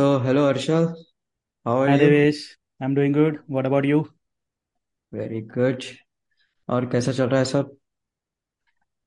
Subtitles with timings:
[0.00, 0.94] So, hello Arshal,
[1.66, 1.98] how are Hi you?
[1.98, 3.40] Devesh, I'm doing good.
[3.46, 4.08] What about you?
[5.12, 5.82] Very good
[6.68, 7.76] और कैसा चल रहा है सब?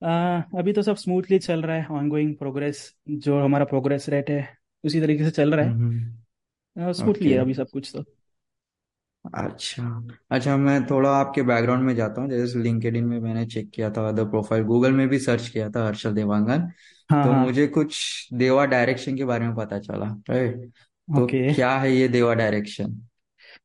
[0.02, 1.86] आ, अभी तो सब स्मूथली चल रहा है.
[1.92, 4.42] ऑनगोइंग प्रोग्रेस जो हमारा प्रोग्रेस रेट है
[4.84, 6.40] उसी तरीके से चल रहा हम्म
[6.76, 8.04] है स्मूथली ओके है अभी सब कुछ तो.
[9.26, 9.84] अच्छा.
[10.32, 12.30] अच्छा मैं थोड़ा आपके बैकग्राउंड में जाता हूँ.
[12.30, 15.86] जैसे लिंक्डइन में मैंने चेक किया था अदर प्रोफ़ाइल गूगल में भी सर्च किया था
[15.88, 16.70] हर्षल देवांगन
[17.10, 20.72] हाँ तो हाँ। मुझे कुछ देवा डायरेक्शन के बारे में पता चला राइट
[21.08, 23.02] तो ओके। क्या है ये देवा डायरेक्शन?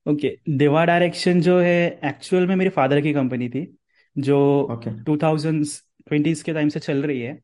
[0.09, 3.77] ओके देवा डायरेक्शन जो है एक्चुअल में मेरे फादर की कंपनी थी
[4.19, 7.41] जो ओके। 2020s के टाइम से चल रही है। हम्म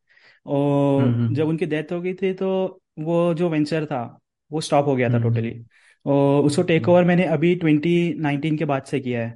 [0.47, 4.19] और जब हम्म। उनकी डेथ हो गई थी तो वो जो वेंचर था
[4.53, 5.63] वो स्टॉप हो गया था हम्म टोटली
[6.07, 9.35] और उसको टेक हम्म। ओवर मैंने अभी 2019 के बाद से किया है।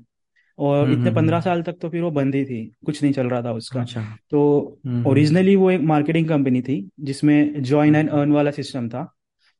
[0.58, 3.02] और हम्म इतने हम्म, पंद्रह हम्म, साल तक तो फिर वो बंद ही थी कुछ
[3.02, 6.90] नहीं चल रहा था उसका। अच्छा। तो हम्म हम्म ओरिजिनली वो एक मार्केटिंग कंपनी थी
[7.00, 9.14] जिसमें ज्वाइन एंड हम्म, अर्न वाला सिस्टम था।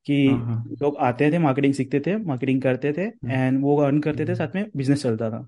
[0.08, 3.76] कि हाँ हाँ। लोग आते थे मार्केटिंग सीखते थे मार्केटिंग करते थे हम्म। एंड वो
[3.76, 5.40] अर्न करते थे हम्म। साथ में बिज़नेस चलता था।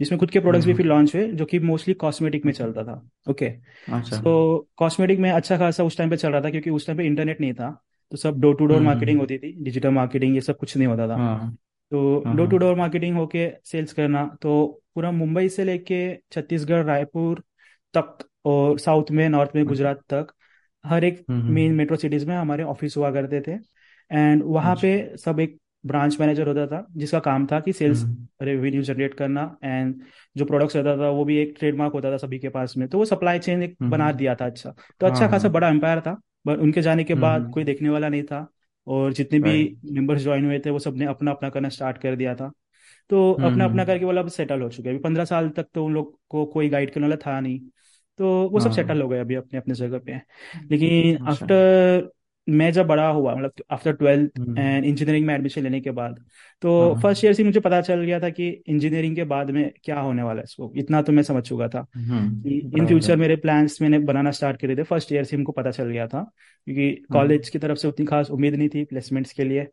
[0.00, 2.52] जिसमें खुद के हम्म, प्रोडक्ट्स भी फिर हम्म, लॉन्च हुए जो कि मोस्टली कॉस्मेटिक में
[2.52, 3.52] चलता था। ओके
[3.90, 7.04] सो कॉस्मेटिक में अच्छा खासा उस टाइम पे चल रहा था क्योंकि उस टाइम पे
[7.04, 7.70] इंटरनेट नहीं था।
[8.12, 10.76] तो सब door to door hmm marketing hmm. होती थी डिजिटल मार्केटिंग ये सब कुछ
[10.76, 11.56] नहीं होता था। हाँ।
[11.92, 16.00] तो हाँ डोर हाँ। टू डोर मार्केटिंग होके सेल्स करना तो पूरा मुंबई से लेके
[16.32, 17.42] छत्तीसगढ़ रायपुर
[17.94, 20.26] तक और साउथ में नॉर्थ में अच्छा। गुजरात तक
[20.84, 23.77] हर एक hmm main hmm, metro cities में हमारे ऑफ़िस हुआ करते थे।
[24.12, 28.04] एंड वहाँ अच्छा पे सब एक ब्रांच मैनेजर होता था जिसका काम था कि सेल्स
[28.42, 29.94] रेवेन्यू जनरेट करना एंड
[30.36, 32.98] जो प्रोडक्ट्स रहता था वो भी एक ट्रेडमार्क होता था सभी के पास में। तो
[32.98, 35.68] वो सप्लाई चेन एक बना हम्म दिया था अच्छा। तो हाँ अच्छा खासा हाँ। बड़ा
[35.68, 38.46] एम्पायर था बट उनके जाने के बाद कोई हम्म देखने वाला नहीं था
[38.86, 42.34] और जितने भी मेंबर्स ज्वाइन हुए थे वो सबने अपना अपना करना स्टार्ट कर दिया
[42.34, 42.52] था।
[43.10, 45.66] तो अपना अपना हम्म। करके वो अब सेटल हो चुके हैं। अभी पंद्रह साल तक
[45.74, 47.60] तो उन लोग को कोई गाइड करने वाला था नहीं।
[48.18, 50.20] तो वो सब हाँ। सेटल हो गए अभी अपने अपने जगह पे।
[50.70, 52.10] लेकिन अच्छा। आफ्टर
[52.48, 56.18] मैं जब बड़ा हुआ मतलब after twelfth hmm. And engineering में एडमिशन लेने के बाद
[56.62, 59.70] तो हाँ फ़र्स्ट ईयर से मुझे पता चल गया था कि इंजीनियरिंग के बाद में
[59.84, 63.16] क्या होने वाला है इसको। इतना तो मैं समझ चुका था कि हम्म इन फ्यूचर
[63.16, 66.22] मेरे प्लान्स मैंने बनाना स्टार्ट करे थे। फ़र्स्ट ईयर से हमको पता चल गया था
[66.66, 69.66] क्योंकि हम्म। कॉलेज की तरफ़ से उतनी खास उम्मीद नहीं थी प्लेसमेंट्स के लिए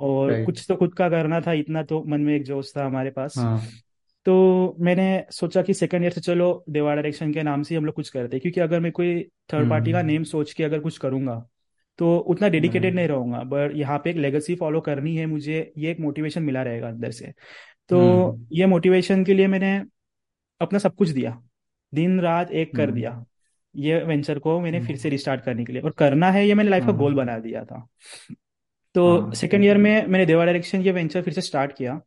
[0.00, 3.10] और कुछ तो खुद का करना था इतना तो मन में एक जोश था हमारे
[3.10, 3.60] पास। हाँ।
[4.26, 7.94] तो मैंने सोचा कि सेकंड ईयर से चलो देवा डायरेक्शन के नाम से हम लोग
[7.94, 9.22] कुछ करते हैं। क्योंकि अगर मैं कोई
[9.52, 11.46] थर्ड पार्टी का हम्म। नेम सोच के अगर कुछ करूँगा
[12.02, 15.72] तो उतना डेडिकेटेड नहीं राइट रहूँगा बट यहाँ पे एक लेगेसी फॉलो करनी है मुझे
[15.78, 17.32] ये एक मोटिवेशन मिला रहेगा अंदर से।
[17.88, 19.82] तो हम्म। ये मोटिवेशन के लिए मैंने
[20.60, 21.42] अपना सब कुछ दिया
[21.94, 23.24] दिन रात एक कर दिया हम्म
[23.76, 26.54] ये वेंचर को मैंने फिर से हम्म, रिस्टार्ट करने के लिए। और करना है ये
[26.54, 27.88] मैंने लाइफ का गोल हाँ बना दिया था।
[28.94, 32.00] तो हाँ सेकेंड ईयर में मैंने देवा डायरेक्शन ये वेंचर फिर से स्टार्ट किया।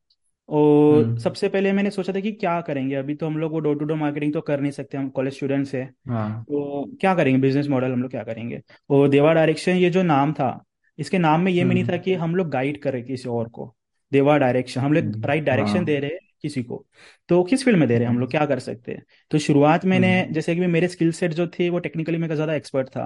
[0.50, 2.96] और हम्म। सबसे पहले मैंने सोचा था कि क्या करेंगे?
[2.96, 5.34] अभी तो हम लोग वो डोर टू डोर मार्केटिंग तो कर नहीं सकते हम कॉलेज
[5.34, 7.40] स्टूडेंट्स हैं। हाँ। तो क्या करेंगे?
[7.42, 8.62] बिज़नेस मॉडल हम लोग क्या करेंगे?
[8.90, 10.64] और देवा डायरेक्शन ये जो नाम था
[11.00, 13.50] इसके नाम में ये भी नहीं था हम्म। कि हम लोग गाइड करें किसी और
[13.50, 13.74] को।
[14.12, 16.86] देवा डायरेक्शन हम लोग हम्म, राइट डायरेक्शन दे हाँ रहे हैं किसी को।
[17.30, 18.14] तो किस फ़ील्ड में दे रहे हैं?
[18.14, 19.04] हम लोग क्या कर सकते हैं?
[19.32, 22.54] तो शुरुआत मैंने हम्म। जैसे कि मेरे स्किल सेट जो थे वो टेक्निकली मैं ज़्यादा
[22.54, 23.06] एक्सपर्ट था।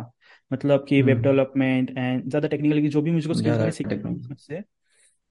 [0.51, 3.71] मतलब कि वेब हम्म। डेवलपमेंट एंड ज़्यादा टेक्निकली की जो भी मुझको स्किल्स ज़्यादा मैंने
[3.71, 4.61] सीखी थी टेक्निक उससे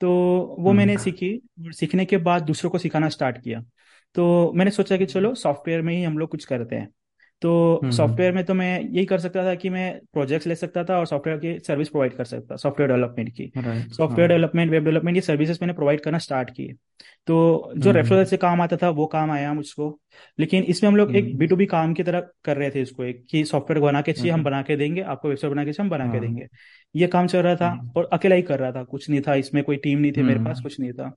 [0.00, 0.10] तो
[0.58, 3.64] वो मैंने हम्म। सीखी और सीखने के बाद दूसरों को सिखाना स्टार्ट किया।
[4.14, 6.88] तो मैंने सोचा कि चलो सॉफ्टवेयर में ही हम लोग कुछ करते हैं।
[7.42, 10.84] तो हम्म सॉफ्टवेयर में तो मैं यही कर सकता था कि मैं प्रोजेक्ट्स ले सकता
[10.84, 14.70] था और सॉफ्टवेयर की सर्विस प्रोवाइड कर सकता सॉफ्टवेयर डेवलपमेंट की। राइट हाँ। सॉफ्टवेयर डेवलपमेंट
[14.70, 16.72] वेब डेवलपमेंट ये सर्विसेज़ मैंने प्रोवाइड करना स्टार्ट की।
[17.26, 20.00] तो जो रेफरल हम्म। से काम आता था वो काम आया मुझको।
[20.38, 22.82] लेकिन इसमें हम लोग एक हम्म। बी टू बी काम की तरह कर रहे थे
[22.82, 25.72] इसको एक कि सॉफ्टवेयर बना के चाहिए हम बना के देंगे आपको वेबसाइट बना के
[25.72, 26.46] चाहिए हम बना के हाँ। देंगे।
[26.96, 29.34] ये काम चल रहा था हम्म। और अकेला ही कर रहा था कुछ नहीं था
[29.34, 31.12] इसमें कोई टीम नहीं थी मेरे पास हम्म। कुछ नहीं था।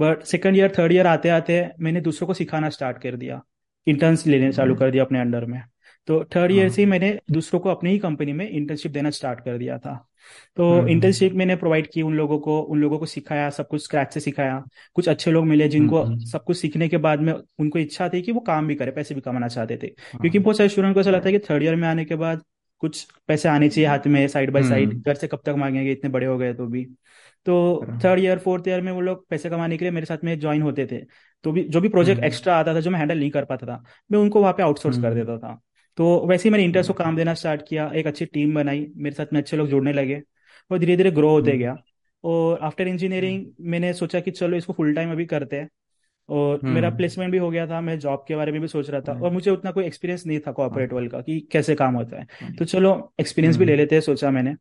[0.00, 3.42] But second year third year आते आते मैंने दूसरों को सिखाना स्टार्ट कर दिया।
[3.86, 5.62] इंटर्न्स लेने चालू कर दिया अपने अंडर में।
[6.06, 9.10] तो थर्ड ईयर से ही हाँ। मैंने दूसरों को अपनी ही कंपनी में इंटर्नशिप देना
[9.10, 10.08] स्टार्ट कर दिया था।
[10.56, 13.84] तो हम्म इंटर्नशिप मैंने प्रोवाइड की उन लोगों को उन लोगों को सिखाया सब कुछ
[13.84, 14.64] स्क्रैच से सिखाया।
[14.94, 18.22] कुछ अच्छे लोग मिले जिनको हम्म। सब कुछ सीखने के बाद में उनको इच्छा थी
[18.22, 20.94] कि वो काम भी करे पैसे भी कमाना चाहते थे। क्योंकि हाँ बहुत सारे स्टूडेंट
[20.94, 22.42] को ऐसा लगता है कि थर्ड ईयर में आने के बाद
[22.78, 25.92] कुछ पैसे आने चाहिए हाथ में साइड बाय साइड हम्म। घर से कब तक मांगेंगे
[25.92, 26.86] इतने बड़े हो गए तो भी।
[27.46, 30.38] तो थर्ड ईयर फोर्थ ईयर में वो लोग पैसे कमाने के लिए मेरे साथ में
[30.40, 30.98] ज्वाइन होते थे।
[31.44, 33.66] तो भी जो भी प्रोजेक्ट हम्म। एक्स्ट्रा आता था जो मैं हैंडल नहीं कर पाता
[33.66, 33.82] था
[34.12, 35.60] मैं उनको वहाँ पे आउटसोर्स कर हम्म। देता था।
[35.96, 39.16] तो वैसे ही मैंने इंटर्स को काम देना स्टार्ट किया एक अच्छी टीम बनाई मेरे
[39.16, 40.22] साथ में अच्छे लोग जुड़ने लगे
[40.70, 41.76] और धीरे धीरे ग्रो होते हम्म। गया।
[42.24, 45.68] और आफ्टर इंजीनियरिंग मैंने सोचा कि चलो इसको फुल टाइम अभी करते हैं।
[46.28, 48.90] और मेरा हम्म। प्लेसमेंट भी हो गया था मैं जॉब के बारे में भी सोच
[48.90, 51.74] रहा था और मुझे उतना कोई एक्सपीरियंस नहीं था कॉर्पोरेट हाँ वर्ल्ड का कि कैसे
[51.74, 54.54] काम होता है। तो चलो एक्सपीरियंस भी ले हम्म। लेते हैं सोचा मैंने।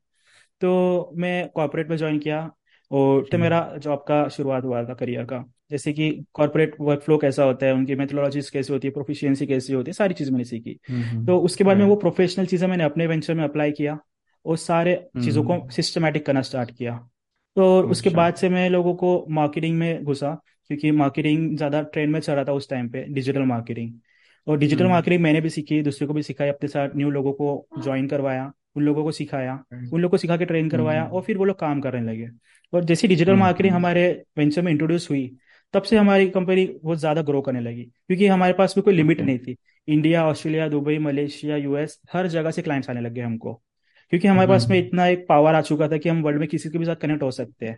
[0.61, 2.51] तो मैं कॉर्पोरेट में ज्वाइन किया।
[2.95, 7.01] और तो मेरा हम्म जॉब का शुरुआत हुआ था करियर का जैसे कि कॉर्पोरेट वर्क
[7.01, 10.31] फ्लो कैसा होता है उनकी मेथोलॉजीज कैसी होती है प्रोफिशिएंसी कैसी होती है सारी चीज़
[10.31, 10.79] मैंने सीखी।
[11.25, 13.97] तो उसके बाद में वो प्रोफेशनल चीज़ें मैंने अपने वेंचर में अप्लाई किया
[14.45, 17.09] और सारे चीज़ों को हम्म सिस्टमेटिक करना स्टार्ट किया।
[17.55, 22.11] तो उसके अच्छा। बाद से मैं लोगों को मार्केटिंग में घुसा क्योंकि मार्केटिंग ज़्यादा ट्रेंड
[22.11, 23.93] में चल रहा था उस टाइम पे डिजिटल मार्केटिंग
[24.47, 27.33] और डिजिटल हम्म। मार्केटिंग मैंने भी सीखी दूसरे को भी सिखाया अपने साथ न्यू लोगों
[27.33, 31.09] को ज्वाइन करवाया। उन लोगों को सिखाया उन लोगों को सिखा के ट्रेन करवाया और
[31.09, 32.29] हम्म फिर वो लोग काम करने लगे।
[32.73, 34.07] और जैसे डिजिटल हम्म मार्केटिंग हम्म। हमारे
[34.37, 35.29] वेंचर में इंट्रोड्यूस हुई
[35.73, 39.21] तब से हमारी कंपनी बहुत ज़्यादा ग्रो करने लगी क्योंकि हमारे पास भी कोई लिमिट
[39.21, 39.55] नहीं थी।
[39.87, 43.53] India Australia Dubai Malaysia US हर जगह से क्लाइंट्स आने लगे हमको
[44.13, 46.47] क्योंकि हमारे पास में हम्म। इतना एक पावर आ चुका था कि हम वर्ल्ड में
[46.47, 47.77] किसी के भी साथ कनेक्ट हो सकते हैं।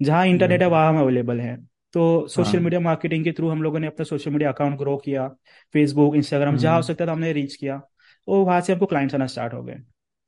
[0.00, 1.56] जहाँ इंटरनेट है वहाँ हम अवेलेबल है।
[1.94, 5.26] तो सोशल मीडिया मार्केटिंग के थ्रू हम लोगों ने अपना सोशल मीडिया अकाउंट ग्रो किया
[5.74, 7.80] फेसबुक इंस्टाग्राम जहाँ हो हम्म। सकता था हमने रीच किया
[8.28, 9.76] और वहाँ से हमको क्लाइंट्स आना स्टार्ट हो गए।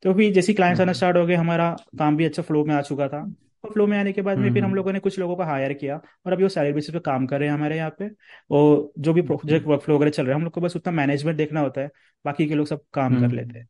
[0.03, 2.75] तो फिर जैसे क्लाइंट्स आना हम्म। स्टार्ट हो गए हमारा काम भी अच्छा फ्लो में
[2.75, 3.23] आ चुका था।
[3.65, 5.43] और फ्लो में आने के बाद में फिर हम हम्म लोगों ने कुछ लोगों को
[5.43, 8.11] हायर किया और अभी वो सैलरी बेसिस पे काम कर रहे हैं हमारे यहाँ पे।
[8.51, 10.93] और जो भी प्रोजेक्ट वर्क फ्लो वगैरह चल रहा है हम लोग को बस उतना
[10.93, 11.91] मैनेजमेंट देखना होता है
[12.25, 13.69] बाकी के लोग सब काम कर लेते हम्म हैं।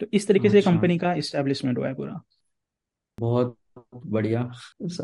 [0.00, 2.20] तो इस तरीके से अच्छा। कंपनी का इस्टेब्लिशमेंट हुआ है पूरा।
[3.18, 3.56] बहुत
[4.06, 4.40] बढ़िया।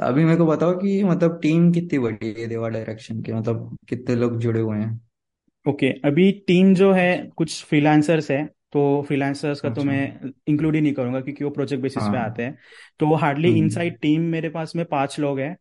[0.03, 3.33] अभी मेरे को बताओ कि मतलब टीम कितनी बड़ी है देवा डायरेक्शन के?
[3.33, 5.01] मतलब कितने लोग जुड़े हुए हैं?
[5.67, 10.31] ओके okay, अभी टीम जो है कुछ फ्रीलांसर्स है। तो फ्रीलांसर्स का तो अच्छा। मैं
[10.49, 12.59] इंक्लूड ही नहीं करूँगा क्योंकि वो प्रोजेक्ट बेसिस पे हाँ। आते हैं।
[13.01, 15.57] तो वो हार्डली हम्म। इनसाइड टीम मेरे पास में पाँच लोग हैं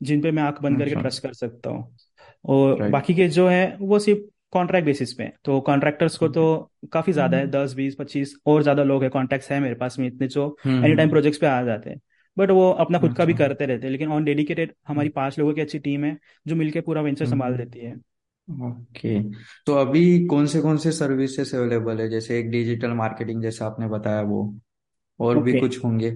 [0.00, 1.96] जिन पे मैं आँख बंद करके अच्छा। ट्रस्ट कर सकता हूँ।
[2.44, 4.20] और बाकी के जो है वो सिर्फ़
[4.52, 6.44] कॉन्ट्रैक्ट बेसिस पे तो कॉन्ट्रैक्टर्स को तो
[6.92, 10.06] काफ़ी ज़्यादा है दस बीस पच्चीस और ज़्यादा लोग हैं कॉन्टैक्ट्स है मेरे पास में
[10.06, 12.00] इतने जो hmm. Any time hmm, projects पे आ जाते हैं।
[12.36, 15.38] बट वो अपना खुद का भी अच्छा। करते रहते हैं लेकिन ऑन डेडिकेटेड हमारी पाँच
[15.38, 17.96] लोगों की अच्छी टीम है जो मिलके पूरा वेंचर संभाल हम्म देती है।
[18.50, 19.22] ओके।
[19.66, 22.08] तो अभी कौन से कौन से सर्विसेज़ अवेलेबल है?
[22.08, 24.56] जैसे एक डिजिटल मार्केटिंग जैसे आपने बताया वो
[25.20, 26.10] और भी ओके। कुछ होंगे?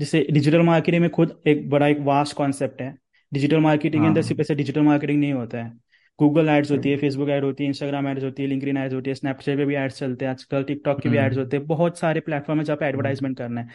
[0.00, 2.98] जैसे डिजिटल मार्केटिंग में खुद एक बड़ा एक वास्ट कॉन्सेप्ट है।
[3.32, 5.72] डिजिटल मार्केटिंग के अंदर हाँ। सिर्फ़ ऐसे डिजिटल मार्केटिंग नहीं होता है।
[6.18, 9.10] गूगल एड्स होती है फेसबुक एड होती है इंस्टाग्राम एड्स होती है लिंक्डइन एड्स होती
[9.10, 11.66] है स्नैपचैट पे भी एड्स चलते हैं आजकल टिकटॉक के भी एड्स हम्म होते हैं।
[11.66, 13.68] बहुत सारे प्लेटफॉर्म है जहाँ पे हम्म, एडवर्टाइजमेंट करना है।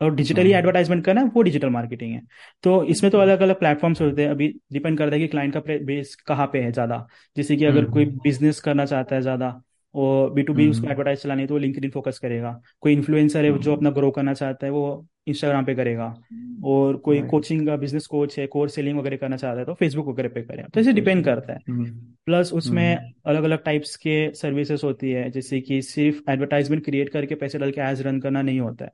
[0.00, 2.20] और डिजिटली एडवर्टाइजमेंट करना है वो डिजिटल मार्केटिंग है।
[2.64, 5.60] तो इसमें तो अलग अलग प्लेटफॉर्म्स होते हैं। अभी डिपेंड करता है कि क्लाइंट का
[5.60, 7.06] बेस कहाँ पे है ज़्यादा।
[7.36, 9.60] जैसे कि अगर कोई हम्म। बिज़नेस करना चाहता है ज़्यादा
[9.94, 12.92] और बी टू बी उसको हम्म एडवर्टाइज चलानी है तो वो लिंक्डइन फोकस करेगा। कोई
[12.92, 16.14] इन्फ्लुएंसर है जो हाँ अपना ग्रो करना चाहता है वो इंस्टाग्राम पे करेगा।
[16.64, 20.08] और कोई कोचिंग का बिज़नेस कोच है कोर्स सेलिंग वगैरह करना चाहता है तो फेसबुक
[20.08, 21.84] वगैरह पे करेगा। तो इसे डिपेंड करता है। हम्म।
[22.26, 27.08] प्लस उसमें हम्म। अलग अलग टाइप्स के सर्विसेज़ होती है जैसे कि सिर्फ़ एडवर्टाइजमेंट क्रिएट
[27.08, 28.90] करके पैसे डाल के एज रन करना नहीं होता है।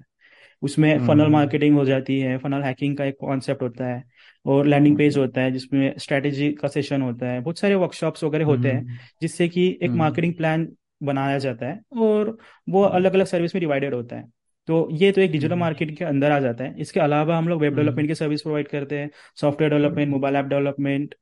[0.62, 4.02] उसमें फनल हम्म। मार्केटिंग हो जाती है फनल हैकिंग का एक कॉन्सेप्ट होता है
[4.46, 8.44] और लैंडिंग पेज होता है जिसमें स्ट्रेटेजी का सेशन होता है बहुत सारे वर्कशॉप्स वगैरह
[8.44, 10.68] होते हैं हम्म। जिससे कि एक हम्म। मार्केटिंग प्लान
[11.02, 12.36] बनाया जाता है और
[12.68, 14.24] वो हम्म। अलग अलग सर्विस में डिवाइडेड होता है।
[14.68, 17.60] तो ये तो एक डिजिटल मार्केटिंग के अंदर आ जाता है। इसके अलावा हम लोग
[17.60, 19.10] वेब डेवलपमेंट हम्म की सर्विस प्रोवाइड करते हैं
[19.40, 21.14] software development mobile app development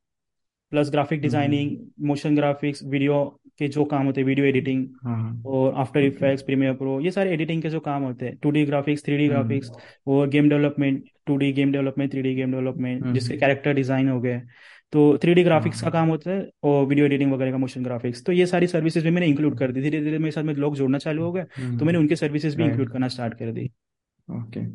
[0.71, 1.21] plus graphic hmm.
[1.21, 1.77] Designing
[2.07, 6.73] motion graphics video के जो काम होते हैं वीडियो एडिटिंग हाँ और आफ्टर इफेक्ट्स प्रीमियर
[6.73, 9.71] प्रो ये सारे एडिटिंग के जो काम होते हैं two D graphics three D graphics
[10.07, 14.19] और game development two D game development three D game development जिसके कैरेक्टर डिज़ाइन हो
[14.21, 14.41] गए।
[14.93, 17.83] तो थ्री डी ग्राफिक्स का हाँ काम होता है और वीडियो एडिटिंग वगैरह का मोशन
[17.83, 20.53] ग्राफिक्स तो ये सारी सर्विसेज़ भी मैंने इंक्लूड कर दी धीरे धीरे मेरे साथ में
[20.55, 21.43] लोग जोड़ना चालू हो गए
[21.79, 23.69] तो मैंने हम्म उनके सर्विसेज़ भी इंक्लूड करना स्टार्ट कर दी।
[24.27, 24.65] ओके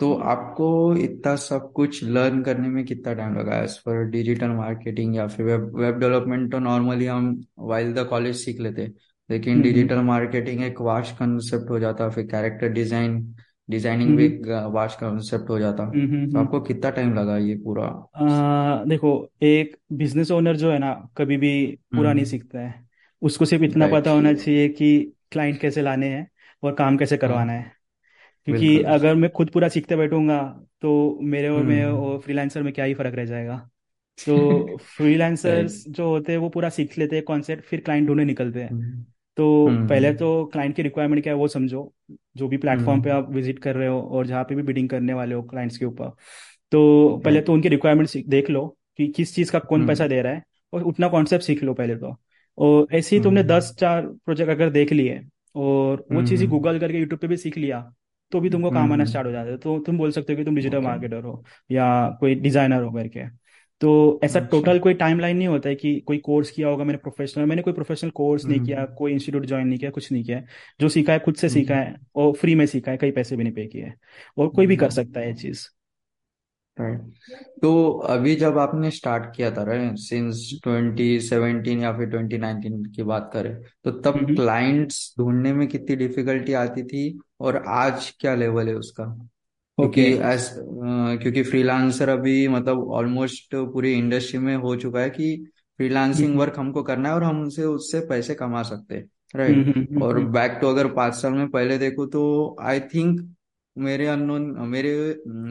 [0.00, 3.58] तो आपको इतना सब कुछ लर्न करने में कितना टाइम लगा?
[3.58, 8.36] एज फॉर डिजिटल मार्केटिंग या फिर वेब वेब डेवलपमेंट तो नॉर्मली हम वाइल द कॉलेज
[8.36, 8.86] सीख लेते
[9.30, 13.34] लेकिन हम्म हम्म। डिजिटल मार्केटिंग एक वास्ट कंसेप्ट हो जाता फिर कैरेक्टर डिज़ाइन
[13.70, 17.14] डिज़ाइनिंग भी हम्म एक वास्ट कंसेप्ट हो जाता। हम्म हम्म, तो हम्म। आपको कितना टाइम
[17.14, 17.84] लगा ये पूरा?
[18.16, 22.84] आ, देखो एक बिज़नेस ओनर जो है ना कभी भी पूरा नहीं हम्म सीखता है।
[23.22, 26.28] उसको सिर्फ़ इतना पता होना चाहिए कि क्लाइंट कैसे लाने हैं
[26.62, 27.73] और काम कैसे करवाना है।
[28.46, 30.38] क्योंकि बिल्कुल। अगर मैं खुद पूरा सीखते बैठूँगा
[30.82, 33.70] तो मेरे और मैं हम्म। और फ्रीलांसर में क्या ही फ़र्क रह जाएगा?
[34.26, 38.24] तो राइट फ्रीलांसर्स जो होते हैं वो पूरा सीख लेते हैं कॉन्सेप्ट फिर क्लाइंट ढूँढने
[38.24, 39.04] निकलते हैं। हम्म।
[39.36, 41.92] तो पहले हम्म। तो क्लाइंट की रिक्वायरमेंट क्या है वो समझो।
[42.36, 44.88] जो भी प्लेटफॉर्म पे हम्म। आप विज़िट कर रहे हो और जहाँ पे भी बिडिंग
[44.88, 46.10] करने वाले हो क्लाइंट्स के ऊपर।
[46.72, 50.14] तो पहले राइट तो उनकी रिक्वायरमेंट देख लो कि किस चीज़ का कौन पैसा हम्म।
[50.14, 52.16] दे रहा है और उतना कॉन्सेप्ट सीख लो पहले तो।
[52.58, 55.20] और ऐसे ही तुमने हम्म। दस चार प्रोजेक्ट अगर देख लिए
[55.54, 57.94] और वो चीज़ ही हम्म। गूगल करके यूट्यूब पे भी सीख लिया
[58.32, 60.36] तो भी तुमको काम आना हम्म स्टार्ट हो जाता है। तो तुम बोल सकते हो
[60.36, 63.44] कि तुम डिजिटल मार्केटर हो या कोई डिज़ाइनर हो करके।
[63.80, 66.98] तो ऐसा अच्छा। टोटल कोई टाइमलाइन नहीं होता है कि कोई कोर्स किया होगा मैंने
[66.98, 70.24] प्रोफेशनल मैंने कोई प्रोफेशनल कोर्स नहीं किया हम्म। कोई इंस्टीट्यूट ज्वाइन नहीं किया कुछ नहीं
[70.24, 70.42] किया।
[70.80, 73.36] जो सीखा है खुद से सीखा हम्म। है और फ्री में सीखा है कहीं पैसे
[73.36, 73.92] भी नहीं पे किए।
[74.38, 75.73] और कोई भी कर सकता है ये चीज़।
[76.76, 77.02] राइट
[77.62, 83.30] तो अभी जब आपने स्टार्ट किया था राइट सिंस 2017 या फिर 2019 की बात
[83.32, 83.54] करें
[83.84, 89.04] तो तब क्लाइंट्स ढूँढने में कितनी डिफिकल्टी आती थी और आज क्या लेवल है उसका?
[89.78, 95.36] ओके क्योंकि एस क्योंकि फ्रीलांसर अभी मतलब ऑलमोस्ट पूरी इंडस्ट्री में हो चुका है कि
[95.78, 100.20] फ्रीलांसिंग वर्क हमको करना है और हम उनसे उससे पैसे कमा सकते हैं राइट और
[100.28, 103.20] बैक तो अगर पाँच साल में पहले देखो तो आई थिंक
[103.76, 104.90] मेरे अननोन मेरे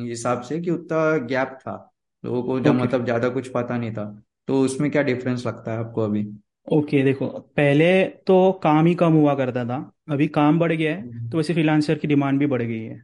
[0.04, 1.76] हिसाब से कि उतना गैप था।
[2.24, 4.06] लोगों को जब ओके। मतलब ज़्यादा कुछ पता नहीं था।
[4.48, 6.26] तो उसमें क्या डिफरेंस लगता है आपको अभी?
[6.68, 7.28] ओके देखो
[7.58, 9.78] पहले तो काम ही कम हुआ करता था।
[10.12, 13.02] अभी काम बढ़ गया है तो वैसे फ्रीलांसर की डिमांड भी बढ़ गई है।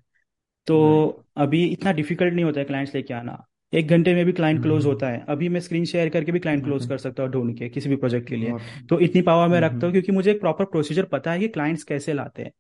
[0.68, 4.62] तो अभी इतना डिफ़िकल्ट नहीं होता है क्लाइंट्स लेके आना। एक घंटे में भी क्लाइंट
[4.62, 7.54] क्लोज होता है। अभी मैं स्क्रीन शेयर करके भी क्लाइंट क्लोज कर सकता हूँ ढूंढ
[7.58, 8.54] के किसी भी प्रोजेक्ट के लिए।
[8.90, 11.48] तो इतनी पावर मैं रखता हूँ हम्म। क्योंकि मुझे एक प्रॉपर प्रोसीजर पता है कि
[11.48, 12.52] क्लाइंट्स कैसे लाते हैं।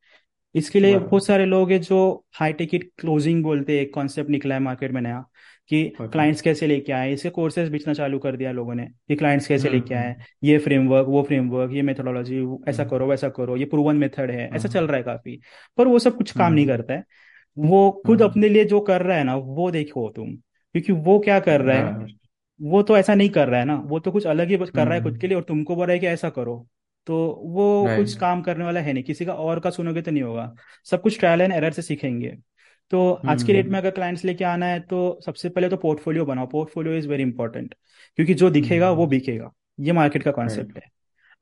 [0.55, 4.55] इसके लिए बहुत सारे लोग हैं जो हाई टिकट क्लोजिंग बोलते हैं एक कॉन्सेप्ट निकला
[4.55, 5.23] है मार्केट में नया
[5.69, 9.47] कि क्लाइंट्स कैसे लेके आए इसके कोर्सेज बेचना चालू कर दिया लोगों ने कि क्लाइंट्स
[9.47, 13.29] कैसे हम्म लेके आए हम्म। ये फ्रेमवर्क वो फ्रेमवर्क ये मेथोडोलॉजी ऐसा हम्म। करो वैसा
[13.29, 15.39] करो ये प्रूवन मेथड है ऐसा चल हाँ रहा है काफ़ी।
[15.77, 17.03] पर वो सब कुछ काम नहीं करता है।
[17.57, 21.19] वो खुद हाँ अपने लिए जो कर रहा है ना वो देखो तुम क्योंकि वो
[21.19, 22.07] क्या कर रहा है।
[22.61, 24.93] वो तो ऐसा नहीं कर रहा है ना वो तो कुछ अलग ही कर रहा
[24.93, 26.67] है खुद के लिए और तुमको बोल रहा है कि ऐसा करो।
[27.09, 30.23] तो वो कुछ काम करने वाला है नहीं। किसी का और का सुनोगे तो नहीं
[30.23, 30.53] होगा।
[30.85, 32.35] सब कुछ ट्रायल एंड एरर से सीखेंगे।
[32.91, 35.77] तो आज के डेट में हम्म। अगर क्लाइंट्स लेके आना है तो सबसे पहले तो
[35.77, 37.73] पोर्टफोलियो बनाओ। पोर्टफोलियो इज़ वेरी इंपॉर्टेंट
[38.15, 40.83] क्योंकि जो दिखेगा वो हम्म। बिकेगा। ये मार्केट का कॉन्सेप्ट है।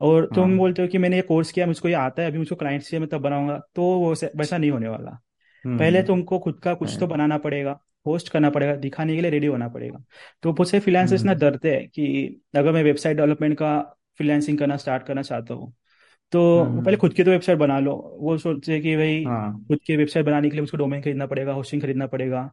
[0.02, 2.38] और तुम हाँ। बोलते हो कि मैंने ये कोर्स किया मुझको ये आता है अभी
[2.38, 5.20] मुझको क्लाइंट्स चाहिए मैं तब बनाऊँगा। तो वो वैसा नहीं होने वाला।
[5.66, 9.32] पहले हम्म। तुमको खुद का कुछ तो बनाना पड़ेगा पोस्ट करना पड़ेगा दिखाने के लिए
[9.32, 10.04] रेडी होना पड़ेगा।
[10.44, 14.58] तो बहुत से फ्रीलांसर्स ना हम्म डरते हैं कि अगर मैं वेबसाइट डेवलपमेंट का फ्रीलांसिंग
[14.58, 15.74] करना स्टार्ट करना चाहता हूँ।
[16.32, 19.80] तो पहले हम्म खुद की तो वेबसाइट बना लो। वो सोचे कि भाई हाँ। खुद
[19.86, 22.52] की वेबसाइट बनाने के लिए मुझको डोमेन खरीदना पड़ेगा होस्टिंग खरीदना पड़ेगा।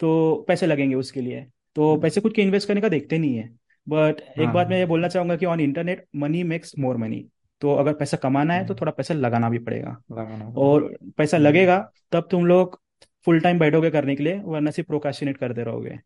[0.00, 1.46] तो पैसे लगेंगे उसके लिए।
[1.76, 3.48] तो पैसे खुद के इन्वेस्ट करने का देखते नहीं है।
[3.86, 7.24] बट एक बात मैं हाँ ये बोलना चाहूँगा कि on internet money makes more money
[7.60, 11.46] तो अगर पैसा कमाना है तो थोड़ा पैसा लगाना भी पड़ेगा। लगाना और पैसा हम्म।
[11.46, 11.78] लगेगा
[12.12, 12.80] तब तुम लोग
[13.26, 15.98] फुल टाइम बैठोगे करने के लिए वरना सिर्फ़ प्रोकाशिनेट करते रहोगे।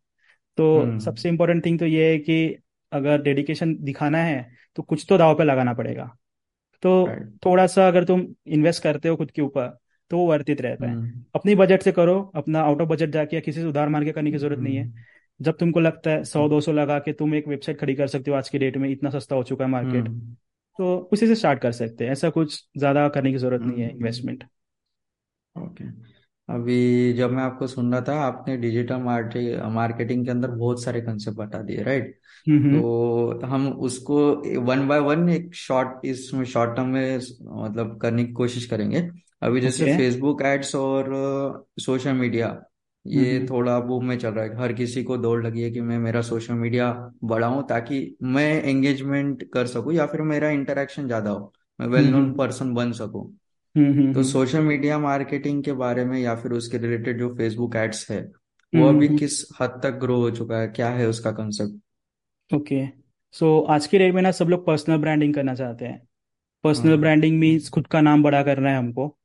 [0.59, 2.57] तो हम्म। सबसे इम्पोर्टेंट थिंग तो ये है कि
[2.93, 6.05] अगर डेडिकेशन दिखाना है तो कुछ तो दाव पे लगाना पड़ेगा।
[6.83, 7.09] तो
[7.45, 9.69] थोड़ा सा अगर तुम इन्वेस्ट करते हो खुद के ऊपर
[10.11, 13.37] तो वो वर्तित रहता है। हम्म अपनी बजट से करो अपना आउट ऑफ़ बजट जाके
[13.37, 15.05] या किसी से उधार मार के करने की ज़रूरत नहीं है। हम्म
[15.41, 18.31] जब तुमको लगता है सौ दो सौ लगा के तुम एक वेबसाइट खड़ी कर सकते
[18.31, 20.09] हो आज की डेट में इतना सस्ता हो चुका है मार्केट
[20.79, 23.91] तो उसी से स्टार्ट कर सकते हैं। ऐसा कुछ ज़्यादा करने की ज़रूरत नहीं है
[23.91, 24.45] इन्वेस्टमेंट
[25.57, 25.85] ओके
[26.49, 28.97] अभी जब मैं आपको सुन रहा था आपने डिजिटल
[29.73, 34.21] मार्केटिंग के अंदर बहुत सारे कंसेप्ट बता दिए राइट हम्म हम्म। तो हम उसको
[34.63, 39.09] वन बाय वन एक शॉर्ट इसमें शॉर्ट टर्म में मतलब करने की कोशिश करेंगे।
[39.43, 42.57] अभी जैसे फेसबुक एड्स और सोशल मीडिया
[43.07, 45.81] ये हम्म थोड़ा बूम में चल रहा है। हर किसी को दौड़ लगी है कि
[45.81, 46.91] मैं मेरा सोशल मीडिया
[47.25, 52.33] बढ़ाऊं ताकि मैं एंगेजमेंट कर सकूँ या फिर मेरा इंटरेक्शन ज़्यादा हो। मैं वेल नोन
[52.35, 53.25] पर्सन बन सकूँ।
[53.77, 57.29] हम्म हम्म तो हम्म। सोशल मीडिया मार्केटिंग के बारे में या फिर उसके रिलेटेड जो
[57.35, 58.21] फेसबुक एड्स है
[58.75, 60.69] वो हम्म, अभी हम्म, किस हद तक ग्रो हो चुका है?
[60.69, 62.87] क्या है उसका कंसेप्ट ओके।
[63.33, 66.03] सो आज के डेट में ना सब लोग पर्सनल ब्रांडिंग करना चाहते हैं।
[66.65, 69.17] पर्सनल हाँ। ब्रांडिंग मीन्स खुद का नाम बड़ा करना है हमको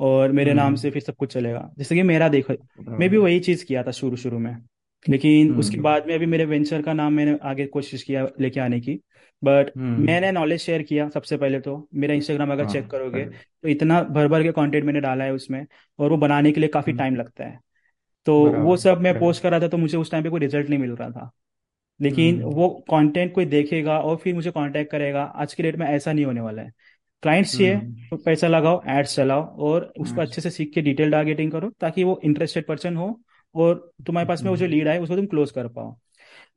[0.00, 3.08] और मेरे नाम हम्म। से फिर सब कुछ चलेगा। जैसे कि मेरा देखो मैं भी
[3.08, 4.56] बराबर वही चीज़ किया था शुरू शुरू में।
[5.08, 8.60] लेकिन उसके हम्म। बाद में अभी मेरे वेंचर का नाम मैंने आगे कोशिश किया लेके
[8.60, 9.00] आने की।
[9.44, 13.18] But hmm. मैंने नॉलेज शेयर किया सबसे पहले तो। मेरा इंस्टाग्राम अगर हाँ चेक करोगे
[13.18, 15.66] राइट तो इतना भर भर के कंटेंट मैंने डाला है उसमें
[15.98, 17.58] और वो बनाने के लिए काफ़ी टाइम हम्म लगता है।
[18.26, 20.40] तो वो बराबर सब मैं पोस्ट कर रहा था तो मुझे उस टाइम पे कोई
[20.40, 21.30] रिज़ल्ट नहीं मिल रहा था।
[22.00, 25.86] लेकिन हम्म। वो कंटेंट कोई देखेगा और फिर मुझे कांटेक्ट करेगा आज के डेट में
[25.86, 26.72] ऐसा नहीं होने वाला है।
[27.22, 31.10] क्लाइंट्स चाहिए हम्म। तो पैसा लगाओ एड्स चलाओ और उसको अच्छा से सीख के डिटेल
[31.10, 33.20] टारगेटिंग करो ताकि वो इंटरेस्टेड पर्सन हो
[33.54, 35.96] और तुम्हारे पास में वो जो हम्म। लीड आए उसको तुम क्लोज कर पाओ।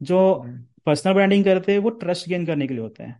[0.02, 0.46] जो
[0.86, 3.16] पर्सनल ब्रांडिंग करते हैं वो ट्रस्ट गेन करने के लिए होता है।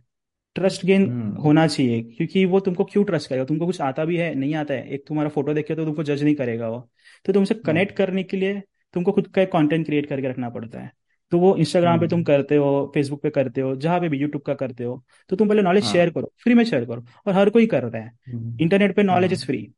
[0.56, 1.36] Trust gain hmm.
[1.36, 3.44] होना चाहिए क्योंकि वो तुमको क्यों ट्रस्ट करेगा?
[3.44, 4.88] तुमको कुछ आता भी है नहीं आता है?
[4.88, 6.78] एक तुम्हारा फ़ोटो देखे तो तुमको जज नहीं करेगा वो।
[7.24, 8.62] तो तुमसे कनेक्ट करने के लिए
[8.94, 10.90] तुमको खुद का एक कंटेंट क्रिएट करके रखना पड़ता है।
[11.32, 14.18] तो वो इंस्टाग्राम पे तुम हम्म करते हो फेसबुक पे करते हो जहाँ पे भी
[14.18, 17.04] यूट्यूब का करते हो तो तुम पहले नॉलेज शेयर हाँ करो फ्री में शेयर करो
[17.26, 19.68] और हर कोई कर रहा है। हम्म। इंटरनेट पे नॉलेज इज़ हाँ। फ्री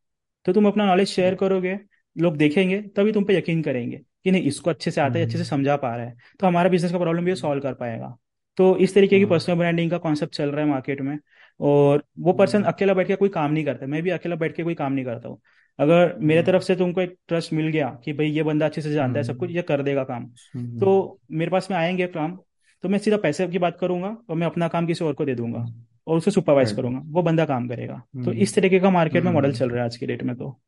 [0.47, 1.79] तो तुम अपना नॉलेज शेयर करोगे
[2.17, 5.33] लोग देखेंगे तभी तुम पे यकीन करेंगे। कि नहीं इसको अच्छे से आता है अच्छे
[5.33, 8.17] से हम्म। समझा पा रहा है तो हमारा बिज़नेस का प्रॉब्लम भी सॉल्व कर पाएगा।
[8.59, 11.19] तो इस तरीके की हाँ। पर्सनल ब्रांडिंग का कॉन्सेप्ट चल रहा है मार्केट में
[11.61, 14.55] और वो पर्सन हम्म अकेला बैठ के कोई काम नहीं करता मैं भी अकेला बैठ
[14.57, 15.39] के कोई काम नहीं करता हूँ।
[15.79, 18.83] अगर मेरे हाँ। तरफ़ से तुमको एक ट्रस्ट मिल गया कि भाई ये बंदा अच्छे
[18.83, 21.79] से जानता है सब कुछ हम्म। ये कर देगा काम। हम्म तो मेरे पास में
[21.79, 22.39] आएँगे काम
[22.85, 25.35] तो मैं सीधा पैसे की बात करूँगा और मैं अपना काम किसी और को दे
[25.35, 25.67] दूँगा
[26.07, 29.53] और उसे सुपरवाइज करूँगा। वो बंदा काम करेगा। तो इस तरीके का मार्केट में मॉडल
[29.53, 30.59] चल रहा है आज की डेट में तो।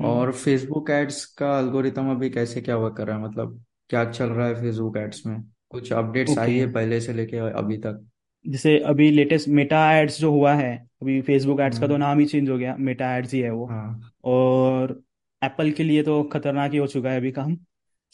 [0.00, 3.24] और फेसबुक एड्स का एल्गोरिथम अभी कैसे क्या वर्क कर रहा है?
[3.24, 5.42] मतलब क्या चल रहा है फेसबुक एड्स में?
[5.68, 8.06] कुछ अपडेट्स आई है पहले से लेके अभी तक?
[8.46, 12.18] जैसे अभी लेटेस्ट मेटा एड्स जो हुआ है अभी फेसबुक एड्स का तो हम्म। नाम
[12.18, 15.02] ही चेंज हो गया मेटा एड्स ही है वो। हाँ। और
[15.42, 17.54] एप्पल के लिए तो खतरनाक ही हो चुका है अभी काम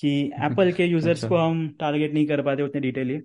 [0.01, 3.21] कि एप्पल के यूज़र्स अच्छा। को हम टारगेट नहीं कर पाते उतने detailly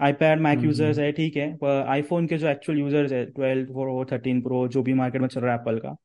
[0.00, 3.66] iPad Mac users hmm है ठीक है पर आईफोन के जो एक्चुअल यूज़र्स है ट्वेल्व
[3.66, 5.96] प्रो थर्टीन प्रो जो भी मार्केट में चल रहा है एप्पल का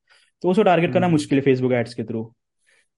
[0.42, 2.32] तो उसको टारगेट करना हम्म। मुश्किल है फेसबुक एड्स के थ्रू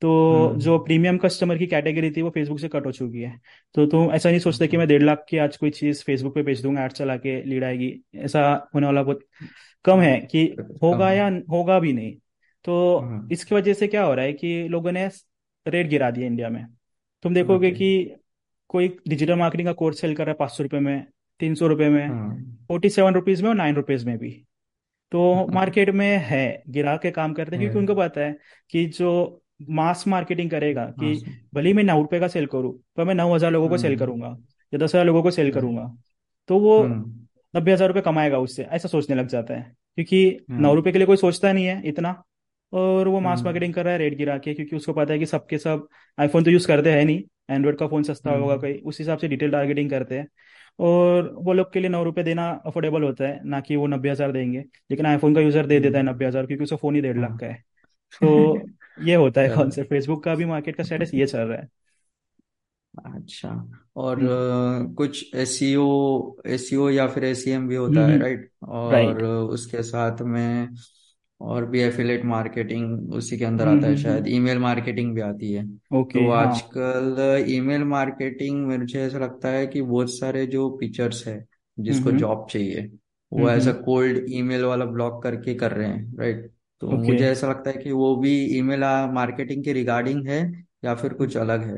[0.03, 0.11] तो
[0.57, 3.41] जो हम्म प्रीमियम कस्टमर की कैटेगरी थी वो फेसबुक से कट हो चुकी है।
[3.75, 6.43] तो तुम ऐसा नहीं सोचते कि मैं डेढ़ लाख की आज कोई चीज़ फेसबुक पे
[6.43, 9.21] बेच दूँगा ऐड चला के लीड आएगी। ऐसा होने वाला बहुत
[9.85, 10.45] कम है कि
[10.83, 12.15] होगा या होगा भी नहीं।
[12.65, 15.07] तो हाँ। इसकी वजह से क्या हो रहा है कि लोगों ने
[15.67, 16.67] रेट गिरा दिया इंडिया में।
[17.23, 18.15] तुम देखोगे कि
[18.69, 21.07] कोई डिजिटल मार्केटिंग का कोर्स सेल कर रहा है पाँच सौ रुपये में
[21.41, 22.09] तीन सौ रुपये में।
[22.69, 24.45] फोर्टी सेवन रुपीज़ में और नाइन रुपीज़ में भी।
[25.15, 28.37] तो मार्केट में है गिरा के काम करते हैं क्योंकि उनको पता है
[28.71, 29.11] कि जो
[29.71, 33.15] मास मार्केटिंग करेगा हाँ कि भले ही मैं नौ रुपए का सेल करूँ पर मैं
[33.15, 34.29] नौ हज़ार लोगों को सेल हम्म। करूँगा
[34.73, 35.85] या दस हज़ार लोगों को सेल करूँगा
[36.49, 40.75] तो वो हम्म। नब्बे हज़ार रुपये कमाएगा उससे ऐसा सोचने लग जाता है। क्योंकि नौ
[40.75, 42.23] रुपए के लिए कोई सोचता नहीं है इतना
[42.73, 45.19] और वो मास हम्म। मार्केटिंग कर रहा है रेट गिरा के क्योंकि उसको पता है
[45.19, 48.81] कि सबके सब आईफोन तो यूज़ करते हैं नहीं एंड्रॉइड का फ़ोन सस्ता होगा कहीं
[48.83, 50.27] उस हिसाब से डिटेल टारगेटिंग करते हैं।
[50.79, 54.11] और वो लोग के लिए नौ रुपये देना अफोर्डेबल होता है ना कि वो नब्बे
[54.11, 56.95] हज़ार देंगे। लेकिन आईफोन का यूज़र दे देता है हम्म, नब्बे हज़ार क्योंकि उसका फ़ोन
[56.95, 57.63] ही डेढ़ लाख हाँ का है।
[58.15, 58.69] तो
[59.01, 61.69] ये होता है कॉन्सेप्ट फेसबुक का भी मार्केट का स्टेटस ये चल रहा है।
[62.95, 63.49] अच्छा।
[63.97, 65.85] और हम्म। अ, कुछ एसईओ
[66.47, 70.69] एसईओ या फिर एसीएम भी होता है हम्म। राइट और राइट उसके साथ में
[71.41, 75.21] और भी एफिलेट मार्केटिंग उसी के अंदर हम्म आता है हम्म शायद ईमेल मार्केटिंग भी
[75.21, 80.47] आती है। ओके तो हाँ। आजकल ईमेल मार्केटिंग मुझे ऐसा लगता है कि बहुत सारे
[80.47, 81.39] जो फीचर्स है
[81.85, 82.87] हम्म जिसको हम्म जॉब चाहिए
[83.33, 86.51] वो हम्म ऐसा हम्म, कोल्ड ईमेल वाला ब्लॉक करके कर रहे हैं राइट
[86.83, 88.81] तो ओके मुझे ऐसा लगता है कि वो भी ईमेल
[89.15, 90.41] मार्केटिंग के रिगार्डिंग है
[90.85, 91.77] या फिर कुछ अलग है?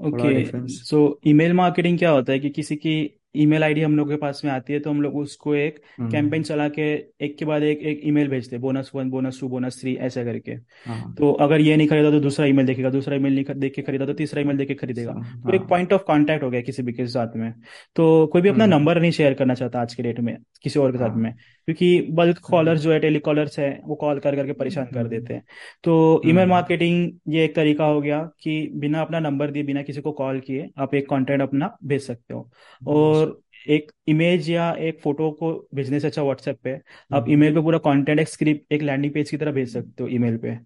[0.00, 0.30] ओके
[0.68, 2.92] सो ईमेल मार्केटिंग क्या होता है कि किसी की
[3.34, 6.24] ईमेल आईडी हम लोग के पास में आती है तो हम लोग उसको एक कैंपेन
[6.24, 6.82] हम्म। चला के
[7.24, 10.24] एक के बाद एक एक ईमेल भेजते हैं bonus one bonus two bonus three ऐसा
[10.24, 10.52] करके।
[10.86, 13.82] हाँ तो अगर ये नहीं खरीदा तो दूसरा ईमेल देखेगा दूसरा ईमेल नहीं देख के
[13.82, 16.60] खरीदा तो तीसरा ईमेल देख के खरीदेगा। तो एक हाँ। पॉइंट ऑफ़ कॉन्टेक्ट हो गया
[16.60, 17.52] किसी भी के साथ में।
[17.96, 20.80] तो कोई भी अपना हम्म नंबर नहीं शेयर करना चाहता आज के डेट में किसी
[20.80, 21.38] और के साथ में। हाँ
[21.74, 25.34] क्योंकि बल्क कॉलर जो है टेलीकॉलर्स है वो कॉल कर करके परेशान कर देते हम्म
[25.34, 25.42] हैं।
[25.84, 29.82] तो ईमेल हम्म। मार्केटिंग ये एक तरीका हो गया कि बिना अपना नंबर दिए बिना
[29.82, 32.50] किसी को कॉल किए आप एक कंटेंट अपना भेज सकते हो।
[32.86, 36.80] और एक इमेज या एक फ़ोटो को भेजने से अच्छा व्हाट्सएप पे आप
[37.12, 40.08] हम्म। ईमेल पे पूरा कंटेंट एक स्क्रिप्ट एक लैंडिंग पेज की तरह भेज सकते हो
[40.08, 40.56] ईमेल पे।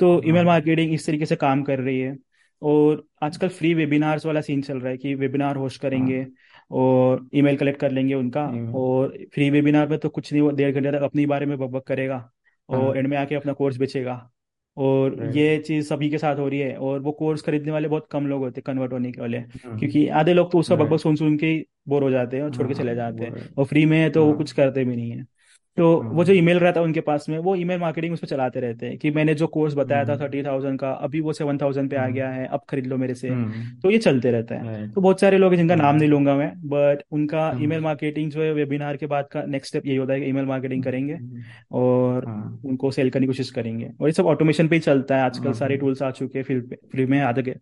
[0.00, 2.16] तो ईमेल हाँ। मार्केटिंग इस तरीके से काम कर रही है।
[2.62, 6.26] और आजकल फ्री वेबिनार्स वाला सीन चल रहा है कि वेबिनार होस्ट करेंगे हाँ।
[6.70, 10.74] और ईमेल कलेक्ट कर लेंगे उनका और फ्री वेबिनार में तो कुछ नहीं वो डेढ़
[10.74, 12.30] घंटे तक अपने बारे में बकबक करेगा
[12.68, 14.30] और हाँ। एंड में आके अपना कोर्स बेचेगा।
[14.76, 18.06] और ये चीज़ सभी के साथ हो रही है और वो कोर्स खरीदने वाले बहुत
[18.12, 21.00] कम लोग होते हैं कन्वर्ट होने के वाले। हम्म क्योंकि आधे लोग तो उसका बकबक
[21.00, 23.34] सुन सुन के ही बोर हो जाते हैं और छोड़ के हाँ चले जाते हैं।
[23.58, 25.24] और फ्री में है तो वो कुछ हाँ करते भी नहीं है।
[25.76, 28.26] तो वो जो हाँ ईमेल रहता है उनके पास में वो ईमेल मार्केटिंग उस पर
[28.26, 31.32] चलाते रहते हैं कि मैंने जो कोर्स बताया था हम्म। थर्टी थाउज़ेंड का अभी वो
[31.32, 33.98] सेवन थाउज़ेंड पे आ गया हम्म है अब खरीद लो मेरे से। हम्म। तो ये
[33.98, 37.02] चलते रहता है। तो बहुत सारे लोग हैं जिनका नाम नहीं हाँ लूँगा मैं बट
[37.12, 40.26] उनका ईमेल मार्केटिंग जो है वेबिनार के बाद का नेक्स्ट स्टेप यही होता है कि
[40.26, 41.18] ईमेल मार्केटिंग करेंगे
[41.72, 45.16] और हाँ। उनको सेल करने की कोशिश करेंगे। और ये सब ऑटोमेशन पे ही चलता
[45.16, 46.44] है आजकल हाँ सारे टूल्स आ चुके हैं
[46.92, 47.54] फ्री में आ गए।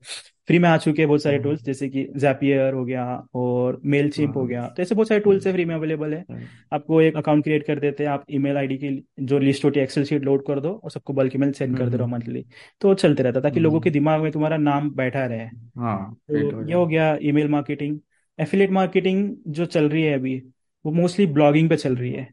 [0.49, 3.81] फ्री में आ चुके हैं बहुत सारे हाँ टूल्स जैसे कि जैपियर हो गया और
[3.85, 6.25] मेल हो हाँ। गया। तो ऐसे बहुत सारे टूल्स है फ्री में अवेलेबल है।
[6.73, 9.85] आपको एक अकाउंट क्रिएट कर देते हैं आप ईमेल आईडी की जो लिस्ट होती है
[9.85, 12.45] एक्सेल शीट लोड कर दो और सबको बल्क ईमेल सेंड कर दे रहो हम्म। मंथली
[12.81, 15.45] तो चलते रहता ताकि लोगों के हम्म। दिमाग में तुम्हारा नाम बैठा रहे।
[15.79, 17.99] हाँ तो हो ये हो गया ईमेल मार्केटिंग
[18.39, 20.43] एफिलिएट मार्केटिंग जो चल रही है अभी
[20.85, 22.29] वो मोस्टली ब्लॉगिंग पे चल रही है।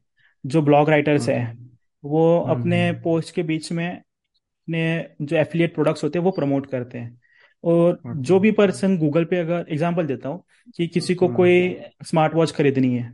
[0.45, 1.58] जो ब्लॉग राइटर्स है
[2.04, 6.65] वो अपने हम्म। पोस्ट के बीच में अपने जो एफिलिएट प्रोडक्ट्स होते हैं वो प्रमोट
[6.65, 7.19] करते हैं।
[7.63, 10.43] और जो भी पर्सन गूगल पे अगर एग्जांपल देता हूँ
[10.78, 13.13] कि किसी को हम्म कोई स्मार्ट वॉच खरीदनी है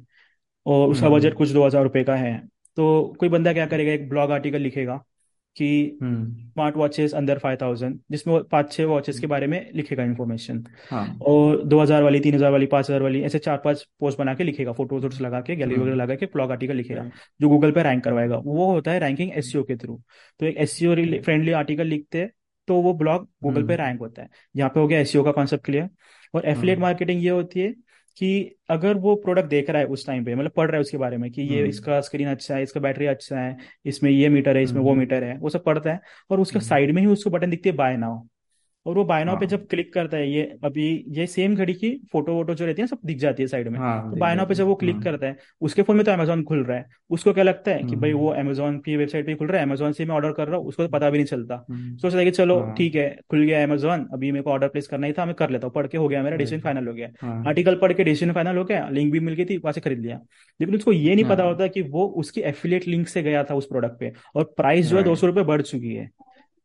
[0.65, 2.37] और उसका बजट हम्म कुछ दो हज़ार रुपये का है।
[2.77, 5.03] तो कोई बंदा क्या करेगा एक ब्लॉग आर्टिकल लिखेगा
[5.55, 9.71] कि हम्म। स्मार्ट वॉचेस अंदर फाइव थाउज़ेंड जिसमें वो पाँच छः वॉचेस के बारे में
[9.75, 13.57] लिखेगा इन्फॉर्मेशन हाँ। और दो हज़ार वाली तीन हज़ार वाली पाँच हज़ार वाली ऐसे चार
[13.65, 16.51] पाँच पोस्ट बना के लिखेगा फ़ोटो वोटोस लगा के गैलरी वगैरह हम्म। लगा के ब्लॉग
[16.51, 19.99] आर्टिकल लिखेगा राइट जो गूगल पे रैंक करवाएगा। वो होता है रैंकिंग एसईओ के थ्रू
[20.39, 22.31] तो एक एसईओ फ्रेंडली आर्टिकल लिखते हैं
[22.67, 25.31] तो वो ब्लॉग गूगल पे हम्म। रैंक होता है। यहाँ पे हो गया एसईओ का
[25.33, 25.89] कॉन्सेप्ट क्लियर
[26.33, 27.73] और एफिलिएट हाँ मार्केटिंग ये होती है
[28.17, 28.29] कि
[28.69, 31.17] अगर वो प्रोडक्ट देख रहा है उस टाइम पे मतलब पढ़ रहा है उसके बारे
[31.17, 34.57] में कि ये हम्म। इसका स्क्रीन अच्छा है इसका बैटरी अच्छा है इसमें ये मीटर
[34.57, 37.01] है इसमें वो हम्म। मीटर है वो सब पढ़ता है और उसके हम्म, साइड में
[37.01, 38.21] ही उसको बटन दिखती है बाय नाउ
[38.85, 41.73] और वो बाय नाउ पे हाँ। जब क्लिक करता है ये अभी ये सेम घड़ी
[41.73, 44.19] की फ़ोटो वोटो जो रहती है सब दिख जाती है साइड में। हाँ तो दिख
[44.19, 46.63] बाय नाउ पे जब वो हाँ। क्लिक करता है उसके फ़ोन में तो अमेजोन खुल
[46.63, 49.47] रहा है। उसको क्या लगता है कि भाई हम्म। वो अमेजोन की वेबसाइट पे खुल
[49.47, 51.65] रहा है अमेजोन से मैं ऑर्डर कर रहा हूँ उसको तो पता भी नहीं चलता।
[51.69, 54.67] हम्म। सोचता है कि चलो हाँ। ठीक है खुल गया अमेजोन अभी मेरे को ऑर्डर
[54.67, 56.87] प्लेस करना ही था मैं कर लेता हूँ पढ़ के हो गया मेरा डिसीज़न फाइनल
[56.87, 59.57] हो गया। हाँ। आर्टिकल पढ़ के डिसीज़न फाइनल हो गया लिंक भी मिल गई थी
[59.57, 60.19] वहाँ से खरीद लिया।
[60.59, 63.55] लेकिन उसको ये नहीं पता हाँ होता कि वो उसकी एफिलिएट लिंक से गया था
[63.55, 66.09] उस प्रोडक्ट पे और प्राइस जो है दो सौ रुपये बढ़ चुकी है।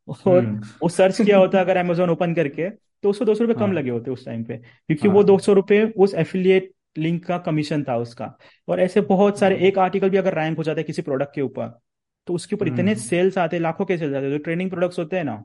[0.08, 3.54] और हम्म। वो सर्च किया होता अगर अमेजोन ओपन करके तो उसको दो सौ रुपये
[3.54, 6.72] कम हाँ। लगे होते उस टाइम पे क्योंकि वो दो हाँ सौ रुपये उस एफिलिएट
[6.98, 8.38] लिंक का कमीशन था उसका।
[8.68, 11.34] और ऐसे बहुत सारे हाँ। एक आर्टिकल भी अगर रैंक हो जाता है किसी प्रोडक्ट
[11.34, 11.78] के ऊपर
[12.26, 14.70] तो उसके ऊपर इतने हम्म। सेल्स आते हैं लाखों के सेल्स आते हैं जो ट्रेंडिंग
[14.70, 15.44] प्रोडक्ट्स होते हैं ना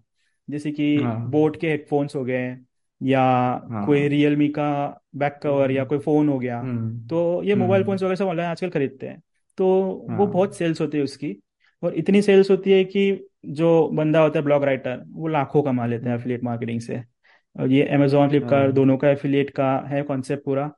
[0.50, 2.58] जैसे कि बोट के हेडफोन्स हो गए
[3.04, 3.54] या
[3.86, 7.95] कोई रियलमी का बैक कवर या कोई फ़ोन हो गया हम्म। तो ये मोबाइल फ़ोन
[7.95, 9.21] वगैरह सब ऑनलाइन आजकल खरीदते हैं।
[9.58, 9.67] तो
[10.10, 11.38] वो बहुत सेल्स होती है उसकी।
[11.84, 15.86] और इतनी सेल्स होती है कि जो बंदा होता है ब्लॉग राइटर वो लाखों कमा
[15.86, 17.02] लेते हैं एफिलिएट मार्केटिंग से।
[17.56, 20.72] और ये अमेजोन फ्लिपकार्ट हाँ। दोनों का एफिलिएट का है कॉन्सेप्ट पूरा।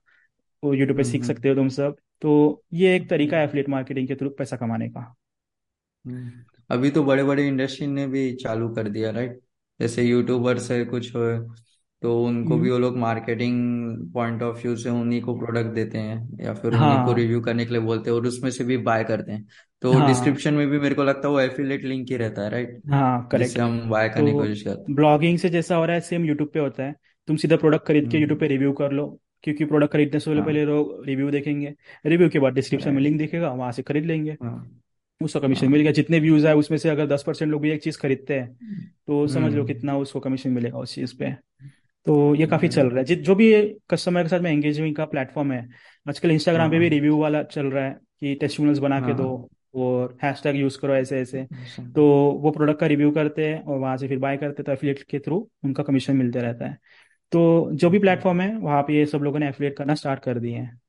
[0.63, 3.69] वो यूट्यूब पे सीख सकते हम्म हो तुम सब। तो ये एक तरीका है एफिलिएट
[3.69, 5.13] मार्केटिंग के थ्रू पैसा कमाने का।
[6.05, 6.31] हम्म।
[6.69, 9.39] अभी तो बड़े बड़े इंडस्ट्री ने भी चालू कर दिया राइट
[9.79, 11.11] जैसे यूट्यूबर्स है कुछ
[12.03, 15.97] तो उनको भी हम्म। वो लोग मार्केटिंग पॉइंट ऑफ़ व्यू से उन्हीं को प्रोडक्ट देते
[15.97, 18.63] हैं या फिर उन्हीं को हाँ। रिव्यू करने के लिए बोलते हैं और उसमें से
[18.63, 19.45] भी बाय करते हैं।
[19.81, 22.49] तो हाँ। डिस्क्रिप्शन में भी मेरे को लगता है वो एफिलेट लिंक ही रहता है
[22.49, 25.75] राइट हाँ करेक्ट जिससे हम बाय करने की तो कोशिश करते हैं। ब्लॉगिंग से जैसा
[25.75, 26.95] हो रहा है सेम यूट्यूब पे होता है।
[27.27, 29.07] तुम सीधा प्रोडक्ट खरीद के यूट्यूब पे रिव्यू कर लो
[29.43, 31.73] क्योंकि प्रोडक्ट खरीदने से पहले हाँ। पहले लोग रिव्यू देखेंगे।
[32.05, 34.79] रिव्यू के बाद डिस्क्रिप्शन में लिंक दिखेगा वहाँ से खरीद लेंगे। हाँ।
[35.21, 37.71] उसका कमीशन हाँ। मिल गया। जितने व्यूज़ आए उसमें से अगर दस परसेंट लोग भी
[37.71, 38.47] एक चीज़ खरीदते हैं
[39.07, 41.25] तो समझ लो हम्म। कितना उसको कमीशन मिलेगा उस चीज़ पे।
[42.05, 43.51] तो ये काफ़ी चल रहा है। जो भी
[43.89, 45.67] कस्टमर के साथ में एंगेजिंग का प्लेटफॉर्म है
[46.05, 49.35] आजकल इंस्टाग्राम पे भी हाँ। रिव्यू वाला चल रहा है कि टेस्टिमोनियल्स बना के दो
[49.37, 52.05] हाँ। और हैशटैग यूज़ करो ऐसे ऐसे। अच्छा, तो
[52.41, 55.03] वो प्रोडक्ट का रिव्यू करते हैं और वहाँ से फिर बाय करते हैं तो एफिलिएट
[55.03, 56.77] के थ्रू उनका कमीशन मिलते रहता है।
[57.31, 60.39] तो जो भी प्लेटफॉर्म है वहाँ पे ये सब लोगों ने एफिलिएट करना स्टार्ट कर
[60.39, 60.79] दिए हैं।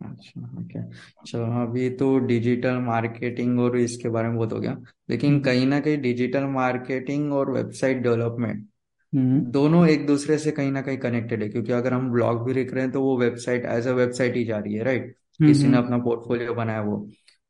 [0.00, 0.82] अच्छा ओके
[1.26, 4.76] चलो अभी तो डिजिटल मार्केटिंग और इसके बारे में बहुत हो गया।
[5.10, 8.66] लेकिन हम्म। कहीं ना कहीं डिजिटल मार्केटिंग और वेबसाइट डेवलपमेंट
[9.12, 12.52] हम्म। दोनों एक दूसरे से कहीं ना कहीं कनेक्टेड है क्योंकि अगर हम ब्लॉग भी
[12.54, 15.48] लिख रहे हैं तो वो वेबसाइट एज अ वेबसाइट ही जा रही है राइट हम्म
[15.48, 16.96] किसी ने हम्म। अपना पोर्टफोलियो बनाया वो।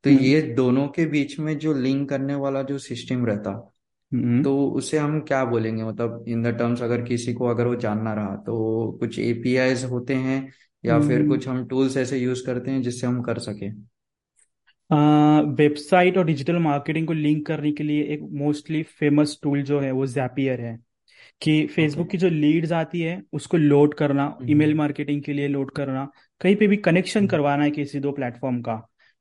[0.03, 3.51] तो हम्म। ये दोनों के बीच में जो लिंक करने वाला जो सिस्टम रहता
[4.11, 5.83] हम्म। तो उसे हम क्या बोलेंगे?
[5.83, 10.13] मतलब इन द टर्म्स अगर किसी को अगर वो जानना रहा तो कुछ एपीआईज होते
[10.15, 13.69] हैं या फिर हम्म। कुछ हम टूल्स ऐसे यूज़ करते हैं जिससे हम कर सके?
[15.55, 19.91] वेबसाइट और डिजिटल मार्केटिंग को लिंक करने के लिए एक मोस्टली फ़ेमस टूल जो है
[19.91, 20.77] वो जैपियर है।
[21.41, 25.47] कि फेसबुक की जो लीड्स आती है उसको लोड करना ईमेल हम्म मार्केटिंग के लिए
[25.47, 26.05] लोड करना
[26.41, 28.75] कहीं पे भी कनेक्शन हम्म, करवाना है किसी दो प्लेटफॉर्म का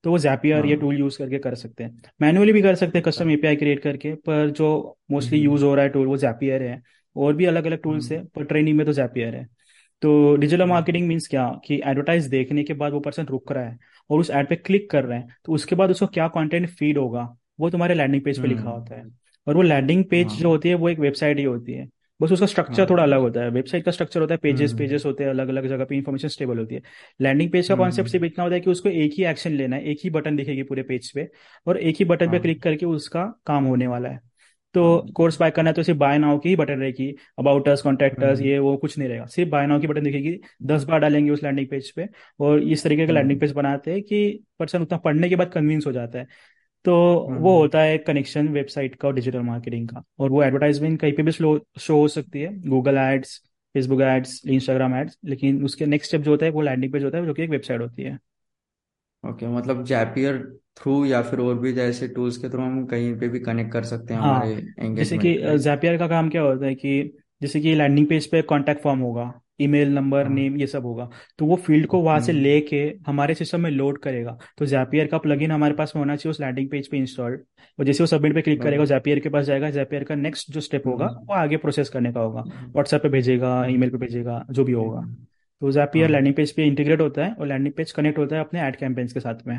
[0.05, 2.99] तो वो जैपियर ये हाँ टूल यूज़ करके कर सकते हैं। मैनुअली भी कर सकते
[2.99, 4.69] हैं कस्टम एपीआई क्रिएट करके पर जो
[5.11, 6.81] मोस्टली यूज़ हम्म हो रहा है टूल वो जैपियर है
[7.17, 9.47] और भी अलग अलग टूल्स है पर ट्रेनिंग में तो जैपियर है।
[10.03, 11.47] तो डिजिटल मार्केटिंग मीन्स क्या?
[11.65, 13.79] कि एडवर्टाइज देखने के बाद वो पर्सन रुक रहा है
[14.11, 16.99] और उस एड पे क्लिक कर रहे हैं तो उसके बाद उसको क्या कंटेंट फ़ीड
[16.99, 17.23] होगा
[17.61, 19.05] वो तुम्हारे लैंडिंग पेज पे लिखा होता है
[19.47, 21.89] और वो लैंडिंग पेज जो हाँ होती है वो एक वेबसाइट ही होती है।
[22.21, 24.79] बस उसका स्ट्रक्चर थोड़ा हाँ अलग होता है। वेबसाइट का स्ट्रक्चर होता है पेजेस हम्म।
[24.79, 26.83] पेजेस होते हैं अलग अलग जगह पे इंफॉर्मेशन स्टेबल होती है।
[27.21, 29.77] लैंडिंग पेज का कॉन्सेप्ट हम्म सिर्फ़ इतना होता है कि उसको एक ही एक्शन लेना
[29.77, 31.29] है एक ही बटन दिखेगी पूरे पेज पे
[31.67, 34.21] और एक ही बटन पे हाँ। क्लिक करके उसका काम होने वाला है।
[34.75, 37.69] तो हाँ। कोर्स बाय करना है तो सिर्फ़ बाय नाउ की ही बटन रहेगी। अबाउट
[37.69, 40.37] अस कॉन्टेक्ट अस हम्म। ये वो कुछ नहीं रहेगा। सिर्फ़ बाय नाउ की बटन दिखेगी
[40.63, 42.09] दस बार डालेंगे उस लैंडिंग पेज पे
[42.41, 45.51] और इस तरीके का लैंडिंग हम्म पेज बनाते हैं कि पर्सन उतना पढ़ने के बाद
[45.53, 46.27] कन्विंस हो जाता है।
[46.85, 51.01] तो वो हम्म। होता है कनेक्शन वेबसाइट का और डिजिटल मार्केटिंग का। और वो एडवर्टाइजमेंट
[51.01, 53.37] कहीं पे भी स्लो शो हो सकती है। Google ads
[53.75, 57.19] Facebook ads Instagram ads लेकिन उसके नेक्स्ट स्टेप जो होता है वो लैंडिंग पेज होता
[57.19, 58.19] है जो कि एक वेबसाइट होती है।
[59.25, 60.39] ओके okay, मतलब जैपियर
[60.77, 63.85] थ्रू या फिर और भी जैसे टूल्स के थ्रू हम कहीं पे भी कनेक्ट कर
[63.85, 67.75] सकते हैं हमारे हाँ जैसे कि जैपियर का काम क्या होता है कि जैसे कि
[67.75, 71.57] लैंडिंग पेज पे कांटेक्ट फॉर्म होगा। ईमेल नंबर हाँ। नेम ये सब होगा। तो वो
[71.57, 75.51] फ़ील्ड को वहाँ से हम्म। लेके हमारे सिस्टम में लोड करेगा। तो जैपियर का प्लगइन
[75.51, 77.41] हमारे पास में होना चाहिए उस लैंडिंग पेज पे इंस्टॉल्ड
[77.79, 80.61] और जैसे वो सबमिट पे क्लिक करेगा जैपियर के पास जाएगा जैपियर का नेक्स्ट जो
[80.61, 83.91] स्टेप होगा हम्म। वो आगे प्रोसेस करने का होगा। हम्म, व्हाट्सएप पे भेजेगा हम्म, ईमेल
[83.91, 85.15] पे भेजेगा जो भी होगा। हम्म,
[85.61, 88.45] तो जैपियर हाँ। लैंडिंग पेज पे इंटीग्रेट होता है और लैंडिंग पेज कनेक्ट होता है
[88.45, 89.59] अपने एड कैंपेन्स के साथ में।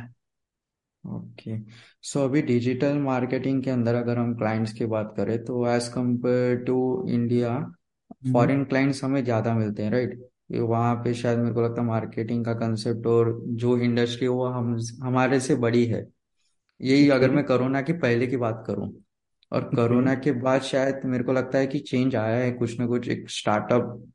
[1.03, 1.57] ओके।
[2.01, 6.57] सो अभी डिजिटल मार्केटिंग के अंदर अगर हम क्लाइंट्स की बात करें तो as compare
[6.57, 7.73] to India hmm
[8.33, 10.19] foreign clients हमें ज़्यादा मिलते हैं राइट?
[10.51, 14.77] वहाँ पे शायद मेरे को लगता है मार्केटिंग का कंसेप्ट और जो इंडस्ट्री वो हम
[15.03, 16.05] हमारे से बड़ी है।
[16.81, 18.91] यही अगर मैं कोरोना के पहले की बात करूँ
[19.51, 22.85] और कोरोना के बाद शायद मेरे को लगता है कि चेंज आया है कुछ ना
[22.87, 24.07] कुछ एक स्टार्टअप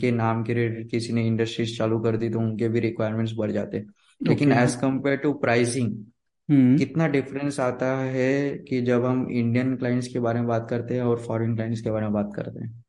[0.00, 3.50] के नाम के रिलेटेड किसी ने इंडस्ट्रीज़ चालू कर दी तो उनके भी रिक्वायरमेंट्स बढ़
[3.50, 3.84] जाते
[4.20, 6.04] लेकिन एज कंपेयर टू प्राइसिंग
[6.48, 10.94] हम्म। कितना डिफरेंस आता है कि जब हम इंडियन क्लाइंट्स के बारे में बात करते
[10.94, 12.84] हैं और फॉरेन क्लाइंट्स के बारे में बात करते हैं।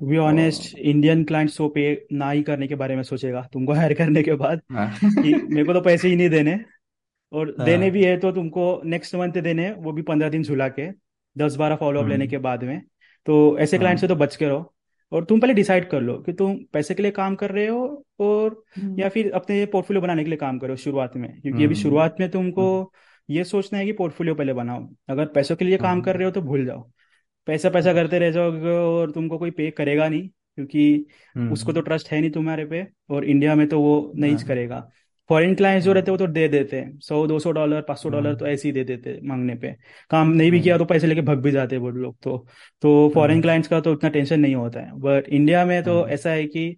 [0.00, 3.72] To be honest Indian client so पे ना ही करने के बारे में सोचेगा। तुमको
[3.72, 6.58] हायर करने के बाद हाँ। कि मेरे को तो पैसे ही नहीं देने।
[7.32, 10.68] और देने भी हाँ है तो तुमको नेक्स्ट मंथ देने वो भी पंद्रह दिन झुला
[10.68, 10.88] के
[11.36, 12.80] दस बारह फॉलोअप लेने हम्म। के बाद में।
[13.26, 14.72] तो ऐसे क्लाइंट से हाँ तो बच के रहो।
[15.12, 18.04] और तुम पहले डिसाइड कर लो कि तुम पैसे के लिए काम कर रहे हो
[18.20, 21.64] और हम्म। या फिर अपने पोर्टफोलियो बनाने के लिए काम करो शुरुआत में। क्योंकि अभी
[21.64, 22.92] हम्म। शुरुआत में तुमको
[23.30, 26.24] ये सोचना है कि पोर्टफोलियो पहले बनाओ। अगर पैसों के लिए काम कर हाँ रहे
[26.24, 26.90] हो तो भूल जाओ।
[27.46, 31.06] पैसा पैसा करते रह जाओगे और तुमको कोई पे करेगा नहीं क्योंकि
[31.52, 34.44] उसको तो हम्म ट्रस्ट है नहीं तुम्हारे पे और इंडिया में तो वो नहीं हाँ।
[34.44, 34.88] करेगा।
[35.30, 37.80] फॉरेन क्लाइंट्स जो रहते हैं हाँ वो तो दे देते हैं। सौ दो सौ डॉलर
[37.80, 39.72] पाँच सौ डॉलर तो हाँ ऐसे ही दे देते हैं मांगने पे।
[40.10, 42.46] काम नहीं भी किया हाँ तो पैसे लेके भग भी जाते हैं वो लोग तो।
[42.82, 46.00] तो फॉरेन हाँ। क्लाइंट्स का तो उतना टेंशन नहीं होता है। बट इंडिया में तो
[46.02, 46.76] हाँ। ऐसा है कि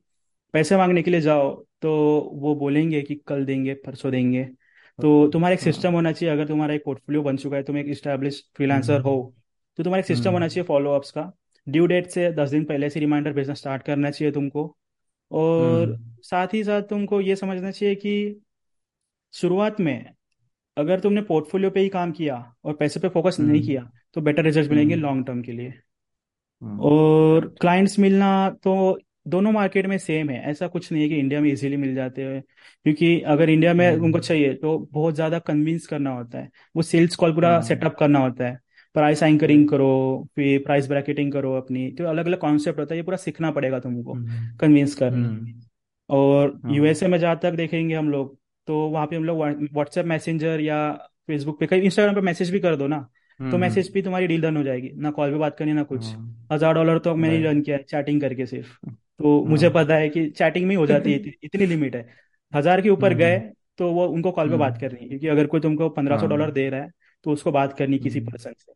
[0.54, 1.92] पैसे मांगने के लिए जाओ तो
[2.34, 4.44] वो बोलेंगे कि कल देंगे परसों देंगे।
[4.98, 7.78] तो तुम्हारा एक हाँ। सिस्टम होना चाहिए। अगर तुम्हारा एक पोर्टफोलियो बन चुका है तुम
[7.78, 9.41] एक इस्टेब्लिश फ्रीलांसर हो हम्म
[9.78, 11.32] तो तुम्हारा एक सिस्टम होना हम्म चाहिए फॉलोअप्स का।
[11.66, 14.64] ड्यू डेट से दस दिन पहले से रिमाइंडर भेजना स्टार्ट करना चाहिए तुमको।
[15.30, 18.40] और हम्म। साथ ही साथ तुमको ये समझना चाहिए कि
[19.34, 20.12] शुरुआत में
[20.76, 24.20] अगर तुमने पोर्टफोलियो पे ही काम किया और पैसे पे फोकस नहीं हम्म। किया तो
[24.20, 25.72] बेटर रिज़ल्ट मिलेंगे लॉन्ग टर्म के लिए।
[26.62, 28.28] और क्लाइंट्स मिलना
[28.64, 31.94] तो दोनों मार्केट में सेम है। ऐसा कुछ नहीं है कि इंडिया में इजीली मिल
[31.94, 32.42] जाते हैं।
[32.86, 37.16] क्योंकि अगर इंडिया में उनको चाहिए तो बहुत ज़्यादा कन्विंस करना होता है। वो सेल्स
[37.16, 38.58] कॉल पूरा सेटअप करना होता है।
[38.94, 39.90] प्राइस एंकरिंग करो
[40.36, 43.78] फिर प्राइस ब्रैकेटिंग करो अपनी तो अलग अलग कॉन्सेप्ट होता है ये पूरा सीखना पड़ेगा
[43.78, 45.60] तुमको हम्म कन्विंस करना हम्म।
[46.08, 48.36] और हाँ। यूएसए में जहाँ तक देखेंगे हम लोग
[48.68, 49.38] तो वहाँ पे हम लोग
[49.72, 50.92] व्हाट्सएप मैसेंजर या
[51.26, 52.98] फेसबुक पे कहीं इंस्टाग्राम पे मैसेज भी कर दो ना
[53.40, 55.82] तो हम्म। मैसेज पे तुम्हारी डील डन हो जाएगी। ना कॉल पे बात करनी ना
[55.82, 59.74] कुछ। हाँ। हज़ार डॉलर तो मैंने रन किया है चैटिंग करके सिर्फ़। तो मुझे हाँ
[59.74, 62.06] पता है कि चैटिंग में ही हो जाती है इतनी, लिमिट है।
[62.52, 65.28] हज़ार के ऊपर गए हम्म। तो वो उनको कॉल पे बात हम्म करनी है क्योंकि
[65.28, 66.90] अगर कोई तुमको पंद्रह सौ डॉलर हाँ दे रहा है
[67.24, 68.72] तो उसको बात करनी किसी हम्म। पर्सन से।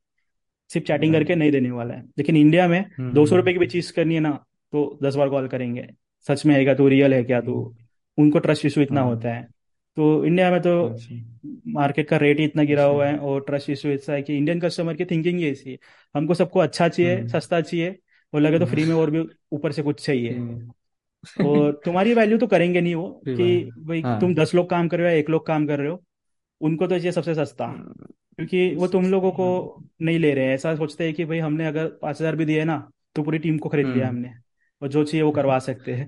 [0.71, 3.59] सिर्फ़ चैटिंग करके नहीं देने वाला है। लेकिन इंडिया में दो सौ हम्म। रुपए की
[3.59, 4.31] भी चीज़ करनी है ना
[4.73, 5.87] तो दस बार कॉल करेंगे।
[6.27, 6.89] सच में है क्या तू?
[6.89, 7.55] रियल है क्या तू?
[7.55, 7.75] हम्म,
[8.19, 9.43] उनको ट्रस्ट इशू इतना हाँ। होता है।
[9.97, 13.41] तो इंडिया में तो अच्छा। मार्केट का रेट ही इतना गिरा अच्छा हुआ है और
[13.41, 15.79] ट्रस्ट इशू ऐसा है कि इंडियन कस्टमर की थिंकिंग ही ऐसी है।
[16.15, 17.97] हमको सबको अच्छा चाहिए हम्म। सस्ता चाहिए
[18.33, 22.39] और लगे तो फ्री में और भी ऊपर से कुछ चाहिए। हम्म, और तुम्हारी वैल्यू
[22.39, 25.31] तो करेंगे नहीं वो कि भाई तुम हाँ दस लोग काम कर रहे हो एक
[25.31, 26.03] लोग काम कर रहे हो
[26.61, 28.07] उनको तो चाहिए सबसे सस्ता। हम्म,
[28.39, 31.39] क्योंकि वो तुम लोगों को हाँ। नहीं ले रहे हैं। ऐसा सोचते हैं कि भाई
[31.39, 32.77] हमने अगर पाँच हज़ार भी दिए ना
[33.17, 34.33] तो पूरी टीम को खरीद लिया हम्म। हमने।
[34.83, 36.07] और जो चाहिए वो करवा सकते हैं।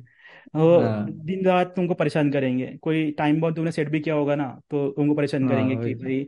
[0.57, 4.35] वो हाँ। दिन रात तुमको परेशान करेंगे। कोई टाइम बाउंड तुमने सेट भी किया होगा
[4.35, 6.27] ना तो तुमको परेशान हाँ करेंगे कि तो। भाई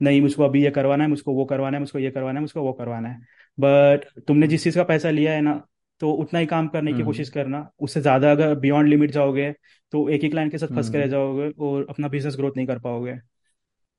[0.00, 2.62] नहीं मुझको अभी ये करवाना है मुझको वो करवाना है मुझको ये करवाना है मुझको
[2.62, 3.18] वो करवाना है।
[3.58, 5.60] बट तुमने जिस चीज़ का पैसा लिया है ना
[6.00, 9.50] तो उतना ही काम करने की कोशिश हम्म करना। उससे ज़्यादा अगर बियॉन्ड लिमिट जाओगे
[9.92, 12.52] तो एक ही क्लाइंट के साथ फंस के रह हम्म। जाओगे और अपना बिज़नेस ग्रोथ
[12.56, 13.14] नहीं कर पाओगे।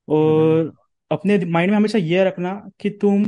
[0.08, 0.72] और
[1.14, 3.26] अपने माइंड में हमेशा ये रखना कि तुम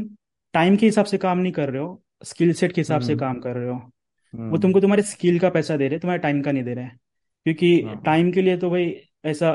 [0.54, 3.20] टाइम के हिसाब से काम नहीं कर रहे हो स्किल सेट के हिसाब से हम्म।
[3.20, 6.20] काम कर रहे हो। वो हम्म तुमको तुम्हारे स्किल का पैसा दे रहे हैं तुम्हारे
[6.22, 6.88] टाइम का नहीं दे रहे।
[7.46, 8.94] क्योंकि हाँ। टाइम के लिए तो भाई
[9.26, 9.52] ऐसा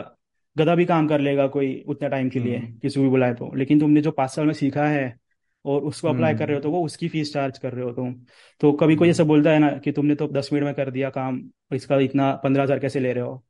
[0.57, 3.35] गधा भी काम कर लेगा कोई उतना टाइम के लिए हम्म। किसी को भी बुलाए
[3.35, 5.15] तो। लेकिन तुमने जो पाँच साल में सीखा है
[5.65, 8.13] और उसको अप्लाई कर रहे हो तो वो उसकी फ़ीस चार्ज कर रहे हो तुम।
[8.61, 11.11] तो कभी कोई ऐसा बोलता है ना कि तुमने तो दस मिनट में कर दिया
[11.11, 11.43] काम
[11.75, 13.43] इसका इतना पंद्रह हज़ार कैसे ले रहे हो?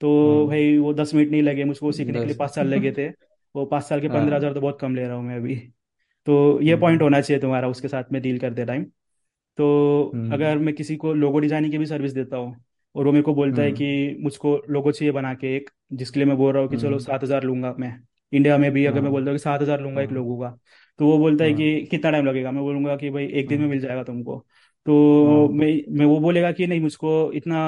[0.00, 2.92] तो हाँ भाई वो दस मिनट नहीं लगे मुझको सीखने के लिए पाँच साल लगे
[2.92, 3.08] थे।
[3.54, 5.56] वो पाँच साल के पंद्रह हाँ हज़ार तो बहुत कम ले रहा हूँ मैं अभी।
[6.26, 8.84] तो ये पॉइंट हम्म होना चाहिए तुम्हारा उसके साथ में डील करते टाइम
[9.58, 12.56] तो हम्म। अगर मैं किसी को लोगो डिज़ाइनिंग की भी सर्विस देता हूँ
[12.94, 16.20] और वो मेरे को बोलता है हम्म। कि मुझको लोगो चाहिए बना के एक जिसके
[16.20, 17.98] लिए मैं बोल रहा हूँ कि चलो सात हज़ार लूँगा मैं।
[18.32, 20.38] इंडिया में भी अगर मैं हाँ। बोलता हूँ कि सात हज़ार लूँगा एक हाँ। लोगों
[20.40, 20.56] का
[20.98, 22.50] तो वो बोलता है हाँ। कि कितना टाइम लगेगा?
[22.50, 24.38] मैं बोलूँगा कि भाई एक दिन में हाँ। मिल जाएगा तुमको।
[24.86, 24.92] तो
[25.24, 27.58] हाँ। मैं मैं वो बोलेगा कि नहीं मुझको इतना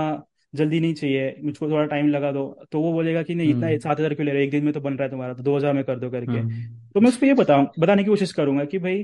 [0.54, 3.78] जल्दी नहीं चाहिए मुझको थोड़ा टाइम लगा दो। तो वो बोलेगा कि नहीं इतना हम्म।
[3.78, 5.56] सात हज़ार क्यों ले रहे एक दिन में तो बन रहा है तुम्हारा तो दो
[5.56, 6.62] हज़ार में कर दो करके। हम्म।
[6.94, 9.02] तो मैं उसको ये बताऊँ बताने की कोशिश करूँगा कि भाई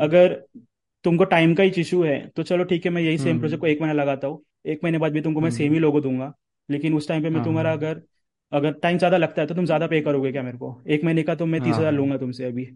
[0.00, 0.34] अगर
[1.04, 3.60] तुमको टाइम का ही इशू है तो चलो ठीक है मैं यही सेम प्रोजेक्ट हम्म
[3.60, 6.32] को एक महीना लगाता हूँ। एक महीने बाद भी तुमको मैं सेम ही लोगो दूँगा।
[6.68, 8.00] लेकिन उस टाइम पे मैं तुम्हारा हाँ। अगर
[8.52, 10.82] अगर टाइम ज़्यादा लगता है तो तुम ज़्यादा पे करोगे क्या मेरे को?
[10.88, 12.66] एक महीने का तो मैं तीस हज़ार हाँ। लूँगा तुमसे अभी।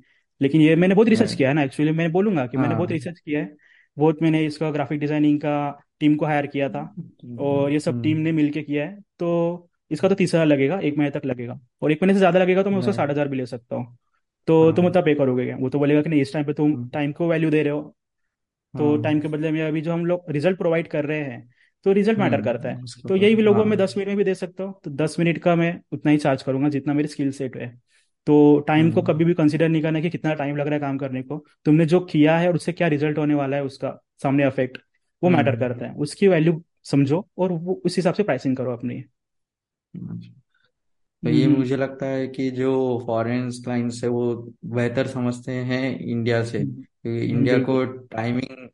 [0.41, 2.95] लेकिन ये मैंने बहुत रिसर्च किया है ना एक्चुअली मैं बोलूँगा कि मैंने बहुत हाँ
[2.95, 3.55] रिसर्च किया है।
[3.97, 5.55] बहुत मैंने इसका ग्राफिक डिज़ाइनिंग का
[6.01, 6.83] टीम को हायर किया था
[7.41, 10.79] और ये सब टीम हम्म। ने मिलके किया है। तो इसका तो तीस हज़ार लगेगा
[10.81, 13.29] एक महीने तक लगेगा। और एक महीने से ज़्यादा लगेगा तो मैं उसको साठ हज़ार
[13.29, 13.97] भी ले सकता हूँ।
[14.49, 15.57] तो तुम हाँ उतना पे करोगे क्या?
[15.57, 17.73] वो तो बोलेगा कि नहीं इस टाइम पे तुम हम्म, टाइम को वैल्यू दे रहे
[17.73, 17.83] हो।
[18.75, 21.49] तो हाँ। टाइम के बदले में अभी जो हम लोग रिज़ल्ट प्रोवाइड कर रहे हैं
[21.87, 24.17] तो रिज़ल्ट मैटर करता है। हम्म तो यही भी लोगों में हाँ। दस मिनट में
[24.17, 27.09] भी दे सकता हूँ। तो दस मिनट का मैं उतना ही चार्ज करूँगा जितना मेरी
[27.09, 27.69] स्किल सेट है।
[28.27, 30.81] तो टाइम को हम्म। कभी भी कंसिडर नहीं करना कि कितना टाइम लग रहा है
[30.81, 34.03] काम करने को। तुमने जो किया है और उससे क्या रिज़ल्ट होने वाला है उसका
[34.23, 34.79] सामने इफ़ेक्ट
[35.23, 38.73] वो मैटर हम्म करता है। उसकी वैल्यू समझो और वो उस हिसाब से प्राइसिंग करो
[38.73, 38.95] अपनी।
[39.95, 40.41] अच्छा।
[41.23, 46.01] तो ये हम्म। मुझे लगता है कि जो फॉरेन क्लाइंट्स है वो बेहतर समझते हैं
[46.01, 48.69] इंडिया से। क्योंकि इंडिया को टाइमिंग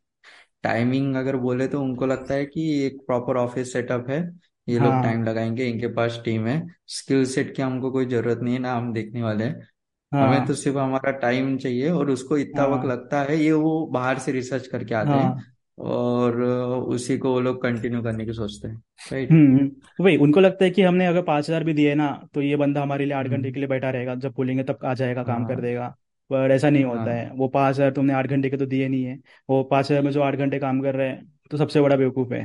[0.63, 4.91] टाइमिंग अगर बोले तो उनको लगता है कि एक प्रॉपर ऑफ़िस सेटअप है। ये लोग
[4.91, 8.59] हाँ। टाइम लगाएँगे इनके पास टीम है। स्किल सेट की हमको कोई ज़रूरत नहीं है
[8.59, 9.67] ना हम देखने वाले हैं।
[10.11, 13.51] हमें तो हाँ। सिर्फ़ हमारा टाइम चाहिए और उसको इतना वक्त हाँ। लगता है ये
[13.53, 15.43] वो बाहर से रिसर्च करके आते हैं। हाँ।
[15.77, 16.41] और
[16.89, 18.75] उसी को वो लोग कंटिन्यू करने की सोचते हैं
[19.11, 22.41] राइट हम्म वही उनको लगता है कि हमने अगर पाँच हज़ार भी दिए ना तो
[22.41, 24.93] ये बंदा हमारे लिए आठ घंटे हम्म के लिए बैठा रहेगा। जब बोलेंगे तब आ
[24.93, 25.87] जाएगा काम कर हाँ। देगा।
[26.29, 28.87] पर ऐसा नहीं होता हाँ। है। वो पाँच हज़ार तुमने आठ घंटे के तो दिए
[28.87, 29.17] नहीं है।
[29.49, 32.33] वो पाँच हज़ार में जो आठ घंटे काम कर रहे हैं तो सबसे बड़ा बेवकूफ़
[32.33, 32.43] है।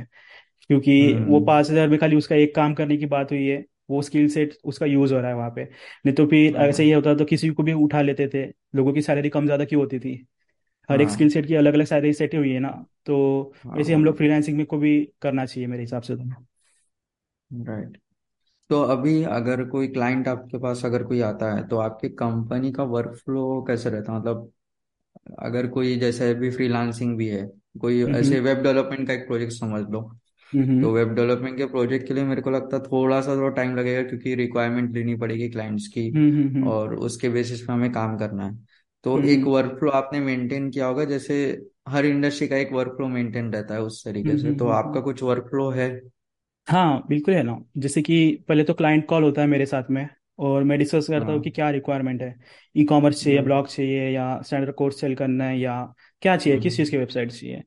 [0.69, 4.01] क्योंकि वो पाँच हज़ार में खाली उसका एक काम करने की बात हुई है वो
[4.01, 6.91] स्किल सेट उसका यूज़ हो रहा है वहाँ पे। नहीं तो फिर ऐसे ही। हाँ
[6.91, 9.99] होता तो किसी को भी उठा लेते थे लोगों की सैलरी कम ज़्यादा क्यों होती
[9.99, 10.15] थी?
[10.89, 12.69] हर एक स्किल हाँ सेट की अलग अलग सैलरी सेट हुई है ना
[13.05, 13.17] तो
[13.55, 16.45] हाँ वैसे हम लोग फ्रीलांसिंग में को भी करना चाहिए मेरे हिसाब से तो।
[17.51, 17.97] राइट
[18.69, 22.83] तो अभी अगर कोई क्लाइंट आपके पास अगर कोई आता है तो आपकी कंपनी का
[22.87, 24.19] वर्क फ्लो कैसे रहता है?
[24.19, 24.51] मतलब
[25.41, 27.45] अगर कोई जैसे अभी फ्रीलांसिंग भी है
[27.81, 30.19] कोई हम्म ऐसे वेब डेवलपमेंट का एक प्रोजेक्ट समझ लो हम्म
[30.81, 33.75] तो वेब डेवलपमेंट के प्रोजेक्ट के लिए मेरे को लगता है थोड़ा सा थोड़ा टाइम
[33.75, 37.91] लगेगा क्योंकि रिक्वायरमेंट लेनी पड़ेगी क्लाइंट्स की हम्म हम्म हम्म और उसके बेसिस पे हमें
[37.91, 38.55] काम करना है।
[39.03, 41.35] तो हम्म एक हम्म वर्क फ्लो आपने मेंटेन किया होगा जैसे
[41.89, 44.67] हर इंडस्ट्री का एक वर्क फ्लो मेंटेन रहता है उस हम्म तरीके से। हम्म तो
[44.67, 45.89] हम्म, हम्म। आपका कुछ वर्क फ्लो है?
[46.67, 48.15] हाँ बिल्कुल है ना। जैसे कि
[48.47, 50.07] पहले तो क्लाइंट कॉल होता है मेरे साथ में
[50.39, 52.33] और मैं डिस्कस करता हूँ कि हाँ क्या रिक्वायरमेंट है।
[52.75, 55.75] ई कॉमर्स चाहिए ब्लॉग चाहिए या स्टैंडर्ड कोर्स सेल करना है या
[56.21, 57.63] क्या चाहिए किस चीज़ हम्म की वेबसाइट चाहिए।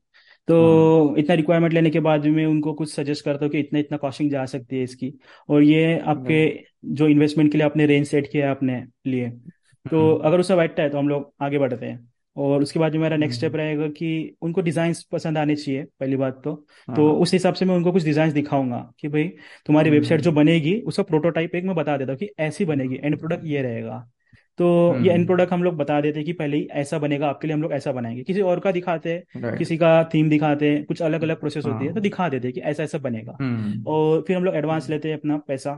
[0.49, 3.79] तो इतना रिक्वायरमेंट लेने के बाद भी मैं उनको कुछ सजेस्ट करता हूँ कि इतना
[3.79, 5.13] इतना कॉस्टिंग जा सकती है इसकी।
[5.49, 6.45] और ये आपके
[6.85, 10.55] जो इन्वेस्टमेंट के लिए आपने रेंज सेट किया है अपने लिए। तो हम्म। अगर उससे
[10.55, 13.51] बैठता है तो हम लोग आगे बढ़ते हैं। और उसके बाद जो मेरा नेक्स्ट स्टेप
[13.51, 16.53] हम्म रहेगा कि उनको डिज़ाइन पसंद आने चाहिए पहली बात तो।
[16.95, 19.23] तो हाँ। उस हिसाब से मैं उनको कुछ डिज़ाइन दिखाऊँगा कि भाई
[19.65, 22.99] तुम्हारी वेबसाइट जो हम्म। बनेगी उसका प्रोटोटाइप एक मैं बता देता हूँ कि ऐसी बनेगी
[23.03, 24.09] एंड प्रोडक्ट ये रहेगा।
[24.59, 27.27] तो ये एंड हम्म। प्रोडक्ट हम लोग बता देते हैं कि पहले ही ऐसा बनेगा
[27.27, 30.69] आपके लिए हम लोग ऐसा बनाएँगे। किसी और का दिखाते हैं किसी का थीम दिखाते
[30.71, 33.37] हैं कुछ अलग अलग प्रोसेस होती है तो दिखा देते हैं कि ऐसा ऐसा बनेगा।
[33.41, 35.73] हम्म। और फिर हम लोग एडवांस लेते हैं अपना पैसा।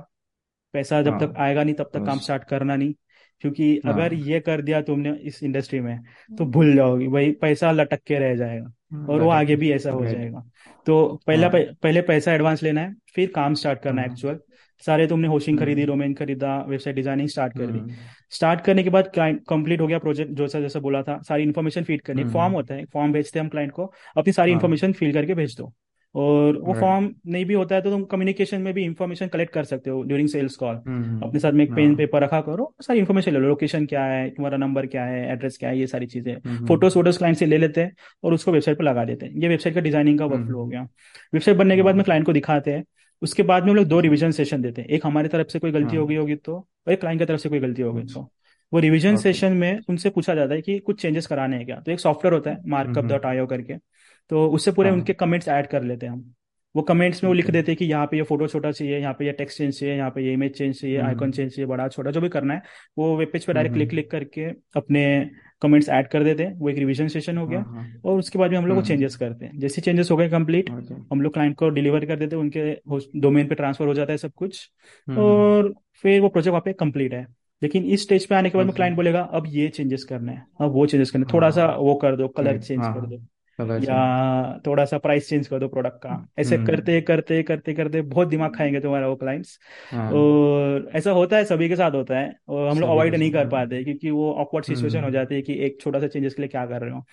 [0.73, 2.93] पैसा जब तक हाँ। आएगा नहीं तब तक काम स्टार्ट करना नहीं।
[3.41, 5.99] क्योंकि अगर हाँ ये कर दिया तुमने इस इंडस्ट्री में
[6.37, 10.05] तो भूल जाओगी भाई पैसा लटक के रह जाएगा। और वो आगे भी ऐसा हो
[10.05, 10.43] जाएगा।
[10.85, 14.39] तो पहला हाँ। पहले पैसा एडवांस लेना है फिर काम स्टार्ट करना हाँ एक्चुअल
[14.81, 17.93] सारे तुमने होशिंग खरीदी हम्म डोमेन खरीदा वेबसाइट डिज़ाइनिंग स्टार्ट कर दी। हम्म।
[18.31, 21.83] स्टार्ट करने के बाद क्लाइंट कंप्लीट हो गया प्रोजेक्ट जैसा जैसा बोला था सारी इन्फॉर्मेशन
[21.83, 24.57] फ़ीड करनी। फॉर्म हम्म होता है फॉर्म भेजते हैं हम क्लाइंट को अपनी सारी हाँ।
[24.57, 25.71] इन्फॉर्मेशन फिल करके भेज दो।
[26.15, 29.63] और वो फॉर्म नहीं भी होता है तो तुम कम्युनिकेशन में भी इन्फॉर्मेशन कलेक्ट कर
[29.63, 32.73] सकते हो ड्यूरिंग सेल्स कॉल अपने साथ में एक हम्म पेन हाँ। पेपर रखा करो
[32.81, 35.87] सारी इन्फॉर्मेशन ले लो। लोकेशन क्या है तुम्हारा नंबर क्या है एड्रेस क्या है ये
[35.87, 39.05] सारी चीज़ें। हम्म फ़ोटोज़ वोटोज क्लाइंट से ले लेते हैं और उसको वेबसाइट पर लगा
[39.05, 40.81] देते हैं। ये वेबसाइट का डिज़ाइनिंग का वर्क फ्लो हो हम्म गया।
[41.33, 42.83] वेबसाइट बनने के बाद में हाँ क्लाइंट को दिखाते हैं।
[43.21, 45.71] उसके बाद में हम लोग दो रिवीजन सेशन देते हैं। एक हमारी तरफ़ से कोई
[45.71, 47.93] गलती हो। गई हाँ होगी तो और एक क्लाइंट की तरफ़ से कोई गलती हो
[47.93, 48.31] गई अच्छा। तो।
[48.73, 51.79] वो रिवीजन सेशन में उनसे पूछा जाता है कि कुछ चेंजेस कराने हैं क्या?
[51.79, 53.75] तो एक सॉफ्टवेयर होता है मार्कअप डॉट आईओ करके।
[54.29, 56.33] तो उससे पूरे उनके हाँ कमेंट्स ऐड कर लेते हैं हम।
[56.75, 59.13] वो कमेंट्स में वो लिख देते हैं कि यहाँ पे ये फ़ोटो छोटा चाहिए यहाँ
[59.13, 61.65] पे ये टेक्स्ट चेंज चाहिए यहाँ पे ये इमेज चेंज चाहिए आइकॉन हम्म चेंज चाहिए
[61.65, 62.61] बड़ा छोटा जो भी करना है
[62.97, 65.03] वो वेब पेज पर डायरेक्ट क्लिक क्लिक करके अपने
[65.61, 68.39] कमेंट्स ऐड कर देते हैं वो एक रिविजन सेशन हो हाँ गया हाँ। और उसके
[68.39, 70.69] बाद में हम लोग वो हम्म चेंजेस करते हैं। जैसे चेंजेस हो गए कंप्लीट
[71.11, 74.17] हम लोग क्लाइंट को डिलीवर कर देते हैं उनके डोमेन पे ट्रांसफ़र हो जाता है
[74.17, 74.69] सब कुछ।
[75.07, 77.25] और फिर वो प्रोजेक्ट वहाँ पे कंप्लीट है।
[77.61, 80.45] लेकिन इस स्टेज पे आने के बाद में क्लाइंट बोलेगा अब ये चेंजेस करना है
[80.61, 82.99] अब वो चेंजेस करना है। थोड़ा सा हाँ। वो कर दो कलर चेंज हाँ कर
[82.99, 83.17] हाँ। दो।
[83.59, 88.01] या थोड़ा सा प्राइस चेंज कर दो प्रोडक्ट का। ऐसे हम्म। करते करते करते करते
[88.03, 89.57] बहुत दिमाग खाएँगे तुम्हारा वो क्लाइंट्स
[89.91, 93.31] हाँ। और ऐसा होता है सभी के साथ होता है और हम लोग अवॉइड नहीं
[93.31, 96.07] कर हाँ। पाते क्योंकि वो ऑकवर्ड सिचुएशन हो हम्म। जाती है कि एक छोटा सा
[96.07, 97.05] चेंजेस के लिए क्या कर रहे हो।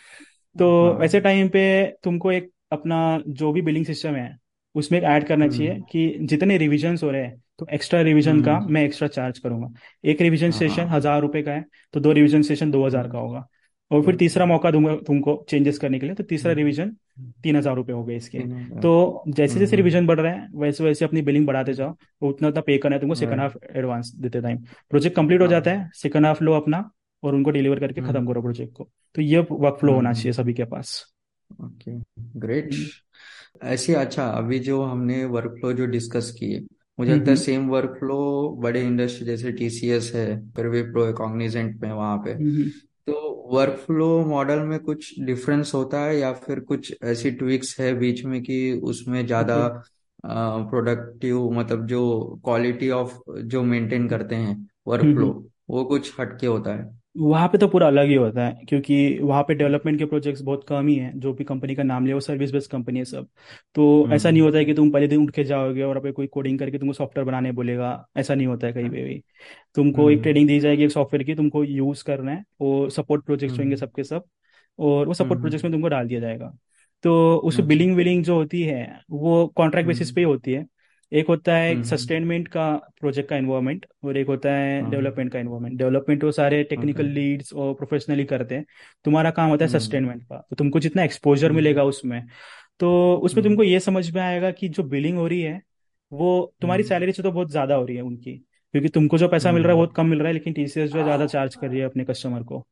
[0.56, 1.64] तो ऐसे हाँ टाइम पे
[2.04, 4.36] तुमको एक अपना जो भी बिलिंग सिस्टम है
[4.74, 8.54] उसमें ऐड करना चाहिए हम्म। कि जितने रिविजन हो रहे हैं तो एक्स्ट्रा रिविजन का
[8.54, 9.68] हम्म। मैं एक्स्ट्रा चार्ज करूँगा।
[10.04, 13.18] एक रिविजन सेशन हज़ार रुपए का है तो दो रिविजन सेशन दो हज़ार का हम्म
[13.18, 13.46] होगा।
[13.90, 16.90] और फिर तीसरा मौका दूँगा तुमको चेंजेस करने के लिए तो तीसरा हम्म। रिवीजन
[17.42, 18.38] तीन हज़ार रुपये हो गए इसके।
[18.80, 22.28] तो जैसे जैसे हम्म। रिवीजन बढ़ रहे हैं वैसे वैसे अपनी बिलिंग बढ़ाते जाओ तो
[22.28, 24.58] उतना उतना पे करना है तुमको सेकंड हाफ़ एडवांस देते टाइम
[24.90, 26.88] प्रोजेक्ट कंप्लीट हो जाता हाँ है सेकंड हाफ़ लो अपना
[27.22, 30.30] और उनको डिलीवर करके खत्म हम्म। करो प्रोजेक्ट को। तो ये वर्क फ्लो होना चाहिए
[30.30, 31.04] हम्म सभी के पास।
[31.50, 31.92] ओके
[32.38, 36.60] ग्रेट हम्म। ऐसे अच्छा अभी जो हमने वर्क फ्लो जो डिस्कस किए
[36.98, 38.18] मुझे लगता है हम्म। सेम वर्क फ्लो
[38.62, 42.70] बड़े इंडस्ट्री जैसे टीसीएस है फिर विप्रो है कॉग्निजेंट में वहाँ पे। हम्म।
[43.48, 48.24] वर्क फ्लो मॉडल में कुछ डिफरेंस होता है या फिर कुछ ऐसी ट्विक्स है बीच
[48.24, 52.00] में कि उसमें ज़्यादा हम्म प्रोडक्टिव मतलब जो
[52.44, 56.97] क्वालिटी ऑफ़ जो मेंटेन करते हैं वर्क फ्लो हम्म। वो कुछ हटके होता है?
[57.18, 60.64] वहाँ पे तो पूरा अलग ही होता है क्योंकि वहाँ पे डेवलपमेंट के प्रोजेक्ट्स बहुत
[60.68, 63.26] कम ही हैं जो भी कंपनी का नाम ले वो सर्विस बेस्ड कंपनी है सब।
[63.74, 66.12] तो ऐसा नहीं हम्म। होता है कि तुम पहले दिन उठ के जाओगे और पे
[66.12, 69.22] कोई कोडिंग करके तुमको सॉफ्टवेयर बनाने बोलेगा ऐसा नहीं होता है कहीं पे भी।
[69.74, 73.24] तुमको एक हम्म। ट्रेनिंग दी जाएगी एक सॉफ्टवेयर की तुमको यूज़ करना है वो सपोर्ट
[73.24, 74.24] प्रोजेक्ट्स होंगे हम्म। सबके सब
[74.78, 76.52] और वो सपोर्ट प्रोजेक्ट्स हम्म। में तुमको डाल दिया जाएगा।
[77.02, 80.52] तो उस अच्छा। बिलिंग विलिंग जो होती है वो कॉन्ट्रैक्ट बेसिस पे हम्म ही होती
[80.52, 80.66] है।
[81.12, 85.32] एक होता है हम्म सस्टेनमेंट का प्रोजेक्ट का इन्वॉल्वमेंट और एक होता है हाँ डेवलपमेंट
[85.32, 88.64] का इन्वॉल्वमेंट डेवलपमेंट वो सारे टेक्निकल लीड्स और प्रोफेशनली करते हैं।
[89.04, 92.22] तुम्हारा काम होता है हम्म सस्टेनमेंट का। तो तुमको जितना एक्सपोजर हम्म मिलेगा उसमें।
[92.80, 95.60] तो उसमें हम्म। तुमको ये समझ में आएगा कि जो बिलिंग हो रही है
[96.12, 98.32] वो तुम्हारी हम्म। सैलरी से तो बहुत ज़्यादा हो रही है उनकी।
[98.74, 100.90] क्योंकि तुमको जो पैसा मिल रहा है हम्म। बहुत कम मिल रहा है लेकिन टीसीएस
[100.90, 102.66] जो ज़्यादा चार्ज कर रही है अपने कस्टमर को।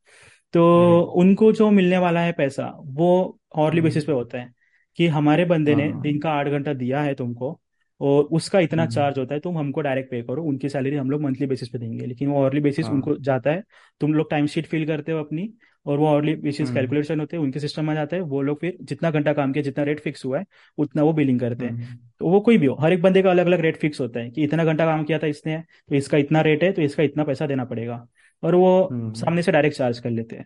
[0.54, 4.52] तो उनको जो मिलने वाला है पैसा वो हॉर्ली बेसिस पे हम्म होता है
[4.98, 7.60] कि हमारे बंदे ने दिन हाँ। का आठ घंटा दिया है तुमको
[8.00, 11.10] और उसका इतना हम्म चार्ज होता है तुम हमको डायरेक्ट पे करो उनकी सैलरी हम
[11.10, 13.62] लोग मंथली बेसिस पे देंगे। लेकिन वो आवरली बेसिस हाँ। उनको जाता है
[14.00, 15.48] तुम लोग टाइम शीट फिल करते हो अपनी
[15.86, 18.60] और वो आवरली बेसिस हम्म। कैलकुलेशन होते हैं उनके सिस्टम में जाता है वो लोग
[18.60, 20.44] फिर जितना घंटा काम किया जितना रेट फिक्स हुआ है
[20.78, 23.30] उतना वो बिलिंग करते हैं। हम्म तो वो कोई भी हो हर एक बंदे का
[23.30, 26.18] अलग अलग रेट फिक्स होता है कि इतना घंटा काम किया था इसने तो इसका
[26.18, 28.06] इतना रेट है तो इसका इतना पैसा देना पड़ेगा।
[28.42, 30.44] और वो हम्म सामने से डायरेक्ट चार्ज कर लेते हैं।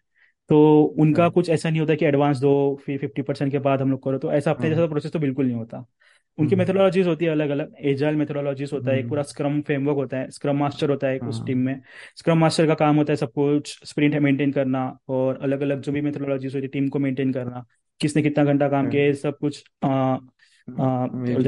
[0.50, 3.90] तो उनका कुछ ऐसा नहीं होता कि एडवांस दो फिर फिफ्टी परसेंट के बाद हम
[3.90, 5.84] लोग करो तो ऐसा अपने हाँ। जैसा प्रोसेस तो बिल्कुल नहीं होता।
[6.40, 9.60] उनकी हम्म। मेथोडोलॉजीज होती है अलग अलग एजाइल मेथोडोलॉजीज होता है एक पूरा हम्म स्क्रम
[9.62, 11.80] फ्रेमवर्क होता है। स्क्रम मास्टर होता है एक उस टीम हाँ में।
[12.16, 15.92] स्क्रम मास्टर का काम होता है सब कुछ स्प्रिंट मेंटेन करना और अलग अलग जो
[15.92, 17.64] भी मेथोडोलॉजीज होती है टीम को मेंटेन करना।
[18.00, 19.64] किसने कितना घंटा काम किया है right, सब कुछ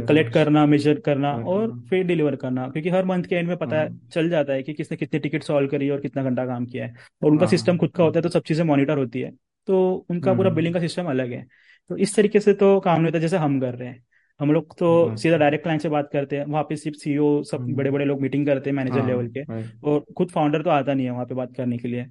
[0.09, 3.77] कलेक्ट करना। मेजर करना और फिर डिलीवर करना। क्योंकि हर मंथ के एंड में पता
[3.77, 6.67] हाँ। चल जाता है कि किसने कितने टिकट सॉल्व करी है और कितना घंटा काम
[6.67, 9.21] किया है। और उनका सिस्टम हाँ। खुद का होता है तो सब चीज़ें मॉनिटर होती
[9.21, 9.31] है।
[9.69, 11.47] तो उनका पूरा बिलिंग हम्म का सिस्टम अलग है।
[11.91, 14.03] तो इस तरीके से तो काम नहीं होता जैसे हम कर रहे हैं।
[14.43, 17.43] हम लोग तो सीधा अच्छा डायरेक्ट क्लाइंट से बात करते हैं वहाँ पे सिर्फ़ सीईओ
[17.43, 20.63] सब बड़े हम्म। बड़े लोग मीटिंग करते हैं मैनेजर लेवल हाँ के और खुद फाउंडर
[20.63, 22.07] तो आता नहीं है वहाँ पे बात करने के लिए।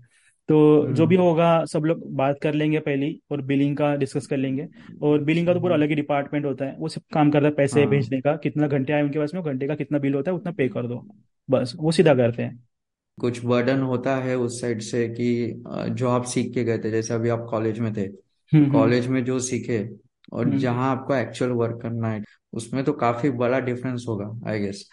[0.49, 4.27] तो जो भी हम्म होगा सब लोग बात कर लेंगे पहली और बिलिंग का डिस्कस
[4.27, 4.67] कर लेंगे
[5.01, 7.53] और बिलिंग का तो पूरा अलग ही डिपार्टमेंट होता है वो सब काम करता है
[7.53, 10.31] पैसे हाँ। भेजने का कितना घंटे आए उनके पास में घंटे का कितना बिल होता
[10.31, 11.05] है उतना पे कर दो
[11.49, 12.63] बस वो सीधा करते हैं।
[13.17, 17.13] कुछ बर्डन होता है उस साइड से कि जो आप सीख के गए थे जैसे
[17.13, 19.77] अभी आप कॉलेज में थे हम्म हम्म। कॉलेज में जो सीखे
[20.31, 22.23] और हम्म जहाँ आपको एक्चुअल वर्क करना है
[22.53, 24.89] उसमें तो काफ़ी बड़ा डिफरेंस होगा आई गेस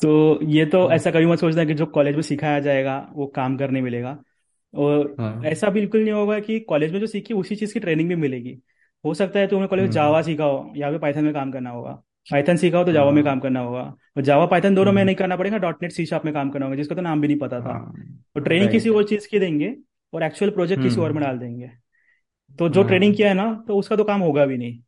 [0.00, 3.56] तो ये तो ऐसा कभी मत सोचना कि जो कॉलेज में सिखाया जाएगा वो काम
[3.56, 4.18] करने मिलेगा।
[4.74, 8.08] और हाँ। ऐसा बिल्कुल नहीं होगा कि कॉलेज में जो सीखी उसी चीज़ की ट्रेनिंग
[8.08, 8.58] भी मिलेगी।
[9.04, 11.52] हो सकता है तुम्हें कॉलेज में हम्म। जावा सीखा हो या फिर पाइथन में काम
[11.52, 11.90] करना होगा।
[12.32, 13.82] पाइथन सीखा हो तो जावा में हाँ। काम करना होगा।
[14.16, 16.50] और जावा पाइथन दोनों में हम्म। नहीं करना पड़ेगा डॉट नेट सी शार्प में काम
[16.50, 17.94] करना होगा जिसका तो नाम भी नहीं पता था। हाँ।
[18.34, 19.76] तो ट्रेनिंग किसी और चीज़ की देंगे
[20.12, 21.70] और एक्चुअल प्रोजेक्ट किसी और में हम्म। डाल देंगे।
[22.58, 24.78] तो जो ट्रेनिंग हाँ किया है ना तो उसका तो काम होगा भी नहीं।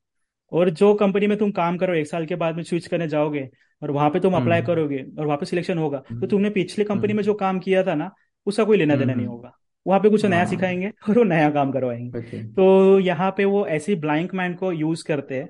[0.53, 3.49] और जो कंपनी में तुम काम करो एक साल के बाद में स्विच करने जाओगे
[3.83, 6.51] और वहाँ पे तुम अप्लाई हम्म करोगे और वहाँ पे सिलेक्शन होगा तो हम्म तुमने
[6.51, 8.11] पिछले कंपनी में जो काम किया था ना
[8.47, 9.53] उसका कोई लेना देना नहीं होगा।
[9.87, 13.67] वहाँ पे कुछ नया हाँ। सिखाएँगे और वो नया काम करवाएँगे। तो यहाँ पे वो
[13.67, 15.49] ऐसी ब्लैंक माइंड को यूज़ करते हैं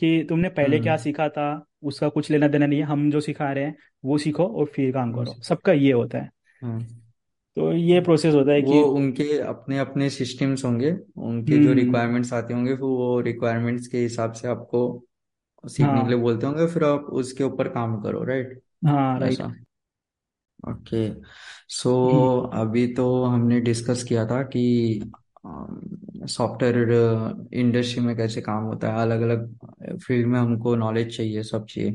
[0.00, 3.52] कि तुमने पहले क्या सीखा था उसका कुछ लेना देना नहीं है हम जो सिखा
[3.52, 6.30] रहे हैं वो सीखो और फिर काम करो। सबका ये होता है।
[6.62, 7.01] हाँ।
[7.56, 11.72] तो ये प्रोसेस होता है कि वो उनके अपने अपने सिस्टम्स होंगे उनके जो हम्म।
[11.72, 14.82] रिक्वायरमेंट्स आते होंगे फिर वो रिक्वायरमेंट्स के हिसाब से आपको
[15.64, 19.32] सीखने के लिए हाँ। बोलते होंगे फिर आप उसके ऊपर काम करो राइट हाँ राइट
[19.32, 19.52] ऐसा।
[20.70, 21.08] Okay
[21.68, 22.60] so hmm.
[22.60, 24.64] अभी तो हमने डिस्कस किया था कि
[26.26, 31.66] सॉफ्टवेयर इंडस्ट्री में कैसे काम होता है अलग अलग फ़ील्ड में हमको नॉलेज चाहिए सब
[31.66, 31.90] चाहिए।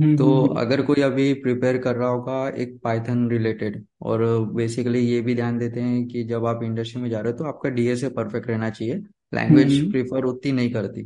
[0.00, 4.24] हम्म तो हम्म अगर कोई अभी प्रिपेयर कर रहा होगा एक पाइथन रिलेटेड और
[4.54, 7.44] बेसिकली ये भी ध्यान देते हैं कि जब आप इंडस्ट्री में जा रहे हो तो
[7.44, 8.94] आपका डीएसए परफेक्ट रहना चाहिए।
[9.34, 11.02] लैंग्वेज हम्म प्रीफर उतनी नहीं करती।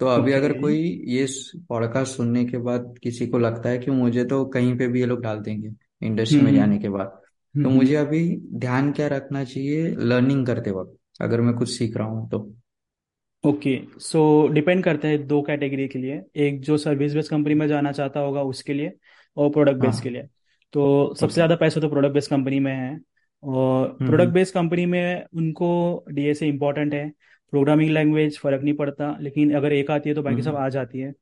[0.00, 0.76] तो अभी अगर कोई
[1.08, 1.26] ये
[1.68, 5.06] पॉडकास्ट सुनने के बाद किसी को लगता है कि मुझे तो कहीं पे भी ये
[5.06, 5.70] लोग डाल देंगे
[6.02, 7.20] इंडस्ट्री हम्म में हम्म जाने के बाद
[7.54, 8.20] तो हम्म मुझे अभी
[8.54, 9.88] ध्यान क्या रखना चाहिए?
[9.90, 12.38] लर्निंग करते वक्त। अगर मैं कुछ सीख रहा हूँ तो।
[13.44, 17.66] ओके सो डिपेंड करता है दो कैटेगरी के लिए। एक जो सर्विस बेस्ड कंपनी में
[17.68, 18.92] जाना चाहता होगा उसके लिए
[19.36, 20.28] और प्रोडक्ट बेस्ड के हाँ लिए।
[20.74, 22.98] तो सबसे ज़्यादा पैसे तो प्रोडक्ट बेस्ड कंपनी में है
[23.42, 27.08] और प्रोडक्ट हम्म बेस्ड कंपनी में उनको डीएसए इंपॉर्टेंट है।
[27.52, 30.68] प्रोग्रामिंग लैंग्वेज फ़र्क नहीं पड़ता लेकिन अगर एक आती है तो बाकी सब हम्म। आ
[30.68, 31.12] जाती है।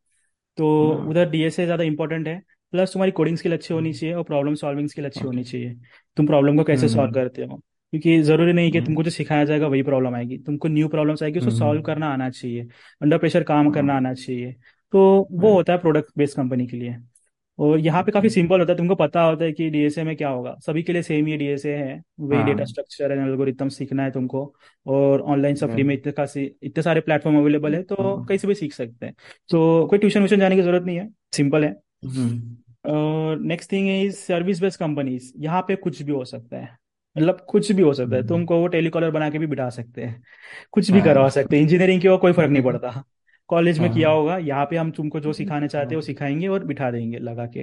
[0.58, 4.22] तो हाँ। उधर डीएसए ज़्यादा इंपॉर्टेंट है प्लस तुम्हारी कोडिंग स्किल अच्छी होनी चाहिए और
[4.24, 5.74] प्रॉब्लम सॉल्विंग स्किल अच्छी होनी चाहिए।
[6.16, 7.60] तुम प्रॉब्लम को कैसे सॉल्व हम्म करते हो?
[7.92, 11.22] क्योंकि ज़रूरी नहीं कि तुमको हम्म जो सिखाया जाएगा वही प्रॉब्लम आएगी। तुमको न्यू प्रॉब्लम्स
[11.22, 12.62] आएगी उसको सॉल्व हम्म करना आना चाहिए।
[13.02, 14.52] अंडर प्रेशर काम करना हाँ आना चाहिए।
[14.92, 16.96] तो वो होता है प्रोडक्ट बेस्ड कंपनी के लिए।
[17.58, 20.28] और यहाँ पे काफ़ी सिंपल होता है। तुमको पता होता है कि डीएसए में क्या
[20.28, 24.02] होगा। सभी के लिए सेम ही डीएसए है। वही डेटा हाँ। स्ट्रक्चर एंड एल्गोरिथम सीखना
[24.02, 24.54] है तुमको।
[24.86, 28.38] और ऑनलाइन सब फ्री में इतने खासी इतने सारे प्लेटफॉर्म अवेलेबल है तो हाँ। कहीं
[28.38, 29.14] से भी सीख सकते हैं।
[29.50, 31.74] तो कोई ट्यूशन व्यूशन जाने की ज़रूरत नहीं है। सिंपल है।
[32.06, 32.56] हम्म।
[32.92, 36.81] और next thing is service based companies यहाँ पे कुछ भी हो सकता है।
[37.16, 40.02] मतलब कुछ भी हो सकता है। हम्म, तुमको वो टेलीकॉलर बना के भी बिठा सकते
[40.02, 40.22] हैं।
[40.72, 43.02] कुछ भी करवा हाँ। सकते हैं। इंजीनियरिंग के वो कोई फ़र्क नहीं पड़ता।
[43.48, 46.06] कॉलेज में किया हाँ। होगा यहाँ पे हम तुमको जो सिखाने चाहते हैं वो हाँ
[46.06, 47.62] सिखाएँगे और बिठा देंगे लगा के।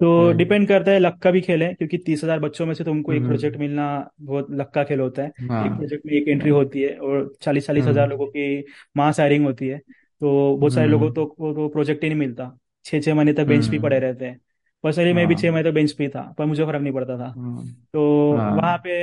[0.00, 2.84] तो डिपेंड करता है लक का भी खेल है क्योंकि तीस हज़ार बच्चों में से
[2.84, 6.12] तुमको एक प्रोजेक्ट हम्म मिलना बहुत लक का खेल होता है। एक हाँ। प्रोजेक्ट में
[6.12, 8.64] एक एंट्री होती है और चालीस चालीस हज़ार लोगों की
[8.96, 12.18] मास हायरिंग होती है। तो बहुत सारे लोगों हम्म। तो को तो प्रोजेक्ट ही नहीं
[12.18, 12.50] मिलता।
[12.84, 14.40] छः छः महीने तक बेंच भी पड़े रहते हैं।
[14.84, 17.16] पर्सनली मैं भी छह हाँ महीने तक बेंच पे था पर मुझे फ़र्क नहीं पड़ता
[17.18, 18.02] था। हाँ। तो
[18.32, 18.96] वहाँ हाँ पे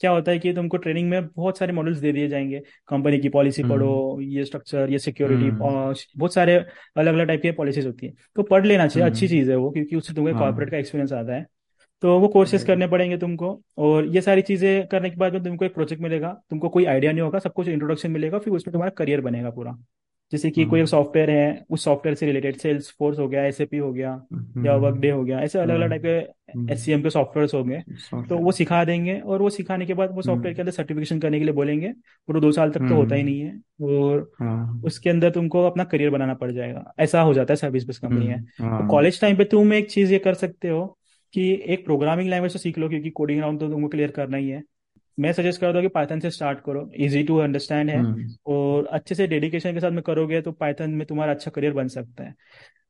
[0.00, 3.28] क्या होता है कि तुमको ट्रेनिंग में बहुत सारे मॉडल्स दे दिए जाएँगे। कंपनी की
[3.28, 7.86] पॉलिसी हम्म। पढ़ो ये स्ट्रक्चर ये सिक्योरिटी हम्म। बहुत सारे अलग अलग टाइप की पॉलिसीज़
[7.86, 10.70] होती है। तो पढ़ लेना चाहिए अच्छी हम्म। चीज़ है वो क्योंकि उससे तुम्हें कॉर्पोरेट
[10.70, 11.46] का एक्सपीरियंस आता है।
[12.02, 15.64] तो वो कोर्सेज करने पड़ेंगे तुमको और ये सारी चीज़ें करने के बाद में तुमको
[15.64, 18.90] एक प्रोजेक्ट मिलेगा। तुमको कोई आइडिया नहीं होगा सब कुछ इंट्रोडक्शन मिलेगा फिर उसमें तुम्हारा
[18.98, 19.76] करियर बनेगा पूरा।
[20.32, 23.44] जैसे कि कोई एक हाँ सॉफ्टवेयर है उस सॉफ्टवेयर से रिलेटेड सेल्स फोर्स हो गया
[23.44, 24.10] एसएपी हो गया
[24.64, 26.06] या वर्क डे हो गया ऐसे अलग अलग टाइप
[26.56, 27.82] हाँ के एस के सॉफ्टवेयर हो गए
[28.28, 31.20] तो वो सिखा देंगे और वो सिखाने के बाद वो सॉफ्टवेयर हम्म के अंदर सर्टिफिकेशन
[31.20, 33.60] करने के लिए बोलेंगे और वो दो साल तक तो होता ही हम्म। नहीं है
[33.82, 37.86] और हाँ। उसके अंदर तुमको अपना करियर बनाना पड़ जाएगा ऐसा हो जाता है सर्विस
[37.86, 40.68] बेस्ड कंपनी है। हम्म तो हाँ। कॉलेज टाइम पे तुम एक चीज़ ये कर सकते
[40.68, 40.86] हो
[41.34, 44.48] कि एक प्रोग्रामिंग लैंग्वेज तो सीख लो क्योंकि कोडिंग राउंड तो तुमको क्लियर करना ही
[44.48, 44.62] है।
[45.18, 48.86] मैं सजेस्ट करता हूँ कि पाइथन से स्टार्ट करो। इजी टू अंडरस्टैंड है। हम्म। और
[48.86, 52.24] अच्छे से डेडिकेशन के साथ में करोगे तो पाइथन में तुम्हारा अच्छा करियर बन सकता
[52.24, 52.34] है।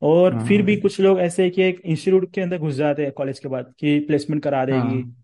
[0.03, 3.03] और फिर भी हाँ कुछ लोग ऐसे हैं कि एक इंस्टीट्यूट के अंदर घुस जाते
[3.03, 5.15] हैं कॉलेज के बाद कि प्लेसमेंट करा देगी। हाँ।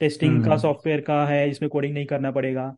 [0.00, 2.74] टेस्टिंग का हम्म। सॉफ्टवेयर का है इसमें कोडिंग नहीं करना पड़ेगा।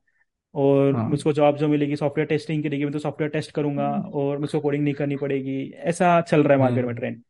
[0.55, 4.39] और हाँ। मुझको जॉब जो मिलेगी सॉफ्टवेयर टेस्टिंग की मैं तो सॉफ्टवेयर टेस्ट करूँगा और
[4.39, 7.21] मुझको कोडिंग नहीं करनी पड़ेगी। ऐसा चल रहा है मार्केट में ट्रेंड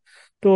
[0.42, 0.52] तो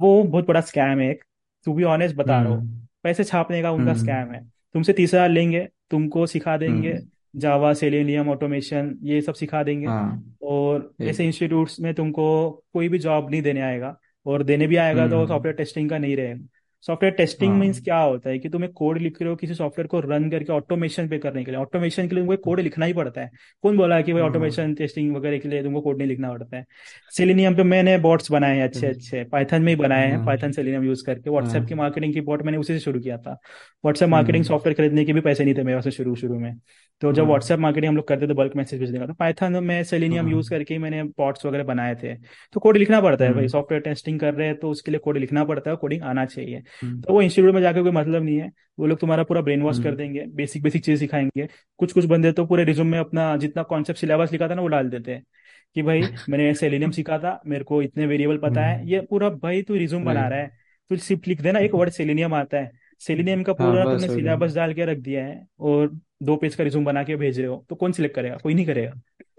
[0.00, 1.24] वो बहुत बड़ा स्कैम है एक।
[1.66, 4.92] टू बी ऑनेस्ट बता रहा हूँ। हम्म। पैसे छापने का उनका हम्म। स्कैम है। तुमसे
[4.92, 10.36] तीस हज़ार लेंगे तुमको सिखा देंगे हम्म। जावा सेलेनियम ऑटोमेशन ये सब सिखा देंगे। हाँ।
[10.42, 12.28] और ऐसे इंस्टीट्यूट इंस्टीट्यूट्स में तुमको
[12.72, 15.98] कोई भी जॉब नहीं देने आएगा और देने भी आएगा तो हम्म। सॉफ्टवेयर टेस्टिंग का
[15.98, 16.46] नहीं रहेगा।
[16.82, 19.54] सॉफ्टवेयर टेस्टिंग मीन्स हाँ क्या होता है कि तुम एक कोड लिख रहे हो किसी
[19.54, 22.86] सॉफ्टवेयर को रन करके ऑटोमेशन पे करने के लिए। ऑटोमेशन के लिए तुमको कोड लिखना
[22.86, 23.30] ही पड़ता है।
[23.62, 26.32] कौन बोला है कि भाई हाँ ऑटोमेशन टेस्टिंग वगैरह के लिए तुमको कोड नहीं लिखना
[26.32, 26.64] पड़ता है?
[27.16, 30.52] सेलेनियम पे मैंने बॉट्स बनाए हैं अच्छे अच्छे। पाइथन में ही बनाए हैं हाँ। पाइथन
[30.52, 33.32] सेलेनियम यूज़ करके। व्हाट्सएप की हाँ मार्केटिंग की बॉट मैंने उसी से शुरू किया था।
[33.84, 36.54] व्हाट्सएप मार्केटिंग हम्म। सॉफ्टवेयर खरीदने के भी पैसे नहीं थे मेरे पास शुरू शुरू में।
[37.02, 39.52] तो जब हाँ। व्हाट्सएप मार्केटिंग हम लोग करते थे बल्क मैसेज भेजने का तो पाइथन
[39.64, 42.14] में सेलेनियम यूज़ हाँ करके मैंने बॉट्स वगैरह बनाए थे।
[42.52, 44.98] तो कोड लिखना पड़ता है भाई। हम्म सॉफ्टवेयर टेस्टिंग कर रहे हैं तो उसके लिए
[44.98, 48.22] कोड लिखना पड़ता है कोडिंग आना चाहिए। हम्म तो वो इंस्टीट्यूट में जाकर कोई मतलब
[48.22, 51.48] नहीं है। वो लोग तुम्हारा पूरा ब्रेन वॉश कर हम्म। देंगे बेसिक बेसिक चीज़ सिखाएँगे।
[51.78, 54.68] कुछ कुछ बंदे तो पूरे रिज्यूम में अपना जितना कॉन्सेप्ट सिलेबस लिखा था ना वो
[54.68, 55.22] डाल देते हैं
[55.74, 59.30] कि भाई मैंने सेलेनियम सीखा था मेरे को इतने वेरिएबल पता है। हम्म। ये पूरा
[59.30, 60.50] भाई तू रिज्यूम बना रहा है।
[60.90, 64.06] तू सिर्फ़ लिख देना एक वर्ड सेलिनियम आता है। सेलेनियम का हाँ पूरा बस तुमने
[64.06, 67.38] हो सिलेबस डाल के रख दिया है और दो पेज का रिज्यूम बना के भेज
[67.38, 68.36] रहे हो। तो कौन सिलेक्ट करेगा?
[68.36, 68.90] कोई नहीं करेगा।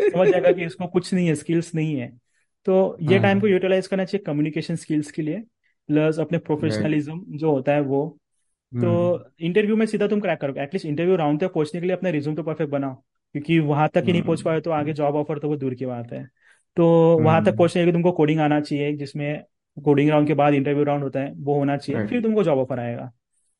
[0.01, 2.17] समझ जाएगा कि इसको कुछ नहीं है स्किल्स नहीं है।
[2.65, 5.43] तो ये टाइम को हाँ यूटिलाइज करना चाहिए कम्युनिकेशन स्किल्स के लिए।
[5.89, 8.01] प्लस अपने प्रोफेशनलिज्म जो होता है वो।
[8.71, 11.95] तो हम्म इंटरव्यू में सीधा तुम क्रैक करोगे। एटलीस्ट इंटरव्यू राउंड तक पहुँचने के लिए
[11.95, 12.95] अपना रिज्यूम तो परफेक्ट बनाओ।
[13.35, 15.73] क्योंकि वहाँ तक ही नहीं पहुँच पाए तो आगे हम्म जॉब ऑफ़र तो वो दूर
[15.73, 16.23] की बात है।
[16.77, 16.85] तो
[17.19, 19.43] वहाँ तक हम्म। पहुँचने के लिए तुमको कोडिंग आना चाहिए जिसमें
[19.77, 22.79] कोडिंग राउंड के बाद इंटरव्यू राउंड होता है वो होना चाहिए। फिर तुमको जॉब ऑफ़र
[22.79, 23.11] आएगा।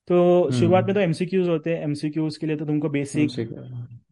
[0.08, 3.30] तो शुरुआत में तो हम्म। एमसीक्यूज होते हैं। एमसीक्यूज के लिए तो तुमको बेसिक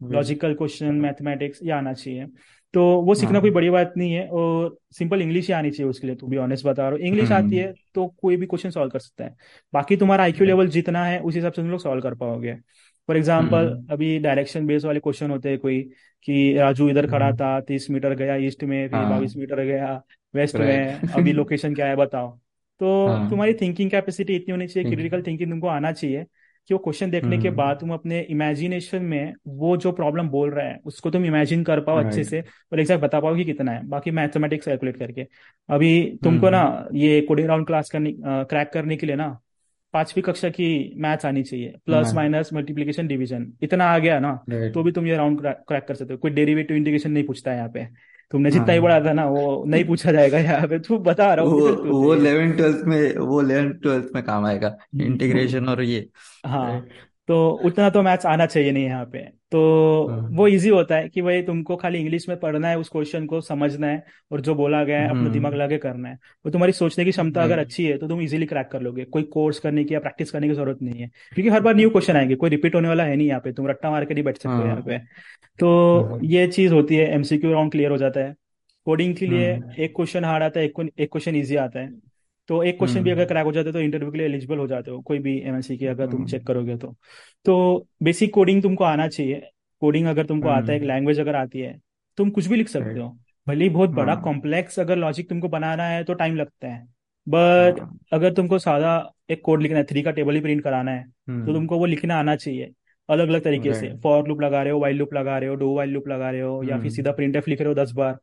[0.02, 2.26] लॉजिकल क्वेश्चन मैथमेटिक्स ये आना चाहिए।
[2.74, 5.90] तो वो सीखना कोई हाँ बड़ी बात नहीं है और सिंपल इंग्लिश ही आनी चाहिए
[5.90, 8.46] उसके लिए टू भी ऑनेस्ट बता रहा हूँ। इंग्लिश आती हम्म। है तो कोई भी
[8.46, 9.34] क्वेश्चन सॉल्व कर सकता है।
[9.72, 12.54] बाकी तुम्हारा आईक्यू लेवल जितना है उस हिसाब से तुम लोग सॉल्व कर पाओगे।
[13.08, 13.86] For example hmm.
[13.90, 15.82] अभी डायरेक्शन बेस वाले क्वेश्चन होते हैं कोई
[16.24, 19.64] कि राजू इधर खड़ा हम्म। था तीस मीटर गया ईस्ट में फिर बाईस हाँ मीटर
[19.64, 20.02] गया
[20.34, 22.38] वेस्ट में अभी लोकेशन क्या है बताओ।
[22.80, 26.26] तो हाँ। तुम्हारी थिंकिंग कैपेसिटी इतनी होनी चाहिए क्रिटिकल थिंकिंग तुमको आना चाहिए।
[26.68, 30.50] कि वो क्वेश्चन देखने के बाद हम्म तुम अपने इमेजिनेशन में वो जो प्रॉब्लम बोल
[30.50, 32.40] रहा है उसको तुम इमेजिन कर पाओ अच्छे से
[32.72, 35.26] और एग्जैक्ट बता पाओ कि कितना है। बाकी मैथमेटिक्स कैलकुलेट करके।
[35.68, 39.28] अभी तुमको ना हम्म ये कोडिंग राउंड क्लास करने क्रैक करने के लिए ना
[39.94, 44.32] पांचवी कक्षा की मैथ्स आनी चाहिए। प्लस माइनस मल्टीप्लीकेशन डिवीज़न इतना आ गया ना
[44.74, 47.56] तो भी तुम ये राउंड क्रैक कर सकते हो। कोई डेरिवेटिव इंटीग्रेशन नहीं पूछता है
[47.56, 47.86] यहाँ पे।
[48.32, 51.32] तुमने जितना ही पढ़ा हाँ था ना वो नहीं पूछा जाएगा यहाँ पे। तू बता
[51.34, 54.76] रहा हूँ वो इलेवन वो ये 11 ट्वेल्थ में वो 11 ट्वेल्थ में काम आएगा।
[55.02, 56.08] इंटीग्रेशन और ये।
[56.46, 56.80] हाँ
[57.28, 59.60] तो उतना तो मैथ्स आना चाहिए नहीं यहाँ पे। तो
[60.32, 63.26] वो हाँ इजी होता है कि भाई तुमको खाली इंग्लिश में पढ़ना है उस क्वेश्चन
[63.26, 66.14] को समझना है और जो बोला गया है अपना दिमाग हम्म लगा के करना है।
[66.46, 69.22] वो तुम्हारी सोचने की क्षमता अगर अच्छी है तो तुम इजीली क्रैक कर लोगे। कोई
[69.22, 72.16] कोर्स करने की या प्रैक्टिस करने की ज़रूरत नहीं है। क्योंकि हर बार न्यू क्वेश्चन
[72.16, 74.36] आएँगे। कोई रिपीट होने वाला है नहीं यहाँ पे। तुम रट्टा मार के नहीं बैठ
[74.36, 74.98] सकते हो यहाँ हाँ। पे
[75.58, 78.34] तो हाँ। ये चीज़ होती है। एमसीक्यू राउंड क्लियर हो जाता है।
[78.86, 81.90] कोडिंग के लिए हम्म। एक क्वेश्चन हार्ड आता है एक एक क्वेश्चन ईजी आता है।
[82.48, 84.58] तो एक क्वेश्चन भी अगर हम्म। क्रैक हो जाता है तो इंटरव्यू के लिए एलिजिबल
[84.58, 86.94] हो जाते हो कोई भी एमएनसी की अगर तुम चेक हम्म। करोगे तो।
[87.46, 89.42] तो बेसिक कोडिंग तुमको आना चाहिए।
[89.82, 91.78] कोडिंग अगर तुमको आता है एक हम्म। लैंग्वेज अगर आती है
[92.18, 93.08] तुम कुछ भी लिख सकते हो।
[93.46, 96.86] भले ही बहुत बड़ा हाँ। कॉम्प्लेक्स अगर लॉजिक तुमको बनाना है तो टाइम लगता है।
[97.26, 100.90] बट हाँ। अगर तुमको सादा एक कोड लिखना है थ्री का टेबल ही प्रिंट कराना
[100.90, 102.70] है तो हम्म। तुमको वो लिखना आना चाहिए
[103.08, 105.72] अलग अलग तरीके से। फॉर लूप लगा रहे हो वाइल लूप लगा रहे हो डो
[105.74, 107.92] वाइल लूप लगा रहे हो या फिर सीधा हम्म। प्रिंट एफ़ लिख रहे हो दस
[107.92, 108.18] बार।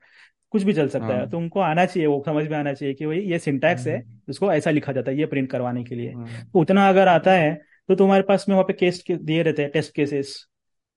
[0.53, 3.05] कुछ भी चल सकता है। हाँ। तुमको आना चाहिए वो समझ में आना चाहिए कि
[3.05, 6.11] भाई ये सिंटैक्स है हम्म इसको ऐसा लिखा जाता है ये प्रिंट करवाने के लिए।
[6.11, 7.53] हाँ। तो उतना अगर आता है
[7.89, 10.35] तो तुम्हारे पास में वहाँ पे केस दिए रहते हैं टेस्ट केसेस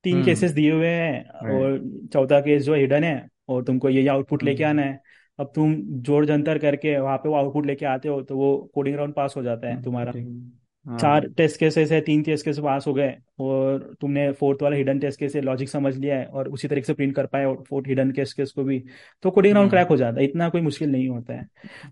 [0.05, 1.79] तीन केसेस दिए हुए हैं और
[2.13, 5.01] चौथा केस जो हिडन है और तुमको ये आउटपुट लेके आना है।
[5.39, 8.97] अब तुम जोड़ जंतर करके वहाँ पे वो आउटपुट लेके आते हो तो वो कोडिंग
[8.97, 10.13] राउंड पास हो जाता है तुम्हारा।
[10.91, 14.77] चार हाँ टेस्ट केसेस है तीन टेस्ट केस पास हो गए और तुमने फोर्थ वाला
[14.77, 17.63] हिडन टेस्ट केस लॉजिक समझ लिया है और उसी तरीके से प्रिंट कर पाए और
[17.69, 18.83] फोर्थ हिडन टेस्ट केस को भी
[19.23, 21.47] तो कोडिंग राउंड हम्म। क्रैक हो जाता है इतना कोई मुश्किल नहीं होता है।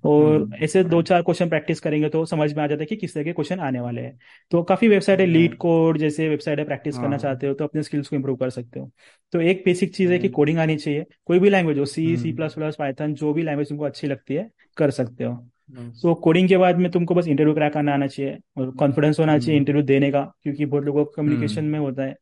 [0.04, 2.96] और हम्म। ऐसे दो चार क्वेश्चन प्रैक्टिस करेंगे तो समझ में आ जाता है कि
[2.96, 4.18] किस तरह के क्वेश्चन आने वाले हैं।
[4.52, 7.64] तो काफ़ी वेबसाइट है लीड कोड जैसे वेबसाइट है प्रैक्टिस करना हाँ। चाहते हो तो
[7.64, 8.90] अपने स्किल्स को इंप्रूव कर सकते हो।
[9.32, 12.28] तो एक बेसिक चीज़ है कि कोडिंग आनी चाहिए कोई भी लैंग्वेज हो C C
[12.28, 12.36] hmm.
[12.36, 15.34] Plus plus Python जो भी लैंग्वेज तुमको अच्छी लगती है कर सकते हो।
[15.70, 19.20] Yes, तो कोडिंग के बाद में तुमको बस इंटरव्यू क्रैक करना आना चाहिए और कॉन्फिडेंस
[19.20, 22.16] होना चाहिए हम्म। इंटरव्यू देने का क्योंकि बहुत लोगों को कम्युनिकेशन हम्म में होता है।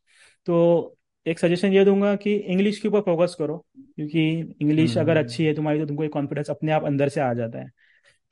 [0.47, 3.57] तो एक सजेशन ये दूँगा कि इंग्लिश के ऊपर फोकस करो
[3.97, 7.21] क्योंकि इंग्लिश अगर हम्म अच्छी है तुम्हारी तो तुमको एक कॉन्फिडेंस अपने आप अंदर से
[7.21, 7.71] आ जाता है।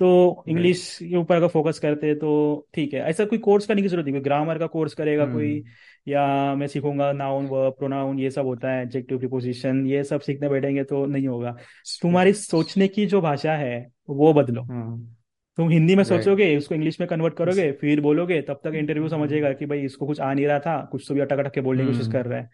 [0.00, 3.82] तो इंग्लिश के ऊपर अगर फोकस करते हैं तो ठीक है। ऐसा कोई कोर्स करने
[3.82, 5.70] की ज़रूरत नहीं कोई ग्रामर का कोर्स करेगा कोई हम्म
[6.06, 10.48] या मैं सीखूँगा नाउन वर्ब प्रोनाउन ये सब होता है एडजेक्टिव प्रीपोजिशन ये सब सीखने
[10.48, 11.56] बैठेंगे तो नहीं होगा।
[12.02, 15.16] तुम्हारी सोचने की जो भाषा है वो बदलो। हाँ।
[15.58, 19.52] तुम हिंदी में सोचोगे उसको इंग्लिश में कन्वर्ट करोगे फिर बोलोगे तब तक इंटरव्यू समझेगा
[19.52, 21.82] कि भाई इसको कुछ आ नहीं रहा था कुछ तो भी अटक अटक के बोलने
[21.82, 22.50] की कोशिश हम्म। कर रहा है।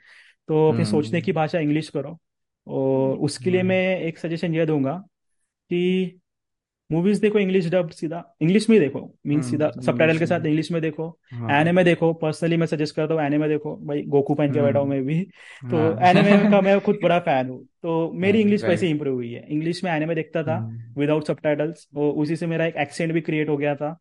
[0.49, 2.19] तो अपनी सोचने की हम्म भाषा इंग्लिश करो।
[2.67, 4.93] और उसके लिए मैं हम्म एक सजेशन ये दूँगा
[5.71, 6.21] कि
[6.91, 10.47] मूवीज़ देखो इंग्लिश डब सीधा। इंग्लिश में ही देखो मीन सीधा हम्म सबटाइटल के साथ
[10.47, 14.35] इंग्लिश में देखो। हाँ। एनिमे देखो पर्सनली मैं सजेस्ट करता हूँ एनिमे देखो। भाई गोकू
[14.35, 15.21] पहन के बैठा हूँ मैं भी।
[15.71, 19.33] तो हाँ एनिमे का मैं खुद बड़ा फ़ैन हूँ। तो मेरी इंग्लिश वैसे इंप्रूव हुई
[19.33, 20.59] है। इंग्लिश में एनिमे देखता था
[20.99, 23.97] विदाउट सबटाइटल्स और उसी से मेरा एक एक्सेंट भी क्रिएट हो गया था।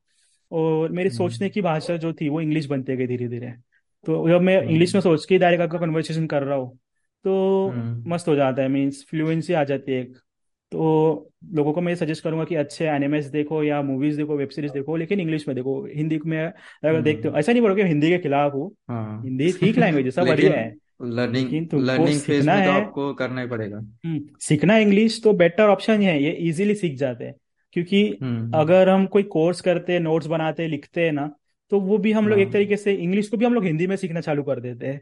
[0.51, 3.53] और मेरी सोचने की भाषा जो थी वो इंग्लिश बनते गई धीरे धीरे
[4.05, 6.75] तो जब मैं इंग्लिश में सोच के डायरेक्ट अगर कन्वर्सेशन कर रहा हूँ
[7.25, 7.73] तो
[8.07, 10.17] मस्त हो जाता है मीन्स फ्लुएंसी आ जाती है एक।
[10.71, 14.71] तो लोगों को मैं सजेस्ट करूँगा कि अच्छे एनिमेस देखो या मूवीज़ देखो वेब सीरीज़
[14.71, 18.09] देखो लेकिन इंग्लिश में देखो। हिंदी में अगर देखते हो हम्म। ऐसा नहीं बोलोगे हिंदी
[18.09, 22.55] के खिलाफ हूँ। हाँ। हिंदी ठीक लैंग्वेज है सब बढ़िया है। लर्निंग लर्निंग फ़ेज़ सीखना
[22.55, 26.31] में तो है। आपको करना ही पड़ेगा। हम्म, सीखना इंग्लिश तो बेटर ऑप्शन है ये
[26.31, 27.35] इजीली सीख जाते हैं।
[27.73, 31.29] क्योंकि हम्म। अगर हम कोई कोर्स करते हैं नोट्स बनाते हैं लिखते हैं ना
[31.71, 33.87] तो वो भी हम लोग एक हाँ। तरीके से इंग्लिश को भी हम लोग हिंदी
[33.87, 35.01] में सीखना चालू कर देते हैं।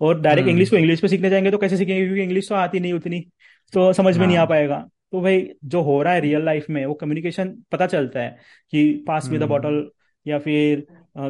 [0.00, 2.04] और डायरेक्ट इंग्लिश को इंग्लिश में सीखने जाएँगे तो कैसे सीखेंगे?
[2.04, 3.20] क्योंकि इंग्लिश तो आती नहीं उतनी
[3.72, 4.86] तो समझ में नहीं आ हाँ। पाएगा।
[5.16, 8.36] तो भाई जो हो रहा है रियल लाइफ में वो कम्युनिकेशन पता चलता है
[8.72, 9.90] कि पास में द हम्म। बॉटल
[10.26, 10.86] या फिर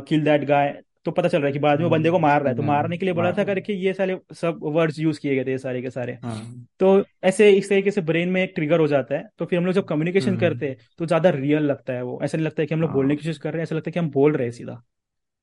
[0.09, 0.73] किल दैट गाय
[1.05, 2.63] तो पता चल रहा है कि बाद में वो बंदे को मार रहा है। तो
[2.63, 5.51] हम्म मारने के लिए बोला था करके ये सारे सब वर्ड्स यूज़ किए गए थे
[5.51, 8.87] ये सारे के सारे। हाँ। तो ऐसे इस तरीके से ब्रेन में एक ट्रिगर हो
[8.87, 11.93] जाता है। तो फिर हम लोग जब कम्युनिकेशन हम्म। करते हैं तो ज़्यादा रियल लगता
[11.93, 13.61] है वो। ऐसा नहीं लगता है कि हम लोग बोलने की हाँ। कोशिश कर रहे
[13.61, 14.75] हैं ऐसा लगता है कि हम बोल रहे हैं सीधा।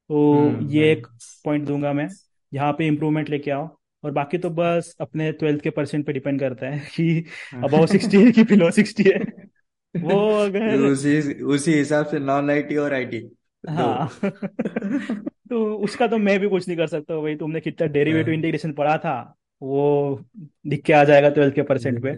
[0.10, 1.08] तो हम्म ये एक
[1.46, 2.08] पॉइंट दूँगा मैं।
[2.52, 3.68] यहाँ पे इम्प्रूवमेंट लेके आओ।
[4.04, 8.24] और बाकी तो बस अपने ट्वेल्थ के परसेंट पे डिपेंड करता है कि अबाउ सिक्सटी
[8.24, 9.20] है कि बिलो सिक्सटी है।
[9.97, 14.12] वो अगर उसी उसी हिसाब से नॉन आईटी और आईटी दो। हाँ।
[15.49, 18.97] तो उसका तो मैं भी कुछ नहीं कर सकता भाई तुमने कितना डेरिवेटिव इंटीग्रेशन पढ़ा
[18.97, 20.22] था वो
[20.68, 22.12] दिख के आ जाएगा ट्वेल्थ के परसेंट पे।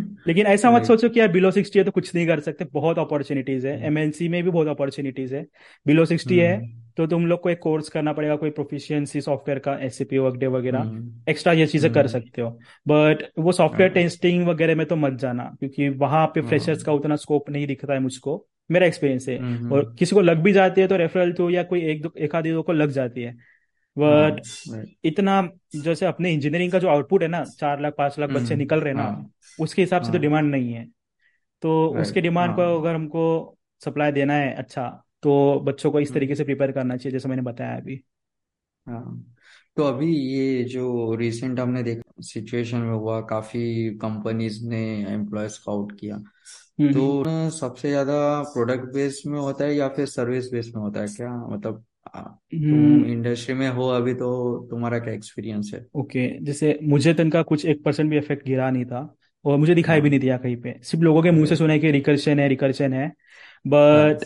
[0.00, 2.98] लेकिन ऐसा मत सोचो कि यार बिलो सिक्सटी है तो कुछ नहीं कर सकते बहुत
[2.98, 5.46] अपॉर्चुनिटीज़ है। एमएनसी में भी बहुत अपॉर्चुनिटीज़ है।
[5.86, 9.58] बिलो सिक्सटी है। हम्म तो तुम लोग को एक कोर्स करना पड़ेगा कोई प्रोफिशिएंसी सॉफ्टवेयर
[9.58, 12.50] का एससीपी वर्कडे वगैरह हम्म एक्स्ट्रा ये चीज़ें कर हम्म। सकते हो।
[12.86, 16.92] बट वो सॉफ्टवेयर हाँ। टेस्टिंग वगैरह में तो मत जाना क्योंकि वहाँ पे फ्रेशर्स का
[16.92, 20.20] हाँ। उतना स्कोप नहीं दिखता है मुझको मेरा एक्सपीरियंस है। हम्म और हम्म, किसी को
[20.20, 22.72] लग भी जाती है तो रेफरल थ्रू या कोई एक दो एक आधी दो को
[22.72, 24.40] लग जाती है। हाँ बट
[25.04, 28.58] इतना जैसे अपने इंजीनियरिंग का जो आउटपुट है ना चार लाख पाँच लाख बच्चे हम्म
[28.58, 29.30] निकल रहे ना हाँ।
[29.60, 30.86] उसके हिसाब से तो हाँ। डिमांड नहीं है।
[31.62, 36.12] तो उसके डिमांड हाँ को अगर हमको सप्लाई देना है अच्छा तो बच्चों को इस
[36.14, 38.02] तरीके हम्म से प्रिपेयर करना चाहिए जैसे मैंने बताया अभी।
[38.86, 39.24] हाँ।
[39.76, 45.72] तो अभी ये जो रिसेंट हमने देखा सिचुएशन में हुआ काफ़ी कंपनीज़ ने एम्प्लॉयज़ को
[45.72, 46.18] आउट किया।
[46.92, 51.00] तो हम्म। सबसे ज़्यादा प्रोडक्ट बेस में होता है या फिर सर्विस बेस में होता
[51.00, 51.08] है?
[51.08, 51.84] क्या मतलब
[52.64, 54.30] तुम हम्म। इंडस्ट्री में हो अभी तो
[54.70, 55.86] तुम्हारा क्या एक्सपीरियंस है?
[55.96, 59.00] ओके जैसे मुझे तो इनका कुछ एक परसेंट भी इफ़ेक्ट गिरा नहीं था
[59.44, 61.72] और मुझे दिखाई भी नहीं हाँ दिया कहीं पे। सिर्फ़ लोगों के मुँह से सुना
[61.72, 63.08] है कि रिकर्शन है रिकर्शन है।
[63.66, 64.24] बट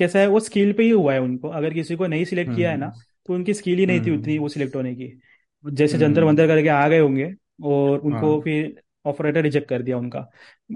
[0.00, 2.70] कैसा है वो स्किल पे ही हुआ है उनको। अगर किसी को नहीं सिलेक्ट किया
[2.70, 5.12] है ना हम्म तो उनकी स्किल ही नहीं थी उतनी वो सिलेक्ट होने की।
[5.64, 7.32] जैसे जंतर हम्म मंतर करके आ गए होंगे
[7.64, 10.26] और उनको हाँ। फिर ऑफ़र लेटर रिजेक्ट कर दिया उनका।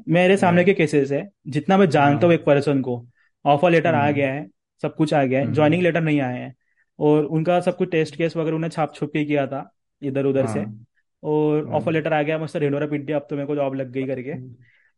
[0.08, 3.04] मेरे सामने के केसेस है जितना मैं जानता हूँ हाँ। एक पर्सन को
[3.44, 4.46] ऑफ़र लेटर आ हम्म। गया है
[4.82, 6.52] सब कुछ आ गया है ज्वाइनिंग लेटर नहीं आया है।
[6.98, 9.68] और उनका सब कुछ टेस्ट केस वगैरह उन्हें छाप छुप के किया था
[10.02, 10.84] इधर उधर से। हाँ।
[11.22, 13.90] और ऑफ़र लेटर आ गया मुझसे ढिंडोरा पीट दिया अब तो मेरे को जॉब लग
[13.90, 14.32] गई करके।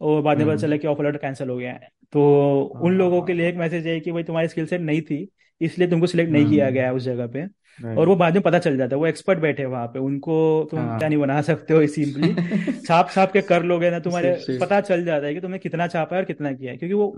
[0.00, 2.92] और बाद में पता चला हम्म कि ऑफ़र लेटर कैंसिल हो गया है। तो उन
[2.92, 5.28] लोगों के लिए हाँ एक मैसेज है कि भाई तुम्हारी स्किल सेट नहीं थी
[5.60, 7.46] इसलिए तुमको सिलेक्ट नहीं किया गया हम्म। है उस जगह पे।
[7.96, 10.98] और वो बाद में पता चल जाता है वो एक्सपर्ट बैठे वहाँ पे उनको तुम
[10.98, 12.34] क्या नहीं हाँ बना सकते हो सिंपली।
[12.86, 15.86] छाप छाप के कर लोगे ना तुम्हारे सिर्फ़ पता चल जाता है कि तुमने कितना
[15.86, 17.08] छापा है और कितना किया है क्योंकि वो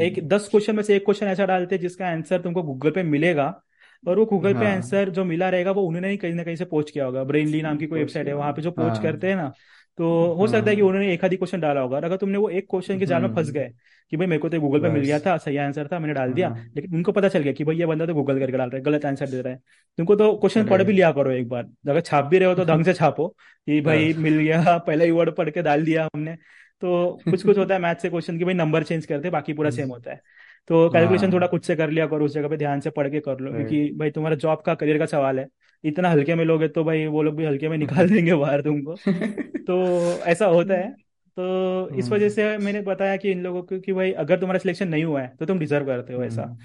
[0.00, 2.90] एक हम्म दस क्वेश्चन में से एक क्वेश्चन ऐसा डालते हैं जिसका आंसर तुमको गूगल
[2.90, 3.62] पे मिलेगा
[4.08, 6.56] और वो गूगल पे हाँ। आंसर जो मिला रहेगा वो उन्होंने ही कहीं ना कहीं
[6.56, 9.02] से पोस्ट किया होगा। ब्रेनली नाम की कोई वेबसाइट है वहाँ पे जो पोस्ट हाँ।
[9.02, 9.52] करते हैं ना
[9.98, 12.48] तो हो सकता है कि हाँ उन्होंने एक आधी क्वेश्चन डाला होगा अगर तुमने वो
[12.50, 13.70] एक क्वेश्चन के जाल में फंस हम्म। गए
[14.12, 16.32] कि भाई मेरे को तो गूगल पे मिल गया था सही आंसर था मैंने डाल
[16.32, 18.68] दिया हाँ लेकिन उनको पता चल गया कि भाई ये बंदा तो गूगल करके डाल
[18.70, 19.58] रहा है गलत आंसर दे रहा है।
[19.98, 22.64] तुमको तो क्वेश्चन पढ़ भी लिया करो एक बार। अगर छाप भी रहे हो तो
[22.72, 23.28] ढंग से छापो
[23.66, 26.36] कि भाई मिल गया पहले ही वर्ड पढ़ के डाल दिया हमने।
[26.82, 29.70] तो कुछ कुछ होता है मैथ से क्वेश्चन की भाई नंबर चेंज करते बाकी पूरा
[29.70, 30.20] सेम होता है।
[30.68, 33.08] तो कैलकुलेशन थोड़ा हाँ खुद से कर लिया करो उस जगह पे ध्यान से पढ़
[33.08, 35.46] के कर लो क्योंकि भाई तुम्हारा जॉब का करियर का सवाल है।
[35.84, 38.94] इतना हल्के में लोगे तो भाई वो लोग भी हल्के में निकाल देंगे बाहर तुमको।
[39.58, 39.82] तो
[40.22, 40.92] ऐसा होता है।
[41.36, 44.88] तो इस वजह से मैंने बताया कि इन लोगों को कि भाई अगर तुम्हारा सिलेक्शन
[44.88, 46.56] नहीं हुआ है तो तुम डिजर्व करते हो ऐसा। हम्म।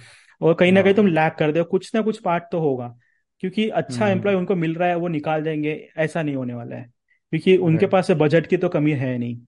[0.41, 2.59] और कहीं ना कहीं तुम हाँ। लैक कर दे हो। कुछ ना कुछ पार्ट तो
[2.59, 2.97] होगा।
[3.39, 6.75] क्योंकि अच्छा एम्प्लॉय हम्म उनको मिल रहा है वो निकाल देंगे ऐसा नहीं होने वाला
[6.75, 6.83] है।
[7.29, 9.39] क्योंकि उनके पास बजट की तो कमी है नहीं।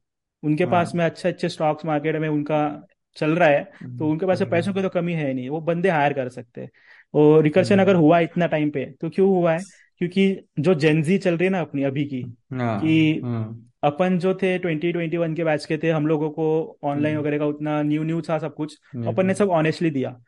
[0.43, 2.87] उनके पास हाँ। में अच्छे अच्छे स्टॉक्स मार्केट में उनका
[3.17, 5.61] चल रहा है तो हम्म उनके पास हम्म पैसों की तो कमी है नहीं वो
[5.61, 6.69] बंदे हायर कर सकते हैं।
[7.13, 9.59] और रिकर्शन अगर हम्म, हुआ इतना टाइम पे तो क्यों हुआ है?
[9.99, 12.21] क्योंकि जो जेंजी चल रही है ना अपनी अभी की
[12.53, 16.29] हाँ कि हम्म अपन जो थे ट्वेंटी ट्वेंटी वन के बैच के थे हम लोगों
[16.29, 16.45] को
[16.83, 19.89] ऑनलाइन हम्म। वगैरह का उतना न्यू न्यू था सब कुछ अपन ने हम्म, सब ऑनेस्टली
[19.89, 20.19] दिया।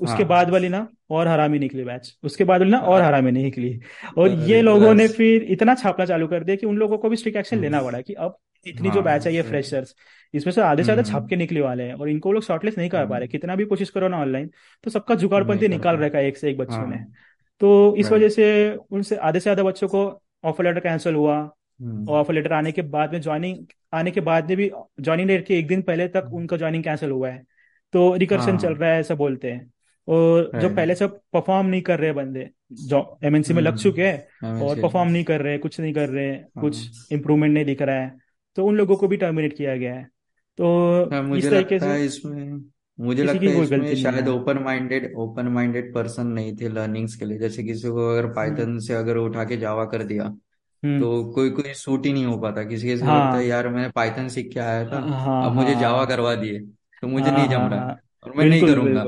[0.00, 3.30] उसके बाद हाँ वाली ना और हरामी निकली बैच उसके बाद वाली ना और हरामी
[3.30, 3.80] निकली।
[4.18, 7.16] और ये लोगों ने फिर इतना छापना चालू कर दिया कि उन लोगों को भी
[7.16, 8.36] स्ट्रिक एक्शन हम्म। लेना पड़ा कि अब
[8.68, 9.94] इतनी जो बैच हाँ है ये फ्रेशर्स
[10.34, 12.88] इसमें से आधे से छाप हम्म। के निकले वाले हैं और इनको लोग शॉर्टलिस्ट नहीं
[12.90, 14.50] कर पा रहे। हम्म कितना भी कोशिश करो ना ऑनलाइन
[14.84, 17.06] तो सबका जुगाड़पंथी निकाल रखा है एक से एक बच्चों ने हाँ
[17.60, 18.48] तो इस वजह से
[18.90, 20.04] उनसे आधे से ज़्यादा बच्चों को
[20.44, 21.38] ऑफ़र लेटर कैंसिल हुआ
[21.80, 25.46] हम्म। ऑफ़र लेटर आने के बाद में ज्वाइनिंग आने के बाद में भी ज्वाइनिंग डेट
[25.46, 27.42] के एक दिन पहले तक उनका ज्वाइनिंग कैंसिल हुआ है।
[27.94, 29.70] तो रिकर्शन चल हाँ रहा है ऐसा बोलते हैं।
[30.08, 32.48] और जो पहले से परफॉर्म नहीं कर रहे बंदे
[32.82, 36.08] जो एमएनसी में लग चुके हैं हम्म और परफॉर्म नहीं कर रहे कुछ नहीं कर
[36.08, 38.12] रहे हाँ। कुछ इम्प्रूवमेंट नहीं दिख रहा है।
[38.58, 40.04] तो उन लोगों को भी टर्मिनेट किया गया है।
[40.58, 40.66] तो
[41.12, 42.60] हाँ, इस मुझे तरीके लगता से है इसमें
[42.98, 47.24] मुझे लगता है इसमें शायद है। Open minded open minded person नहीं थे लर्निंग्स के
[47.24, 50.98] लिए। जैसे किसी को अगर हम्म। पाइथन से अगर उठा के जावा कर दिया हम्म।
[51.00, 53.88] तो कोई कोई सूट ही नहीं हो पाता। किसी को लगता है। हाँ यार मैंने
[53.94, 56.58] पाइथन सीख के आया था हाँ अब मुझे जावा हाँ करवा दिए
[57.02, 59.04] तो मुझे हाँ नहीं जम हाँ रहा हाँ। और मैं नहीं करूँगा।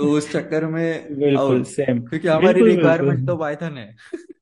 [0.00, 3.94] तो उस चक्कर में बिल्कुल सेम क्योंकि हमारी बिल्कुल रिक्वायरमेंट तो पाइथन है।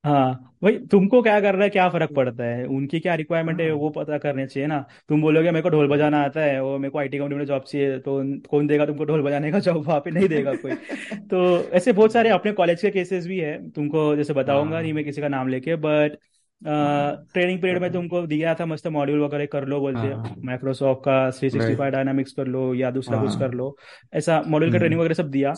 [0.05, 0.33] हाँ
[0.63, 2.65] भाई तुमको क्या करना है क्या फ़र्क पड़ता है?
[2.67, 4.79] उनकी क्या रिक्वायरमेंट है हाँ। वो पता करने चाहिए ना।
[5.09, 7.63] तुम बोलोगे मेरे को ढोल बजाना आता है और मेरे को आईटी कंपनी में जॉब
[7.63, 10.75] चाहिए। तो कौन देगा तुमको ढोल बजाने का जॉब वहाँ पे नहीं देगा कोई।
[11.23, 14.93] तो ऐसे बहुत सारे अपने कॉलेज के केसेस भी है। तुमको जैसे बताऊँगा नहीं हाँ
[14.93, 16.19] मैं किसी का नाम लेके बट
[16.63, 21.31] ट्रेनिंग पीरियड में तुमको दिया था मस्त मॉड्यूल वगैरह कर लो बोलते हाँ। माइक्रोसॉफ्ट का
[21.31, 23.77] थ्री सिक्सटी फाइव डायनामिक्स कर लो या दूसरा कुछ कर हाँ लो।
[24.15, 25.53] ऐसा मॉड्यूल का ट्रेनिंग हम्म। वगैरह सब दिया।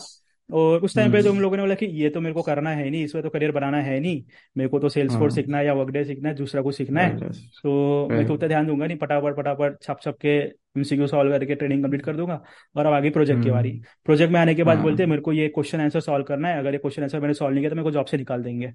[0.49, 2.69] और उस टाइम पे तो हम्म लोगों ने बोला कि ये तो मेरे को करना
[2.69, 4.23] है नहीं इसमें तो करियर बनाना है नहीं।
[4.57, 7.01] मेरे को तो सेल्स फोर्स हाँ। सीखना है या वर्कडे सीखना है दूसरा कुछ सीखना
[7.01, 10.37] है। तो मैं तो उतना ध्यान दूँगा नहीं फटाफट फटाफट छप छप के
[10.77, 12.41] एमसीक्यू सॉल्व करके ट्रेनिंग कंप्लीट कर दूँगा
[12.75, 15.11] और अब आगे प्रोजेक्ट की बारी। हम्म। प्रोजेक्ट में आने के बाद बोलते हैं हाँ
[15.11, 17.61] मेरे को ये क्वेश्चन आंसर सॉल्व करना है। अगर ये क्वेश्चन आंसर मैंने सॉल्व नहीं
[17.61, 18.71] किया तो मेरे को जॉब से निकाल देंगे।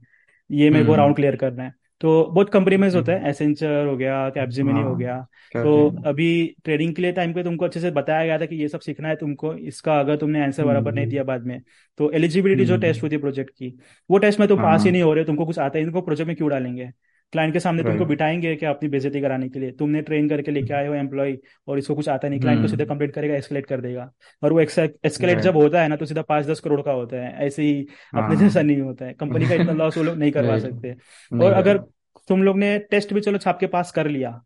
[0.51, 3.29] ये मेरे को राउंड हम्म क्लियर करना है। तो बहुत कंपनी में होता है। हम्म,
[3.29, 5.21] एसेंचर हो गया कैप्जिमिनी हो हाँ गया।
[5.55, 6.27] तो अभी
[6.65, 9.09] ट्रेडिंग के लिए टाइम पे तुमको अच्छे से बताया गया था कि ये सब सीखना
[9.09, 11.61] है तुमको इसका अगर तुमने आंसर बराबर नहीं हम्म। दिया बाद में
[11.99, 13.75] तो एलिजिबिलिटी जो टेस्ट हम्म। होती है प्रोजेक्ट की
[14.11, 16.01] वो टेस्ट में तो पास ही हाँ। नहीं हो रहे तुमको कुछ आता है इनको
[16.01, 16.91] प्रोजेक्ट में क्यों डालेंगे?
[17.33, 20.75] क्लाइंट के सामने तुमको बिठाएँगे कि अपनी बेजती कराने के लिए। तुमने ट्रेन करके लेके
[20.75, 21.37] आए हो एम्प्लॉय
[21.69, 24.11] और इसको कुछ आता नहीं। क्लाइंट को सीधा हम्म कंप्लीट करेगा एस्केलेट कर देगा।
[24.43, 27.33] और वो एस्केलेट जब होता है ना तो सीधा पाँच दस करोड़ का होता है।
[27.47, 30.33] ऐसे ही अपने जैसा हाँ नहीं होता है। कंपनी का इतना लॉस वो लोग नहीं
[30.33, 30.95] करवा सकते।
[31.33, 31.79] और अगर
[32.29, 34.41] तुम लोग ने टेस्ट भी चलो छाप के पास कर लिया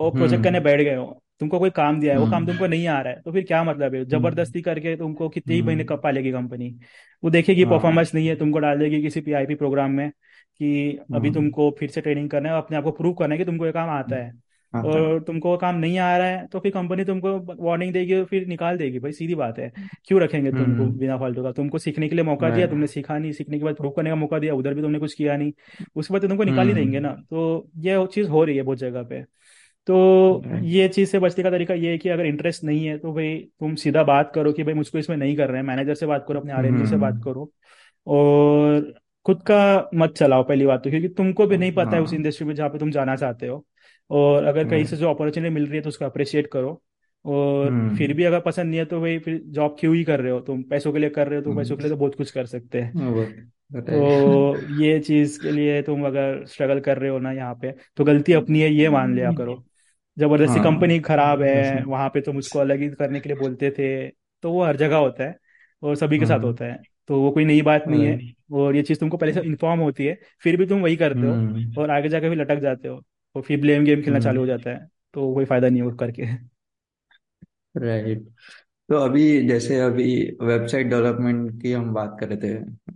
[0.00, 2.64] और प्रोजेक्ट करने हम्म बैठ गए हो तुमको कोई काम दिया है वो काम तुमको
[2.64, 4.04] हम्म नहीं आ रहा है तो फिर क्या मतलब है?
[4.06, 6.68] ज़बरदस्ती करके तुमको कितने ही महीने कब पालेगी कंपनी
[7.22, 10.10] वो देखेगी हाँ। परफॉर्मेंस नहीं है तुमको डाल देगी किसी पीआईपी प्रोग्राम में।
[10.60, 13.38] कि अभी हम्म। तुमको फिर से ट्रेनिंग करना है अपने आप को प्रूव करना है
[13.38, 14.32] कि तुमको ये काम आता है।
[14.72, 17.30] आता और तुमको काम नहीं आ रहा है तो फिर कंपनी तुमको
[17.64, 19.70] वार्निंग देगी और फिर निकाल देगी। भाई सीधी बात है।
[20.04, 21.52] क्यों रखेंगे तुमको हम्म। बिना फालतू का?
[21.52, 24.16] तुमको सीखने के लिए मौका दिया तुमने सीखा नहीं। सीखने के बाद प्रूव करने का
[24.16, 25.52] मौका दिया उधर भी तुमने कुछ किया नहीं।
[25.96, 28.62] उसके बाद तो तुमको निकाल ही देंगे ना। हम्म तो ये चीज़ हो रही है
[28.62, 29.22] बहुत जगह पे।
[29.86, 33.12] तो ये चीज़ से बचने का तरीका ये है कि अगर इंटरेस्ट नहीं है तो
[33.12, 36.06] भाई तुम सीधा बात करो कि भाई मुझको इसमें नहीं कर रहे हैं। मैनेजर से
[36.06, 37.50] बात करो अपने आरएमडी से बात हम्म करो।
[38.06, 38.92] और
[39.26, 42.16] खुद का मत चलाओ पहली बात तो क्योंकि तुमको भी नहीं पता है उस हाँ।
[42.16, 43.64] इंडस्ट्री में जहाँ पे तुम जाना चाहते हो।
[44.10, 46.80] और अगर कहीं से जो अपॉर्चुनिटी मिल रही है तो उसको अप्रिशिएट करो।
[47.24, 50.20] और फिर हम्म भी अगर पसंद नहीं है तो भाई फिर जॉब क्यों ही कर
[50.20, 50.40] रहे हो?
[50.40, 52.30] तुम पैसों के लिए कर रहे हो तो पैसों के लिए हम्म। तो बहुत कुछ
[52.30, 52.92] कर सकते हैं।
[53.80, 58.04] तो ये चीज़ के लिए तुम अगर स्ट्रगल कर रहे हो ना यहाँ पे तो
[58.04, 59.62] गलती अपनी है ये मान लिया करो।
[60.16, 63.70] ज़बरदस्ती हाँ। कंपनी खराब है वहाँ पे तुम उसको अलग ही करने के लिए बोलते
[63.70, 65.36] थे तो वो हर जगह होता है
[65.82, 68.18] और सभी के साथ हम्म। होता है। तो वो कोई नई बात नहीं है
[68.52, 71.32] और ये चीज़ तुमको पहले से इन्फॉर्म होती है फिर भी तुम वही करते हो
[71.32, 73.02] हम्म और आगे जाके फिर लटक जाते हो
[73.36, 75.88] और फिर ब्लेम गेम खेलना चालू हो हम्म। जाता है तो कोई फ़ायदा नहीं है
[75.88, 76.22] वो करके।
[77.76, 78.26] राइट।
[78.88, 82.52] तो अभी जैसे अभी वेबसाइट डेवलपमेंट की हम बात कर रहे थे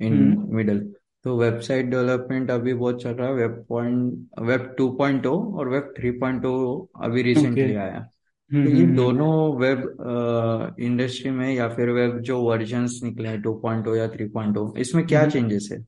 [0.07, 0.78] इन हम्म। मिडल
[1.24, 5.68] तो वेबसाइट डेवलपमेंट अभी बहुत चल रहा है web point web two point o और
[5.68, 8.13] वेब थ्री पॉइंट ओ अभी रिसेंटली आया। हम्म
[8.51, 13.40] तो ये हम्म हम्म दोनों वेब इंडस्ट्री में या फिर वेब जो वर्जन्स निकले हैं
[13.42, 15.78] टू पॉइंट या थ्री पॉइंट इसमें क्या हम्म। चेंजेस है?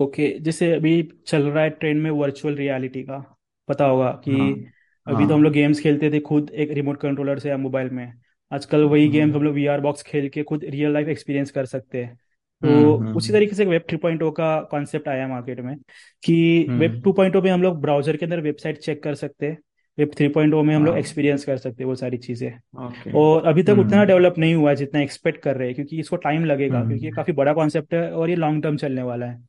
[0.00, 3.18] ओके जैसे अभी चल रहा है ट्रेंड में वर्चुअल रियलिटी का
[3.68, 4.50] पता होगा कि हाँ
[5.06, 7.90] अभी तो हम लोग हाँ गेम्स खेलते थे खुद एक रिमोट कंट्रोलर से या मोबाइल
[7.90, 8.12] में।
[8.52, 11.64] आजकल वही गेम्स हम हम्म। लोग वीआर बॉक्स खेल के खुद रियल लाइफ एक्सपीरियंस कर
[11.64, 12.18] सकते हैं।
[12.62, 15.76] हम्म तो उसी हम्म। तरीके से वेब थ्री पॉइंट का कॉन्सेप्ट आया मार्केट में
[16.22, 19.46] कि वेब हम्म। टू पॉइंट में हम लोग ब्राउज़र के अंदर वेबसाइट चेक कर सकते
[19.46, 19.58] हैं।
[19.98, 23.46] वेब थ्री पॉइंट में हम लोग हाँ। एक्सपीरियंस कर सकते हैं वो सारी चीज़ें। और
[23.46, 26.16] अभी तक उतना हम्म। डेवलप नहीं हुआ है जितना एक्सपेक्ट कर रहे हैं क्योंकि इसको
[26.16, 29.26] टाइम लगेगा क्योंकि ये हम्म काफ़ी बड़ा कॉन्सेप्ट है और ये लॉन्ग टर्म चलने वाला
[29.26, 29.40] है।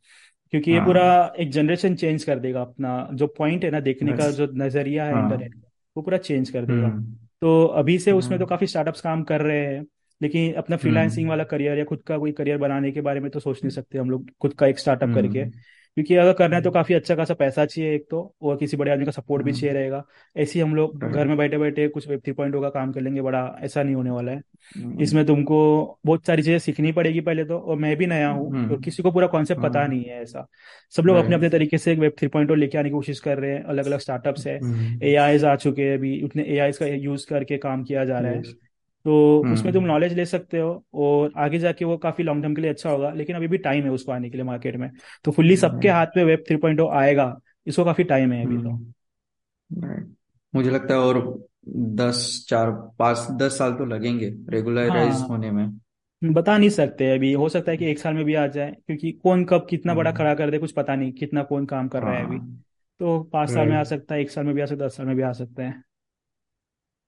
[0.51, 4.13] क्योंकि ये पूरा हाँ एक जनरेशन चेंज कर देगा अपना। जो पॉइंट है ना देखने
[4.13, 7.99] का जो नज़रिया है हाँ। इंटरनेट का वो पूरा चेंज कर देगा। हम्म। तो अभी
[7.99, 9.85] से उसमें तो हम्म काफ़ी स्टार्टअप्स काम कर रहे हैं
[10.21, 13.29] लेकिन अपना फ्रीलांसिंग वाला हम्म करियर या खुद का कोई करियर बनाने के बारे में
[13.31, 15.51] तो सोच नहीं सकते हम लोग खुद का एक स्टार्टअप करके। हम्म
[15.99, 18.91] क्योंकि अगर करना है तो काफ़ी अच्छा खासा पैसा चाहिए एक तो और किसी बड़े
[18.91, 20.03] आदमी का सपोर्ट भी चाहिए हम्म रहेगा।
[20.37, 23.01] ऐसे ही हम लोग घर में बैठे बैठे कुछ वेब थ्री पॉइंट का काम कर
[23.01, 24.41] लेंगे बड़ा ऐसा नहीं होने वाला है।
[24.77, 28.47] हम्म। इसमें तुमको बहुत सारी चीज़ें सीखनी पड़ेगी पहले तो और मैं भी नया हूँ
[28.47, 30.47] और हम्म, किसी को पूरा कॉन्सेप्ट पता नहीं है ऐसा।
[30.91, 33.51] सब लोग अपने अपने तरीके से वेब थ्री पॉइंट लेके आने की कोशिश कर रहे
[33.51, 37.27] हैं अलग अलग स्टार्टअप्स है। हम्म। ए आ चुके हैं अभी उतने ए का यूज़
[37.29, 38.68] करके काम किया जा रहा है।
[39.05, 42.55] तो उसमें तुम हम्म। नॉलेज ले सकते हो और आगे जाके वो काफ़ी लॉन्ग टर्म
[42.55, 44.89] के लिए अच्छा होगा लेकिन अभी भी टाइम है उसको आने के लिए मार्केट में।
[45.23, 47.35] तो फुल्ली सबके हाथ में वेब थ्री पॉइंट आएगा
[47.67, 50.05] इसको काफ़ी टाइम है अभी तो। हम्म
[50.53, 55.79] मुझे लगता है और दस चार पाँच दस साल तो लगेंगे रेगुलराइज हाँ। होने में।
[56.21, 59.11] बता नहीं सकते अभी हो सकता है कि एक साल में भी आ जाए क्योंकि
[59.11, 62.03] कौन कब कितना बड़ा हम्म। खड़ा कर दे कुछ पता नहीं कितना कौन काम कर
[62.03, 62.63] रहा है अभी। हाँ।
[62.99, 64.97] तो पाँच साल में आ सकता है एक साल में भी आ सकता है दस
[64.97, 65.83] साल में भी आ सकता है।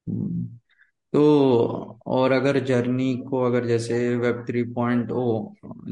[0.08, 0.61] हम्म।
[1.14, 1.22] तो
[2.08, 5.24] और अगर जर्नी को अगर जैसे वेब थ्री पॉइंट ओ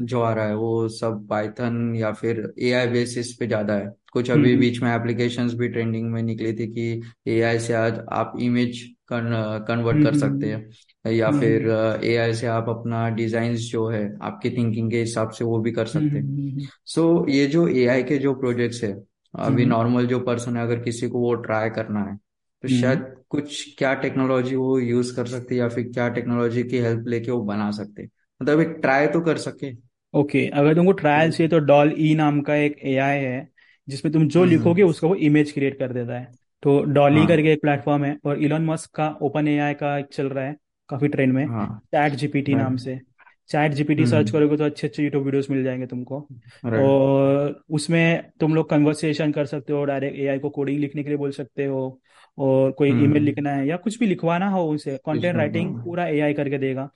[0.02, 4.30] जो आ रहा है वो सब पाइथन या फिर एआई बेसिस पे ज़्यादा है। कुछ
[4.30, 8.32] अभी हम्म। बीच में एप्लीकेशंस भी ट्रेंडिंग में निकली थी कि एआई से आज आप
[8.40, 11.68] इमेज कन्वर्ट हम्म कर हम्म सकते हैं। या हम्म फिर
[12.04, 15.86] एआई से आप अपना डिज़ाइन जो है आपकी थिंकिंग के हिसाब से वो भी कर
[15.88, 18.92] हम्म सकते हैं। हम्म सो ये जो एआई के जो प्रोजेक्ट्स है
[19.34, 22.18] अभी हम्म नॉर्मल जो पर्सन है अगर किसी को वो ट्राई करना है
[22.64, 26.62] तो हम्म। शायद कुछ क्या टेक्नोलॉजी वो यूज़ कर सकते हैं या फिर क्या टेक्नोलॉजी
[26.62, 28.02] की हेल्प लेके वो बना सकते।
[28.40, 29.72] मतलब एक ट्राई तो कर सके।
[30.14, 33.48] ओके okay, अगर तुमको ट्रायल चाहिए तो डॉल ई नाम का एक एआई है
[33.88, 36.28] जिसमें तुम जो लिखोगे हम्म। उसका वो इमेज क्रिएट कर देता है।
[36.62, 40.06] तो डॉली हाँ। करके एक प्लेटफॉर्म है और इलॉन मस्क का ओपन एआई का एक
[40.12, 40.56] चल रहा है
[40.88, 43.00] काफ़ी ट्रेंड में। हाँ। चैट जीपीटी नाम से।
[43.48, 46.20] चैट जीपीटी सर्च हम्म करोगे तो अच्छे अच्छे यूट्यूब वीडियोस मिल जाएँगे तुमको।
[46.66, 51.18] और उसमें तुम लोग कन्वर्सेशन कर सकते हो डायरेक्ट एआई को कोडिंग लिखने के लिए
[51.18, 52.00] बोल सकते हो।
[52.38, 55.74] और कोई ईमेल हम्म लिखना है या कुछ भी लिखवाना हो उनसे कुछ कंटेंट राइटिंग
[55.74, 56.88] हाँ। पूरा एआई करके देगा।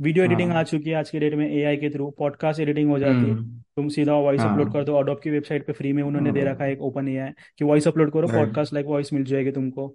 [0.00, 2.90] वीडियो एडिटिंग आ हाँ चुकी है आज के डेट में एआई के थ्रू पॉडकास्ट एडिटिंग
[2.90, 5.72] हो जाती है। हम्म। तुम सीधा वॉइस अपलोड कर हाँ दो अडोब की वेबसाइट पे
[5.72, 8.86] फ्री में उन्होंने दे रखा है एक ओपन एआई कि वॉइस अपलोड करो पॉडकास्ट लाइक
[8.86, 9.86] वॉइस मिल जाएगी तुमको।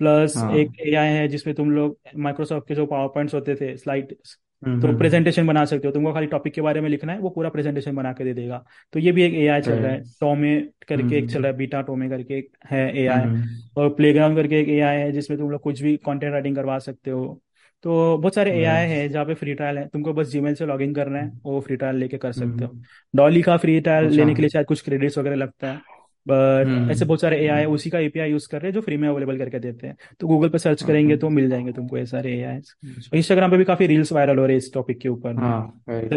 [0.00, 3.76] प्लस एक हाँ एआई है जिसमें तुम लोग माइक्रोसॉफ्ट के जो पावर पॉइंट्स होते थे
[3.76, 4.16] स्लाइड
[4.62, 7.30] तो हम्म प्रेजेंटेशन बना सकते हो। तुमको खाली टॉपिक के बारे में लिखना है वो
[7.30, 10.60] पूरा प्रेजेंटेशन बना के दे देगा। तो ये भी एक एआई चल रहा है। टोमे
[10.88, 13.42] करके एक चल हम्म रहा है बीटा टोमे करके एक है एआई हम्म
[13.76, 17.10] और प्लेग्राउंड करके एक एआई है जिसमें तुम लोग कुछ भी कंटेंट राइटिंग करवा सकते
[17.10, 17.42] हो।
[17.84, 20.66] तो बहुत सारे ए आई है जहाँ पे फ्री ट्रायल है। तुमको बस जीमेल से
[20.66, 22.82] लॉग इन करना है वो फ्री ट्रायल लेके कर सकते हो। हम्म।
[23.16, 25.95] डॉली का फ्री ट्रायल अच्छा। लेने के लिए शायद कुछ क्रेडिट्स वगैरह लगता है।
[26.26, 28.96] बट ऐसे हम्म। बहुत सारे एआई उसी का एपीआई यूज़ कर रहे हैं जो फ्री
[28.96, 32.06] में अवेलेबल करके देते हैं। तो गूगल पे सर्च करेंगे तो मिल जाएँगे तुमको ये
[32.06, 35.08] सारे एआई और इंस्टाग्राम पे भी काफ़ी रील्स वायरल हो रहे हैं इस टॉपिक के
[35.08, 36.16] ऊपर में। हाँ तो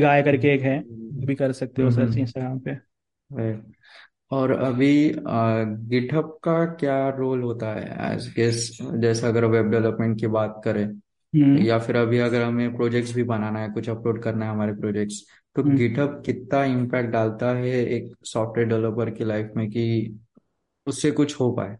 [0.00, 3.54] गाय करके एक है वो भी कर सकते हो हम्म सर्च हम्म। इंस्टाग्राम पे।
[4.30, 5.14] और अभी
[5.88, 10.84] गिटहब का क्या रोल होता है एज गेस जैसे अगर वेब डेवलपमेंट की बात करें
[10.84, 14.72] हम्म। या फिर अभी अगर हमें प्रोजेक्ट्स भी बनाना है कुछ अपलोड करना है हमारे
[14.72, 15.22] प्रोजेक्ट्स
[15.56, 19.84] तो हम्म। गिटहब कितना इम्पैक्ट डालता है एक सॉफ्टवेयर डेवलपर की लाइफ में कि
[20.86, 21.76] उससे कुछ हो पाए?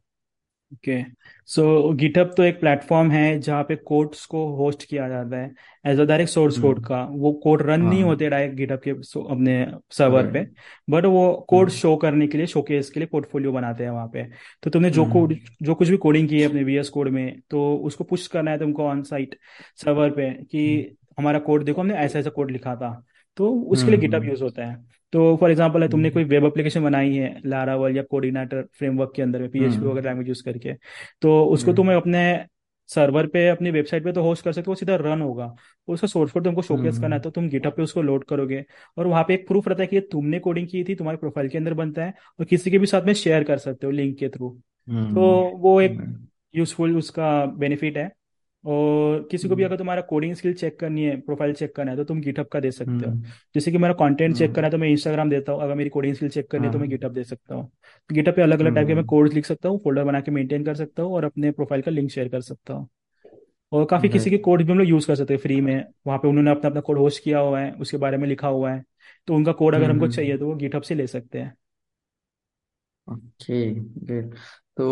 [0.73, 0.97] ओके
[1.49, 5.51] सो गिटहब तो एक प्लेटफॉर्म है जहाँ पे कोड्स को होस्ट किया जाता है
[5.87, 8.81] as a direct source code hmm का। वो कोड रन नहीं हाँ। होते डायरेक्ट गिटहब
[8.85, 9.57] के अपने
[9.93, 10.43] सर्वर पे
[10.89, 14.07] बट वो कोड हम्म। शो करने के लिए शोकेस के लिए पोर्टफोलियो बनाते हैं वहाँ
[14.12, 14.25] पे।
[14.62, 17.41] तो तुमने जो कोड हम्म जो कुछ भी कोडिंग की है अपने वीएस कोड में
[17.51, 19.39] तो उसको पुश करना है तुमको ऑन साइट
[19.77, 22.91] सर्वर पे कि हमारा कोड देखो हमने ऐसा ऐसा कोड लिखा था।
[23.37, 24.76] तो उसके लिए गिटहब हम्म। यूज़ होता है।
[25.12, 29.12] तो फॉर एग्जांपल है तुमने हम्म। कोई वेब एप्लीकेशन बनाई है लारावल या कोऑर्डिनेटर फ्रेमवर्क
[29.16, 30.72] के अंदर में पीएचपी हम्म वगैरह लैंग्वेज यूज़ करके
[31.22, 32.22] तो उसको हम्म। तुम्हें अपने
[32.89, 35.95] सर्वर पे अपनी वेबसाइट पे तो होस्ट कर सकते हो वो सीधा रन होगा। और
[35.95, 38.64] उसका सोर्स कोड तुमको शोकेस करना है हम्म। तो तुम गिटअप पे उसको लोड करोगे।
[38.97, 41.59] और वहाँ पे एक प्रूफ रहता है कि तुमने कोडिंग की थी तुम्हारे प्रोफ़ाइल के
[41.59, 44.28] अंदर बनता है और किसी के भी साथ में शेयर कर सकते हो लिंक के
[44.28, 48.11] थ्रू तो हम्म वो एक हम्म। यूजफुल उसका बेनिफिट है।
[48.64, 51.90] और किसी को भी हम्म। अगर तुम्हारा कोडिंग स्किल चेक करनी है प्रोफ़ाइल चेक करना
[51.90, 53.22] है तो तुम गिटहब का दे सकते हो। हम्म।
[53.54, 55.90] जैसे कि मेरा कंटेंट चेक करना हम्म, है तो मैं इंस्टाग्राम देता हूँ। अगर मेरी
[55.90, 57.64] कोडिंग स्किल चेक करनी है तो मैं हाँ। गिटहब दे सकता हूँ।
[58.11, 60.30] तो गिटहब पे अलग अलग टाइप के मैं कोड्स लिख सकता हूँ फोल्डर बना के
[60.30, 62.88] मेंटेन कर सकता हूँ और अपने प्रोफ़ाइल का लिंक शेयर कर सकता हूँ।
[63.72, 66.18] और काफ़ी किसी के कोड भी हम लोग यूज़ कर सकते हैं फ्री में। वहाँ
[66.18, 68.82] पे उन्होंने अपना अपना कोड होस्ट किया हुआ है उसके बारे में लिखा हुआ है।
[69.28, 71.54] तो उनका कोड अगर हमको चाहिए तो वो गिटहब से ले सकते हैं।
[73.11, 74.34] ओके ग्रेट
[74.76, 74.86] तो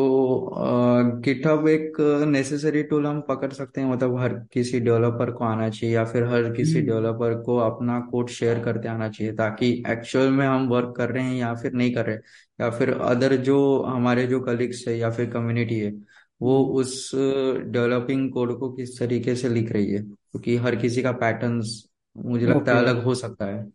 [1.21, 1.97] गिटहब एक
[2.29, 6.25] नेसेसरी टूल हम पकड़ सकते हैं मतलब हर किसी डेवलपर को आना चाहिए या फिर
[6.27, 10.69] हर किसी हम्म। डेवलपर को अपना कोड शेयर करते आना चाहिए ताकि एक्चुअल में हम
[10.69, 12.17] वर्क कर रहे हैं या फिर नहीं कर रहे
[12.59, 15.93] या फिर अदर जो हमारे जो कलीग्स है या फिर कम्युनिटी है
[16.41, 21.03] वो हम्म, उस डेवलपिंग कोड को किस तरीके से लिख रही है क्योंकि हर किसी
[21.03, 21.83] का पैटर्न्स
[22.17, 23.67] मुझे लगता है ओके अलग हो सकता है।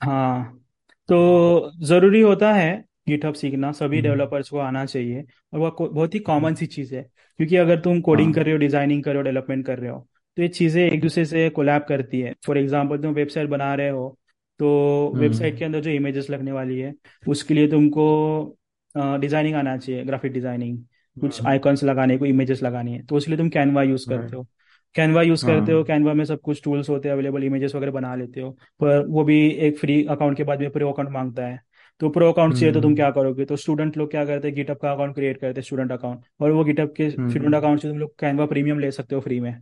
[0.00, 0.56] हाँ
[1.08, 2.70] तो ज़रूरी होता है
[3.10, 6.94] गिटहब सीखना सभी हम्म। डेवलपर्स को आना चाहिए और वह बहुत ही कॉमन सी चीज़
[6.94, 7.02] है।
[7.40, 9.90] क्योंकि अगर तुम कोडिंग कर हाँ रहे हो डिज़ाइनिंग कर रहे हो डेवलपमेंट कर रहे
[9.90, 10.06] हो
[10.36, 13.88] तो ये चीज़ें एक दूसरे से कोलैब करती है। फॉर एग्ज़ाम्पल तुम वेबसाइट बना रहे
[13.90, 14.16] हो
[14.60, 16.94] तो वेबसाइट हम्म। के अंदर जो इमेजेस लगने वाली है
[17.26, 18.06] उसके लिए तुमको
[18.94, 20.78] डिज़ाइनिंग आना चाहिए ग्राफिक डिज़ाइनिंग
[21.16, 24.36] कुछ हम्म आइकॉन्स लगाने को इमेजेस लगानी है तो उसके लिए तुम कैनवा यूज़ करते
[24.36, 24.46] हो।
[24.94, 27.92] कैनवा यूज़ करते हो हाँ कैनवा में सब कुछ टूल्स होते हैं अवेलेबल इमेजेस वगैरह
[27.92, 28.50] बना लेते हो
[28.80, 31.60] पर वो भी एक फ्री अकाउंट के बाद में प्रो अकाउंट माँगता है।
[32.00, 33.44] तो प्रो अकाउंट चाहिए तो तुम हम्म। क्या करोगे?
[33.44, 34.54] तो स्टूडेंट लोग क्या करते हैं?
[34.56, 37.80] गिटअप का अकाउंट क्रिएट करते हैं स्टूडेंट अकाउंट और वो गिटअप के स्टूडेंट हम्म अकाउंट
[37.80, 39.54] से तुम लोग कैनवा प्रीमियम ले सकते हो फ्री में।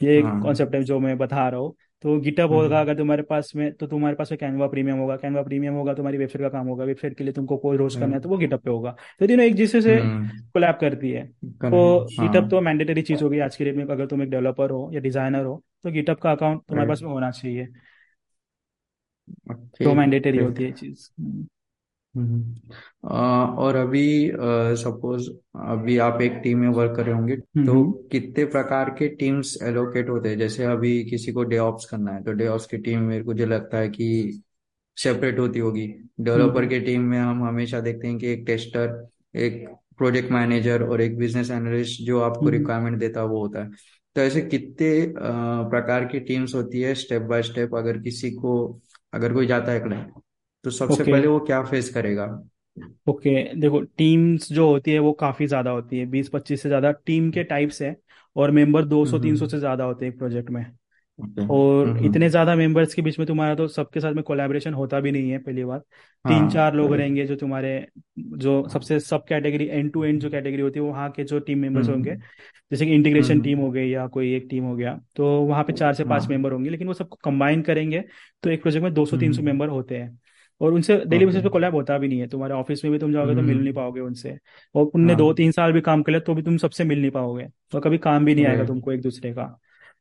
[0.00, 1.74] ये एक हाँ। कॉन्सेप्ट है जो मैं बता रहा हूँ।
[2.04, 5.16] तो गिटअप होगा हम्म अगर तुम्हारे पास में तो तुम्हारे पास में कैनवा प्रीमियम होगा।
[5.16, 8.14] कैनवा प्रीमियम होगा तुम्हारी वेबसाइट का काम होगा। वेबसाइट के लिए तुमको कोई रोज करना
[8.14, 12.06] है तो वो गिटअप पे होगा। तो तीनों एक दूसरे से कोलैब करती है। तो
[12.12, 14.90] गिटअप तो हाँ। मैंडेटरी चीज़ होगी आज के डेट में। अगर तुम एक डेवलपर हो
[14.94, 17.66] या डिज़ाइनर हो तो गिटअप का अकाउंट तुम्हारे पास में होना चाहिए।
[19.78, 21.08] तो मैंडेटरी होती है चीज़।
[22.14, 24.30] और अभी
[24.76, 25.28] सपोज़
[25.70, 29.56] अभी आप एक टीम में वर्क कर रहे होंगे तो हम्म। कितने प्रकार के टीम्स
[29.62, 30.38] एलोकेट होते हैं?
[30.38, 33.30] जैसे अभी किसी को डे ऑप्स करना है तो डे ऑप्स की टीम मेरे को
[33.30, 34.42] मुझे लगता है कि
[34.96, 35.86] सेपरेट होती होगी।
[36.20, 39.64] डेवलपर के टीम में हम हमेशा देखते हैं कि एक टेस्टर एक
[39.98, 43.70] प्रोजेक्ट मैनेजर और एक बिज़नेस एनालिस्ट जो आपको हम्म। रिक्वायरमेंट देता है वो होता है।
[44.16, 45.12] तो ऐसे कितने
[45.70, 48.80] प्रकार की टीम्स होती है स्टेप बाय स्टेप अगर किसी को
[49.12, 50.23] अगर कोई जाता है क्लाइंट
[50.64, 52.24] तो सबसे ओके पहले वो क्या फेस करेगा?
[53.08, 56.90] ओके देखो टीम्स जो होती है वो काफ़ी ज़्यादा होती है बीस पच्चीस से ज़्यादा।
[57.06, 57.96] टीम के टाइप्स है
[58.36, 60.64] और मेंबर दो सौ तीन सौ हम्म। से ज़्यादा होते हैं एक प्रोजेक्ट में।
[61.50, 65.00] और हम्म। इतने ज़्यादा मेंबर्स के बीच में तुम्हारा तो सबके साथ में कोलैबोरेशन होता
[65.00, 67.86] भी नहीं है पहली बात। तीन हाँ चार लोग रहेंगे जो तुम्हारे
[68.18, 71.58] जो सबसे सब कैटेगरी एंड टू एंड जो कैटेगरी होती है वहाँ के जो टीम
[71.58, 72.20] मेंबर्स होंगे। हम्म।
[72.70, 75.72] जैसे कि इंटीग्रेशन टीम हो गई या कोई एक टीम हो गया तो वहाँ पे
[75.72, 78.04] चार से पाँच हाँ। मेंबर होंगे लेकिन वो सबको कंबाइन करेंगे।
[78.42, 80.18] तो एक प्रोजेक्ट में दो सौ तीन सौ मेंबर होते हैं।
[80.60, 83.12] और उनसे डेली बेसिस पे कोलैब होता भी नहीं है। तुम्हारे ऑफ़िस में भी तुम
[83.12, 84.36] जाओगे तो मिल नहीं हम्म। पाओगे उनसे।
[84.74, 87.00] और उनने दो हाँ। तीन साल भी काम कर लिया तो भी तुम सबसे मिल
[87.00, 89.44] नहीं पाओगे और कभी काम भी नहीं आएगा तुमको एक दूसरे का।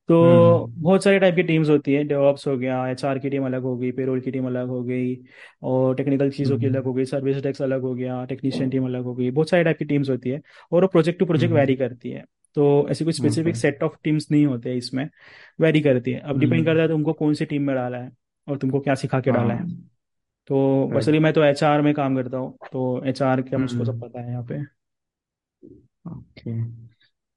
[0.10, 0.22] तो
[0.64, 3.62] हम्म। बहुत सारे टाइप की टीम्स होती है। डेवॉप्स हो गया एचआर की टीम अलग
[3.62, 5.16] हो गई पेरोल की टीम अलग हो गई
[5.64, 8.86] और टेक्निकल चीज़ों की अलग हम्म। हो गई सर्विस डेस्क अलग हो गया टेक्नीशियन टीम
[8.86, 10.42] अलग हो गई। बहुत सारे टाइप की टीम्स होती है
[10.72, 12.24] और वो प्रोजेक्ट टू प्रोजेक्ट वेरी करती है।
[12.56, 15.08] तो ऐसी कोई स्पेसिफिक सेट ऑफ़ टीम्स नहीं होते हैं इसमें।
[15.62, 18.12] वेरी करती है। अब डिपेंड हम्म। करता है तुमको कौन सी टीम में डाला है
[18.48, 19.90] और तुमको क्या सिखा के डाला है। हाँ।
[20.50, 24.02] तो बसली मैं तो एचआर में काम करता हूँ तो एचआर का मुझको सब हम्म
[24.02, 24.62] पता है यहाँ पे।
[26.08, 26.52] ओके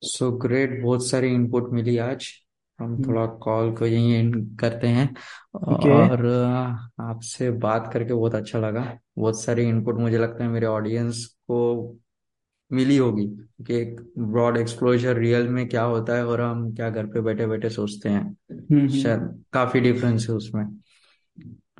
[0.02, 2.26] सो ग्रेट बहुत सारी इनपुट मिली आज।
[2.78, 5.08] हम हम्म, थोड़ा कॉल को यहीं एंड करते हैं।
[5.64, 6.26] ओके और
[7.00, 8.82] आपसे बात करके बहुत अच्छा लगा।
[9.18, 11.60] बहुत सारी इनपुट मुझे लगता है मेरे ऑडियंस को
[12.70, 13.26] मिली होगी
[13.66, 17.46] कि एक ब्रॉड एक्सप्लोजर रियल में क्या होता है और हम क्या घर पे बैठे
[17.46, 18.36] बैठे सोचते हैं।
[18.72, 20.64] हम्म हम्म शायद काफ़ी डिफरेंस है उसमें।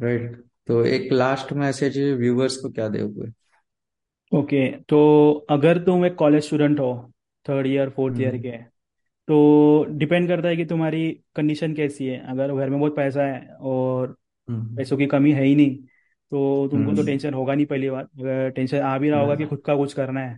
[0.03, 3.31] राइट तो एक लास्ट मैसेज व्यूवर्स को क्या दोगे
[4.33, 7.13] ओके okay, तो अगर तुम एक कॉलेज स्टूडेंट हो
[7.47, 8.57] third year fourth year hmm. के
[9.29, 13.47] तो डिपेंड करता है कि तुम्हारी कंडीशन कैसी है। अगर घर में बहुत पैसा है
[13.61, 14.17] और
[14.49, 15.77] हम्म। पैसों की कमी है ही नहीं
[16.33, 19.35] तो तुमको तो हम्म। टेंशन होगा नहीं पहली बात। अगर टेंशन आ भी रहा होगा
[19.35, 20.37] कि खुद का कुछ करना है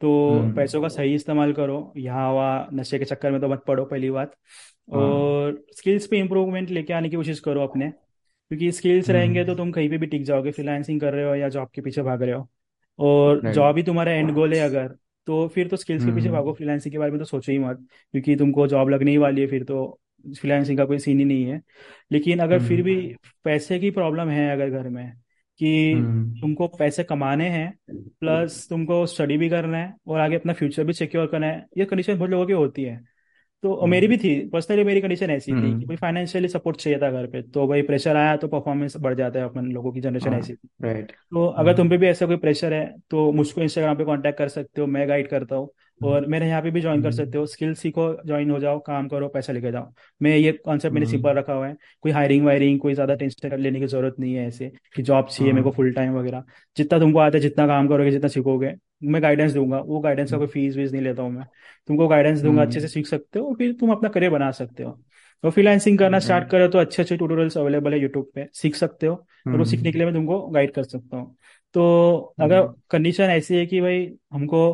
[0.00, 3.62] तो हम्म। पैसों का सही इस्तेमाल करो। यहाँ वहाँ नशे के चक्कर में तो मत
[3.66, 4.34] पड़ो पहली बात।
[4.92, 7.92] हाँ। और स्किल्स पे इम्प्रूवमेंट लेके आने की कोशिश करो अपने।
[8.50, 11.34] क्योंकि स्किल्स रहेंगे तो हम्म। तुम कहीं पे भी टिक जाओगे फ्रीलांसिंग कर रहे हो
[11.34, 12.48] या जॉब के पीछे भाग रहे हो।
[12.98, 14.88] और जॉब ही तुम्हारा एंड गोल है अगर
[15.26, 17.58] तो फिर तो स्किल्स के पीछे भागो हम्म फ्रीलांसिंग के बारे में तो सोचो ही
[17.58, 20.00] मत क्योंकि तुमको जॉब लगने ही वाली है फिर तो
[20.40, 21.60] फ्रीलांसिंग का कोई सीन ही नहीं है।
[22.12, 25.12] लेकिन अगर फिर भी हम्म। पैसे की प्रॉब्लम है अगर घर में
[25.60, 25.94] कि
[26.40, 30.92] तुमको पैसे कमाने हैं प्लस तुमको स्टडी भी करना है और आगे अपना फ्यूचर भी
[30.92, 33.17] सिक्योर करना है ये कंडीशन बहुत लोगों की होती है।
[33.64, 36.76] तो और मेरी भी थी पर्सनली मेरी कंडीशन ऐसी थी कि हम्म भाई फाइनेंशियली सपोर्ट
[36.76, 39.92] चाहिए था घर पे तो भाई प्रेशर आया तो परफॉर्मेंस बढ़ जाता है अपन लोगों
[39.92, 42.72] की जनरेशन हाँ ऐसी थी। राइट तो अगर तुम पे हाँ भी ऐसा कोई प्रेशर
[42.74, 45.68] है तो मुझको इंस्टाग्राम पे कांटेक्ट कर सकते हो मैं गाइड करता हूँ।
[46.00, 49.08] और मेरे यहाँ पे भी ज्वाइन कर सकते हो स्किल सीखो ज्वाइन हो जाओ काम
[49.08, 52.44] करो पैसा लेके जाओ। मैं ये कॉन्सेप्ट मैंने हम्म, सिंपल रखा हुआ है कोई हायरिंग
[52.46, 55.70] वायरिंग कोई ज़्यादा टेंशन लेने की ज़रूरत नहीं है ऐसे कि जॉब चाहिए मेरे को
[55.70, 56.44] हाँ। फुल टाइम वगैरह।
[56.76, 58.72] जितना तुमको आता है जितना काम करोगे जितना सीखोगे
[59.02, 61.44] मैं गाइडेंस दूँगा। वो गाइडेंस का कोई फ़ीस वीस नहीं लेता हूँ मैं।
[61.88, 64.82] तुमको गाइडेंस दूँगा अच्छे से हम्म। सीख सकते हो फिर तुम अपना करियर बना सकते
[64.82, 64.98] हो।
[65.44, 69.06] और फ्रीलांसिंग करना स्टार्ट करो तो अच्छे अच्छे ट्यूटोरियल्स अवेलेबल है यूट्यूब पे। सीख सकते
[69.06, 71.36] हो और वो सीखने के हम्म लिए मैं तुमको गाइड कर सकता हूँ।
[71.74, 74.72] तो अगर हम्म। कंडीशन ऐसी है कि भाई हमको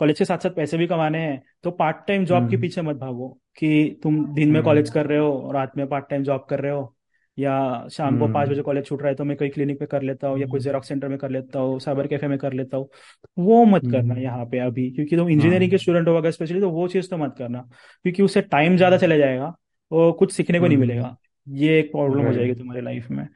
[0.00, 2.82] कॉलेज के साथ साथ पैसे भी कमाने हैं तो पार्ट टाइम जॉब के हम्म। पीछे
[2.82, 6.22] मत भागो कि तुम दिन में कॉलेज हम्म। कर रहे हो रात में पार्ट टाइम
[6.22, 6.94] जॉब कर रहे हो।
[7.38, 9.86] या शाम को पाँच बजे हम्म कॉलेज छूट रहा है तो मैं कोई क्लिनिक पे
[9.86, 12.36] कर लेता हूँ या कोई हम्म। जेरोक्स सेंटर में कर लेता हूँ साइबर कैफ़े में
[12.38, 12.88] कर लेता हूँ।
[13.38, 16.30] वो मत करना हम्म, यहाँ पे अभी क्योंकि तुम इंजीनियरिंग के हाँ। स्टूडेंट हो अगर
[16.30, 17.60] स्पेशली तो वो चीज़ तो मत करना
[18.04, 19.54] क्योंकि उससे टाइम ज़्यादा चले जाएगा
[19.90, 21.16] और कुछ सीखने को नहीं हम्म। मिलेगा।
[21.46, 23.26] ये एक प्रॉब्लम हो जाएगी तुम्हारी लाइफ में।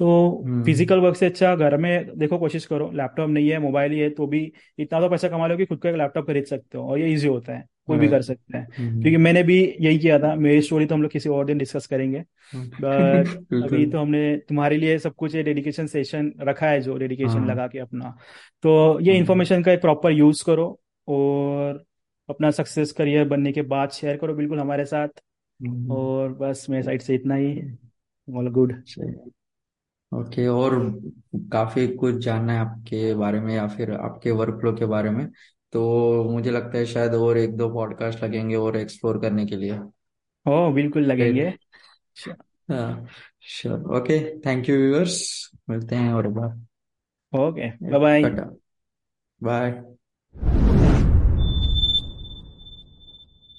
[0.00, 3.92] तो हम्म। फ़िज़िकल वर्क से अच्छा घर में देखो कोशिश करो लैपटॉप नहीं है मोबाइल
[3.92, 4.40] ही है तो भी
[4.78, 7.12] इतना तो पैसा कमा लो कि खुद का एक लैपटॉप खरीद सकते हो और ये
[7.12, 10.34] इजी होता है। कोई भी कर सकता है। क्योंकि हम्म मैंने भी यही किया था।
[10.34, 12.20] मेरी स्टोरी तो हम लोग किसी और दिन डिस्कस करेंगे।
[12.56, 13.28] बट
[13.62, 17.46] अभी तो हमने तुम्हारे लिए सब कुछ ये डेडिकेशन सेशन रखा है जो डेडिकेशन हाँ।
[17.46, 18.16] लगा के अपना।
[18.62, 21.84] तो ये इन्फॉर्मेशन का एक प्रॉपर यूज़ करो और
[22.30, 25.08] अपना सक्सेस करियर बनने के बाद शेयर करो बिल्कुल हमारे साथ।
[25.62, 27.62] हम्म, और बस मेरे साइड से इतना ही।
[28.34, 28.82] ऑल गुड
[30.14, 31.00] ओके और
[31.36, 35.28] काफ़ी कुछ जानना है आपके बारे में या फिर आपके वर्क फ्लो के बारे में।
[35.76, 39.78] तो मुझे लगता है शायद और एक दो पॉडकास्ट लगेंगे और एक्सप्लोर करने के लिए।
[40.46, 41.52] ओ बिल्कुल लगेंगे।
[42.70, 43.06] हाँ
[43.48, 45.18] sure okay thank you viewers
[45.70, 46.50] मिलते हैं और bye
[47.32, 47.68] okay
[47.98, 48.30] bye bye
[49.40, 50.65] bye